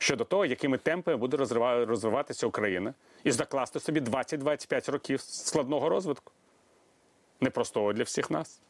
[0.00, 1.36] щодо того, якими темпами буде
[1.86, 2.94] розвиватися Україна,
[3.24, 6.32] і закласти собі 20-25 років складного розвитку.
[7.40, 8.60] Непростого для всіх нас.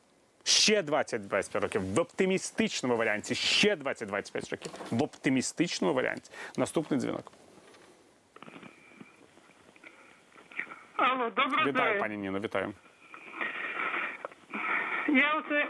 [0.45, 6.31] Ще 20-25 років в оптимістичному варіанті, ще 20-25 років в оптимістичному варіанті.
[6.57, 7.33] Наступний дзвінок.
[10.97, 12.75] Алло, доброго Вітаю, пані Ніно, вітаю.
[15.09, 15.69] Я оце,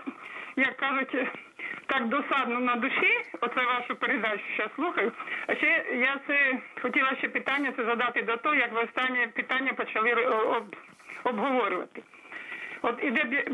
[0.57, 1.15] як кажуть,
[1.91, 5.12] так досадно на душі, оце вашу передачу зараз слухаю.
[5.47, 9.73] А ще я це хотіла ще питання це задати до того, як ви останнє питання
[9.73, 10.77] почали об,
[11.25, 12.03] обговорювати.
[12.83, 13.45] От іде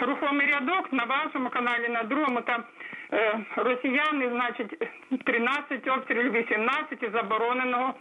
[0.00, 2.64] рухомий рядок на вашому каналі, на другому там
[3.12, 4.88] е, росіяни, значить,
[5.24, 7.94] 13 обстрілів, 18 і забороненого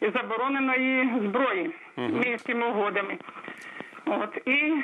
[0.00, 3.18] і забороненої зброї мінськими угодами.
[4.06, 4.82] От і е,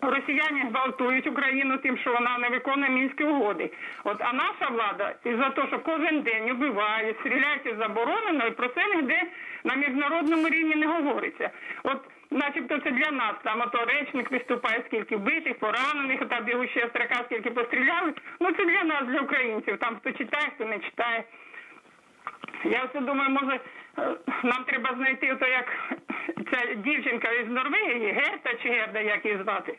[0.00, 3.70] росіяни гвалтують Україну тим, що вона не виконує мінські угоди.
[4.04, 8.68] От а наша влада із-за того, що кожен день убиває, стріляють і заборонено, і про
[8.68, 9.22] це ніде
[9.64, 11.50] на міжнародному рівні не говориться.
[11.82, 12.00] От,
[12.30, 17.50] начебто, це для нас там ото речник виступає, скільки вбитих, поранених, та бігуща строка, скільки
[17.50, 18.14] постріляли.
[18.40, 19.78] Ну це для нас, для українців.
[19.78, 21.24] Там хто читає, хто не читає.
[22.64, 23.60] Я оце думаю, може е,
[24.42, 25.66] нам треба знайти ото як
[26.50, 29.78] ця дівчинка із Норвегії, Герта чи Герда, як її звати.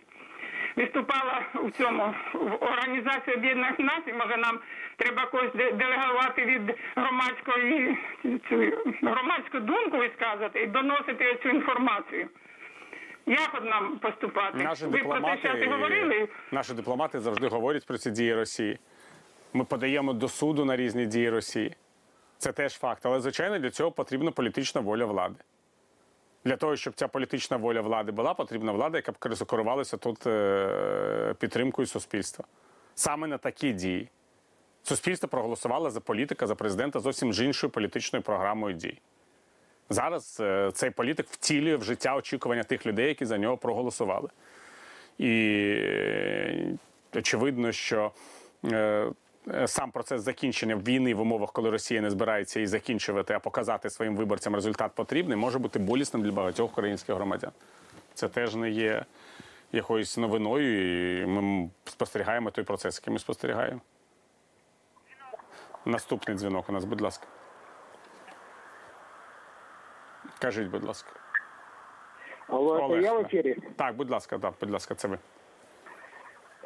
[0.76, 4.14] Виступала в цьому в Організації Об'єднаних Націй.
[4.14, 4.60] Може, нам
[4.98, 6.62] треба когось делегувати від
[6.96, 7.98] громадської
[8.50, 8.56] цю
[9.02, 12.28] громадську думку висказати і доносити цю інформацію.
[13.26, 14.58] Як от нам поступати?
[14.58, 16.28] Наші Ви про це зараз і говорили?
[16.52, 18.80] наші дипломати завжди говорять про ці дії Росії.
[19.54, 21.76] Ми подаємо до суду на різні дії Росії.
[22.40, 23.06] Це теж факт.
[23.06, 25.36] Але, звичайно, для цього потрібна політична воля влади.
[26.45, 31.36] Для того, щоб ця політична воля влади була, потрібна влада, яка б керувалася тут е,
[31.40, 32.45] підтримкою суспільства.
[32.95, 34.10] Саме на такі дії.
[34.84, 38.99] Суспільство проголосувало за політика, за президента зовсім з іншою політичною програмою дій.
[39.90, 44.30] Зараз е, цей політик втілює в життя очікування тих людей, які за нього проголосували.
[45.18, 46.78] І е,
[47.16, 48.11] очевидно, що
[49.66, 54.16] сам процес закінчення війни в умовах, коли Росія не збирається її закінчувати, а показати своїм
[54.16, 57.52] виборцям результат потрібний, може бути болісним для багатьох українських громадян.
[58.14, 59.06] Це теж не є
[59.72, 63.82] якоюсь новиною, і ми спостерігаємо той процес, який ми спостерігаємо.
[65.86, 67.28] Наступний дзвінок у нас, будь ласка.
[70.40, 71.10] Кажіть, будь ласка.
[72.48, 73.56] Алло, Олег, я в эфире?
[73.76, 75.20] Так, будь ласка, так, будь ласка, це ви.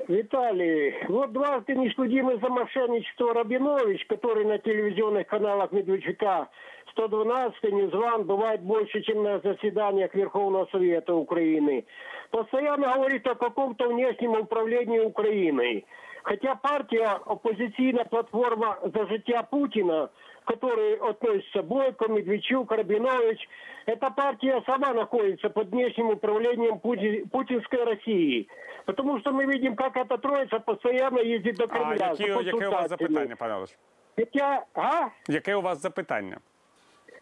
[0.06, 6.48] Виталий, вот дважды несудимый за мошенничество Рабинович, который на телевизионных каналах Медведчука
[6.92, 11.84] 112 Ньюзван бывает больше, чем на заседаниях Верховного Совета Украины,
[12.30, 15.84] постоянно говорит о каком-то внешнем управлении Украиной.
[16.22, 20.10] Хотя партия оппозиционная платформа «За життя Путина»,
[20.44, 23.48] к которой относятся Бойко, Медведчук, Рабинович,
[23.86, 28.46] эта партия сама находится под внешним управлением пути- путинской России.
[28.86, 31.96] Потому что мы видим, как эта троица постоянно ездит до А Кремля.
[31.96, 32.86] за які, яке у вас консультациями.
[32.88, 33.70] запитання, пане Олеж?
[34.16, 35.08] Хотя, а?
[35.28, 36.38] Яке у вас запитання?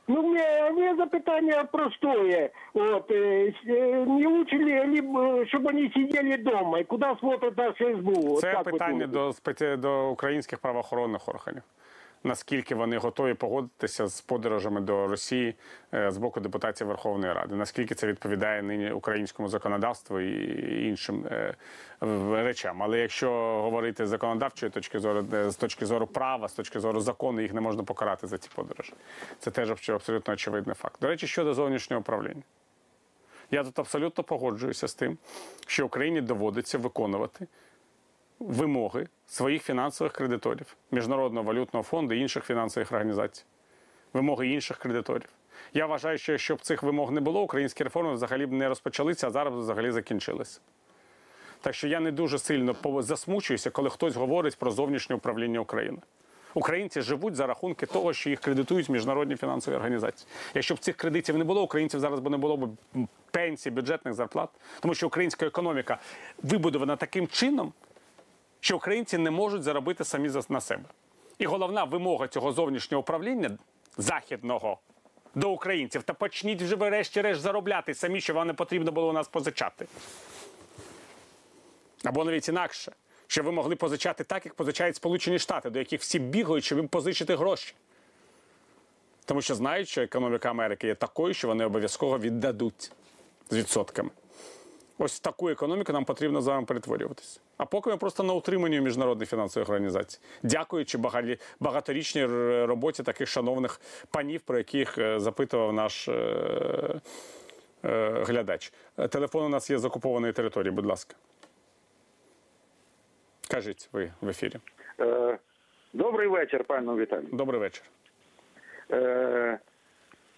[0.09, 2.51] Ну, мне, мне запитание простое.
[2.74, 6.78] Вот, э, с- э, не лучше ли, либо, чтобы они сидели дома?
[6.78, 8.12] И куда смотрят наши СБУ?
[8.20, 9.12] Вот Це как вы питання думаете?
[9.12, 11.62] до, спеці- до українських правоохоронних органів.
[12.23, 15.56] наскільки вони готові погодитися з подорожами до Росії
[15.93, 21.56] е, з боку депутатів Верховної Ради, наскільки це відповідає нині українському законодавству і іншим е,
[22.31, 22.84] речам.
[22.84, 23.31] Але якщо
[23.61, 27.53] говорити з законодавчої точки зору, е, з точки зору права, з точки зору закону, їх
[27.53, 28.93] не можна покарати за ці подорожі.
[29.39, 30.95] Це теж абсолютно очевидний факт.
[31.02, 32.43] До речі, щодо зовнішнього управління.
[33.52, 35.18] Я тут абсолютно погоджуюся з тим,
[35.68, 37.48] що Україні доводиться виконувати
[38.41, 43.43] вимоги своїх фінансових кредиторів, Міжнародного валютного фонду і інших фінансових організацій,
[44.13, 45.30] вимоги інших кредиторів.
[45.73, 49.27] Я вважаю, що якщо б цих вимог не було, українські реформи взагалі б не розпочалися,
[49.27, 50.59] а зараз взагалі закінчилися.
[51.61, 55.97] Так що я не дуже сильно засмучуюся, коли хтось говорить про зовнішнє управління України.
[56.53, 60.27] Українці живуть за рахунки того, що їх кредитують міжнародні фінансові організації.
[60.53, 62.69] Якщо б цих кредитів не було, українців зараз би не було б
[63.31, 64.49] пенсій, бюджетних зарплат,
[64.80, 65.97] тому що українська економіка
[66.43, 67.73] вибудована таким чином,
[68.61, 70.83] що українці не можуть заробити самі на себе.
[71.38, 73.57] І головна вимога цього зовнішнього управління
[73.97, 74.77] західного
[75.35, 79.27] до українців та почніть вже врешті-решт заробляти самі, що вам не потрібно було у нас
[79.27, 79.88] позичати.
[82.03, 82.91] Або навіть інакше,
[83.27, 86.88] що ви могли позичати так, як позичають Сполучені Штати, до яких всі бігають, щоб їм
[86.88, 87.73] позичити гроші.
[89.25, 92.91] Тому що знають, що економіка Америки є такою, що вони обов'язково віддадуть
[93.49, 94.09] з відсотками.
[95.03, 97.40] Ось таку економіку нам потрібно з вами перетворюватися.
[97.57, 100.98] А поки ми просто на утриманні міжнародних фінансових організацій, дякуючи
[101.60, 102.26] багаторічній
[102.65, 106.14] роботі таких шановних панів, про яких е, запитував наш е,
[107.84, 108.73] е, глядач.
[109.10, 111.15] Телефон у нас є з окупованої території, будь ласка.
[113.49, 114.56] Кажіть ви в ефірі.
[115.94, 117.28] Добрий вечір, пане Віталій.
[117.32, 117.84] Добрий вечір.
[118.91, 119.60] Е,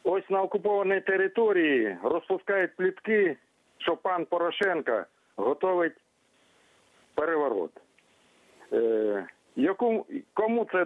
[0.04, 3.38] Ось на окупованій території розпускають плітки,
[3.84, 5.04] що пан Порошенко
[5.36, 5.94] готовить
[7.16, 7.72] переворот.
[8.74, 10.86] Е, яку, кому це,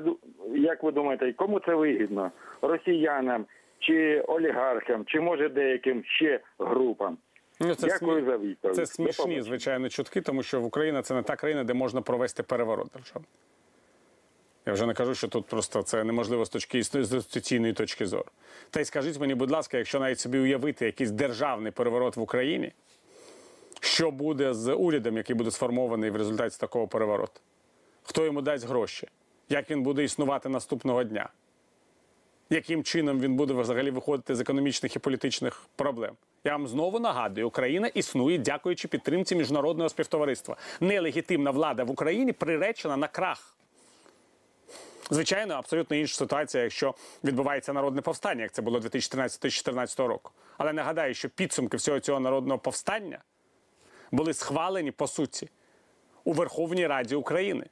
[0.56, 2.32] як ви думаєте, кому це вигідно?
[2.62, 3.46] Росіянам
[3.80, 7.18] чи олігархам, чи може деяким ще групам?
[7.60, 8.76] Ну, це Дякую смі- за відповідь.
[8.76, 12.44] Це смішні, звичайно, чутки, тому що в Україна це не та країна, де можна провести
[12.44, 13.30] переворот державний.
[14.68, 18.26] Я вже не кажу, що тут просто це неможливо з точки інституційної точки зору.
[18.70, 22.72] Та й скажіть мені, будь ласка, якщо навіть собі уявити якийсь державний переворот в Україні,
[23.80, 27.42] що буде з урядом, який буде сформований в результаті такого перевороту?
[28.04, 29.08] Хто йому дасть гроші?
[29.50, 31.30] Як він буде існувати наступного дня?
[32.50, 36.14] Яким чином він буде взагалі виходити з економічних і політичних проблем?
[36.44, 40.58] Я вам знову нагадую, Україна існує дякуючи підтримці міжнародного співтовариства.
[40.80, 43.57] Нелегітимна влада в Україні приречена на крах.
[45.10, 50.32] Звичайно, абсолютно інша ситуація, якщо відбувається народне повстання, як це було 2013-2014 року.
[50.58, 53.20] Але нагадаю, що підсумки всього цього народного повстання
[54.12, 55.50] були схвалені по суті
[56.24, 57.66] у Верховній Раді України,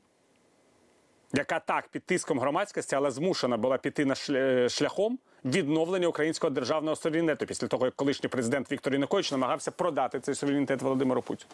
[1.33, 6.95] яка так під тиском громадськості, але змушена була піти на шль- шляхом відновлення українського державного
[6.95, 11.51] суверенітету після того, як колишній президент Віктор Янукович намагався продати цей суверенітет Володимиру Путіну.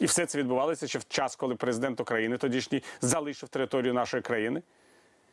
[0.00, 4.62] І все це відбувалося ще в час, коли президент України тодішній залишив територію нашої країни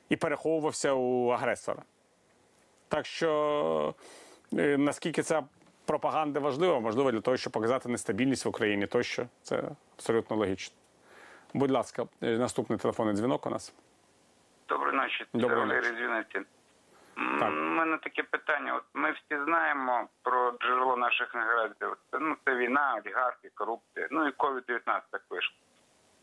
[0.10, 1.84] і переховувався у агресора.
[2.88, 3.96] Так що
[4.54, 5.44] е, наскільки ця
[5.86, 9.64] пропаганда важлива, можливо, для того, щоб показати нестабільність в Україні, тощо це
[9.96, 10.76] абсолютно логічно.
[11.54, 13.74] Будь ласка, е, наступний телефонний дзвінок у нас.
[14.70, 16.40] Доброї ночі, Доброї ночі.
[17.40, 17.50] Так.
[17.50, 18.76] У мене таке питання.
[18.76, 21.98] От ми всі знаємо про джерело наших негараздів.
[22.12, 24.08] Це, ну, це війна, олігархи, корупція.
[24.12, 24.82] Ну і COVID-19
[25.12, 25.56] так вийшло.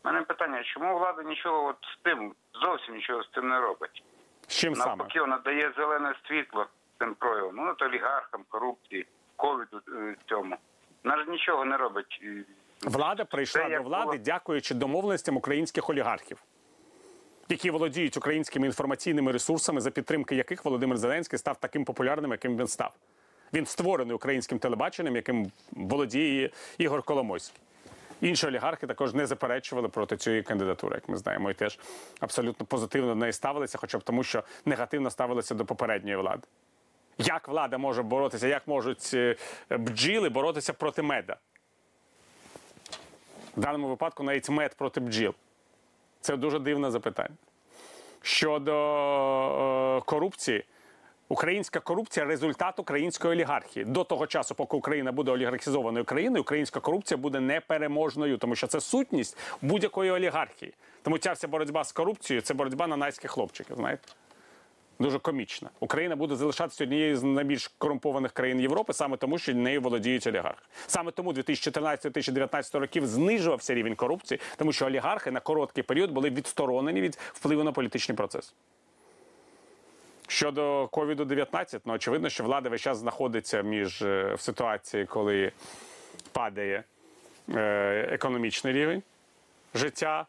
[0.03, 4.03] У мене питання, чому влада нічого от з тим, зовсім нічого з цим не робить?
[4.47, 4.87] З чим саме?
[4.95, 6.67] Навпаки, вона дає зелене світло
[6.99, 7.55] цим проявам.
[7.55, 9.05] Ну, от олігархам, корупції,
[9.35, 10.57] ковіду е, цьому.
[11.03, 12.21] Вона ж нічого не робить.
[12.81, 14.17] Влада прийшла Це до влади, було.
[14.17, 16.37] дякуючи домовленостям українських олігархів,
[17.49, 22.67] які володіють українськими інформаційними ресурсами, за підтримки яких Володимир Зеленський став таким популярним, яким він
[22.67, 22.93] став.
[23.53, 27.61] Він створений українським телебаченням, яким володіє Ігор Коломойський.
[28.21, 31.79] Інші олігархи також не заперечували проти цієї кандидатури, як ми знаємо, і теж
[32.19, 36.47] абсолютно позитивно до неї ставилися, хоча б тому, що негативно ставилися до попередньої влади.
[37.17, 39.35] Як влада може боротися, як можуть е,
[39.69, 41.37] бджіли боротися проти меда?
[43.57, 45.33] В даному випадку навіть мед проти бджіл.
[46.23, 47.35] Це дуже дивне запитання.
[48.21, 48.73] Щодо
[49.97, 50.65] е, корупції,
[51.29, 53.85] українська корупція результат української олігархії.
[53.85, 58.81] До того часу, поки Україна буде олігархізованою країною, українська корупція буде непереможною, тому що це
[58.81, 60.73] сутність будь-якої олігархії.
[61.01, 63.75] Тому ця вся боротьба з корупцією це боротьба на найських хлопчиків.
[63.75, 64.07] Знаєте?
[65.03, 65.69] Дуже комічна.
[65.79, 70.65] Україна буде залишатися однією з найбільш корумпованих країн Європи, саме тому, що нею володіють олігархи.
[70.87, 77.01] Саме тому 2014-2019 років знижувався рівень корупції, тому що олігархи на короткий період були відсторонені
[77.01, 78.53] від впливу на політичний процес.
[80.27, 85.51] Щодо ковіду 19 ну очевидно, що влада весь час знаходиться між е, в ситуації, коли
[86.31, 86.83] падає
[87.49, 89.03] е, економічний рівень
[89.75, 90.25] життя,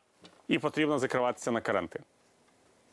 [0.49, 2.03] і потрібно закриватися на карантин.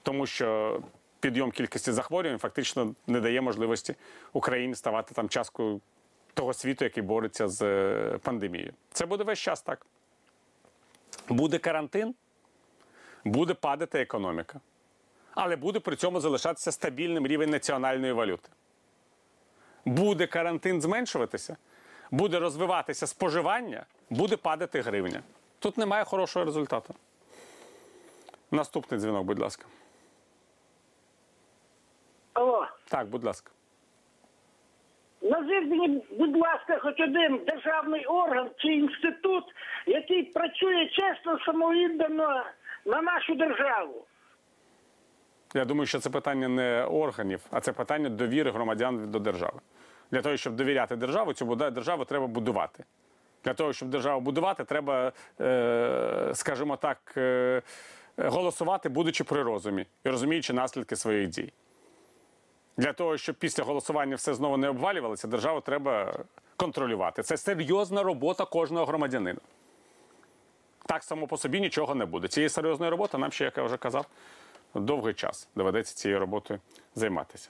[0.03, 0.80] Тому що
[1.22, 3.95] підйом кількості захворювань фактично не дає можливості
[4.34, 5.81] Україні ставати там часткою
[6.34, 8.73] того світу, який бореться з е, пандемією.
[8.91, 9.85] Це буде весь час так.
[11.30, 12.15] Буде карантин,
[13.23, 14.60] буде падати економіка
[15.35, 18.49] але буде при цьому залишатися стабільним рівень національної валюти.
[19.85, 21.57] Буде карантин зменшуватися,
[22.11, 25.23] буде розвиватися споживання, буде падати гривня.
[25.60, 26.95] Тут немає хорошого результату.
[28.52, 29.65] Наступний дзвінок, будь ласка.
[32.34, 33.51] Алло, Так, будь ласка.
[35.22, 39.43] назвіть мені, будь ласка, хоч один державний орган чи інститут,
[39.85, 42.43] який працює чесно, самовіддано
[42.85, 44.05] на нашу державу.
[45.53, 49.59] Я думаю, що це питання не органів, а це питання довіри громадян до держави.
[50.11, 52.84] Для того, щоб довіряти державу, цю державу треба будувати.
[53.43, 55.11] Для того, щоб державу будувати, треба,
[55.41, 57.61] е, скажімо так, е,
[58.18, 61.53] голосувати, будучи при розумі і розуміючи наслідки своїх дій.
[62.77, 66.19] Для того, щоб після голосування все знову не обвалювалося, державу треба
[66.57, 67.23] контролювати.
[67.23, 69.39] Це серйозна робота кожного громадянина.
[70.85, 72.27] Так само по собі нічого не буде.
[72.27, 74.06] Цієї серйозної роботи нам ще, як я вже казав,
[74.76, 76.60] довгий час доведеться цією роботою
[76.95, 77.49] займатися.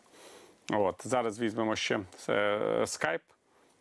[0.74, 2.00] От зараз візьмемо ще
[2.30, 3.22] е, скайп.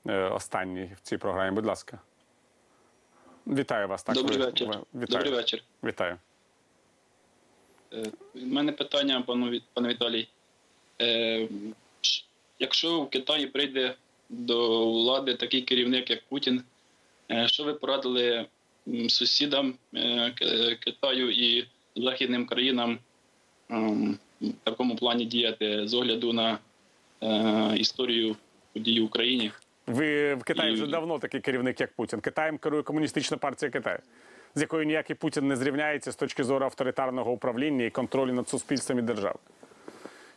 [0.07, 1.51] е, Останній в цій програмі.
[1.55, 1.99] Будь ласка.
[3.47, 4.03] Вітаю вас.
[4.03, 4.67] Так, Добрий ви- вечір.
[4.95, 5.07] Вітаю.
[5.09, 5.63] Добрий вечір.
[5.85, 6.17] Вітаю.
[7.93, 8.05] Е,
[8.35, 10.29] У мене питання, пану пане Віталій.
[11.01, 11.49] Е,
[12.59, 13.95] Якщо в Китаї прийде
[14.29, 16.63] до влади такий керівник, як Путін,
[17.31, 18.47] е, що ви порадили
[19.09, 20.31] сусідам е,
[20.81, 21.67] Китаю і
[21.97, 22.99] західним країнам
[23.71, 26.59] ем, в такому плані діяти з огляду на
[27.23, 28.37] е, історію
[28.73, 29.51] подій в Україні?
[29.87, 32.21] Ви в Китаї І- вже давно такий керівник, як Путін.
[32.21, 33.99] Китаєм керує комуністична партія Китаю,
[34.55, 38.99] з якою ніякий Путін не зрівняється з точки зору авторитарного управління і контролю над суспільством
[38.99, 39.41] і державою.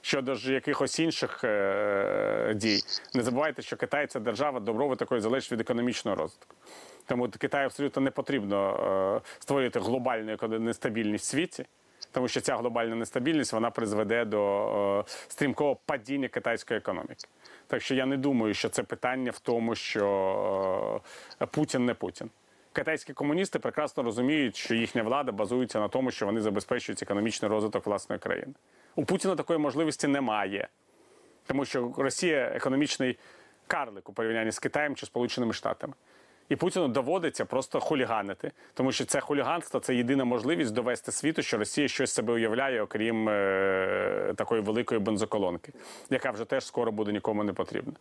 [0.05, 2.79] Щодо ж якихось інших е- дій,
[3.13, 6.55] не забувайте, що Китай це держава доброву такої залежить від економічного розвитку.
[7.05, 8.75] Тому Китаю абсолютно не потрібно
[9.25, 11.65] е- створювати глобальну нестабільність в світі,
[12.11, 17.27] тому що ця глобальна нестабільність вона призведе до е- стрімкого падіння китайської економіки.
[17.67, 21.01] Так що я не думаю, що це питання в тому, що
[21.41, 22.29] е, Путін не Путін.
[22.73, 27.85] Китайські комуністи прекрасно розуміють, що їхня влада базується на тому, що вони забезпечують економічний розвиток
[27.85, 28.53] власної країни.
[28.95, 30.67] У Путіна такої можливості немає,
[31.47, 33.17] тому що Росія економічний
[33.67, 35.93] карлик у порівнянні з Китаєм чи Сполученими Штатами.
[36.49, 41.57] І Путіну доводиться просто хуліганити, тому що це хуліганство це єдина можливість довести світу, що
[41.57, 45.73] Росія щось себе уявляє, окрім е- такої великої бензоколонки,
[46.09, 47.93] яка вже теж скоро буде нікому не потрібна.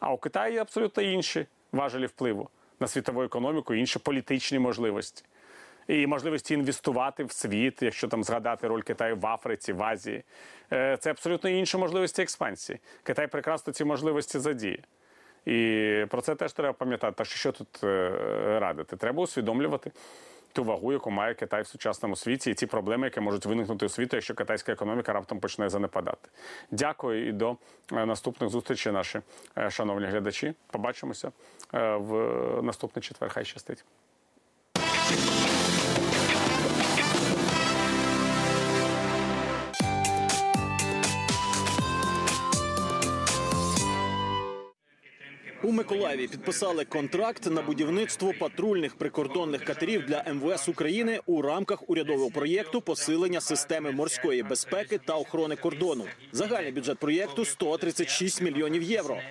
[0.00, 2.48] А у Китаї абсолютно інші важелі впливу
[2.80, 5.24] на світову економіку, інші політичні можливості.
[5.88, 10.22] І можливості інвестувати в світ, якщо там згадати роль Китаю в Африці, в Азії.
[10.72, 12.78] Е, Це абсолютно інші можливості експансії.
[13.02, 14.78] Китай прекрасно ці можливості задіє.
[15.46, 17.14] І про це теж треба пам'ятати.
[17.16, 18.10] Так що що тут е,
[18.60, 18.96] радити?
[18.96, 19.92] Треба усвідомлювати
[20.52, 23.88] ту вагу, яку має Китай в сучасному світі, і ті проблеми, які можуть виникнути у
[23.88, 26.28] світу, якщо китайська економіка раптом почне занепадати.
[26.70, 27.56] Дякую і до
[27.92, 29.20] е, наступних зустрічей, наші
[29.68, 30.54] шановні глядачі.
[30.70, 31.32] Побачимося
[31.72, 32.12] в
[32.62, 33.30] наступний четвер.
[33.30, 33.84] Хай щастить.
[45.62, 52.30] У Миколаєві підписали контракт на будівництво патрульних прикордонних катерів для МВС України у рамках урядового
[52.30, 56.04] проєкту посилення системи морської безпеки та охорони кордону.
[56.32, 59.18] Загальний бюджет проєкту 136 мільйонів євро.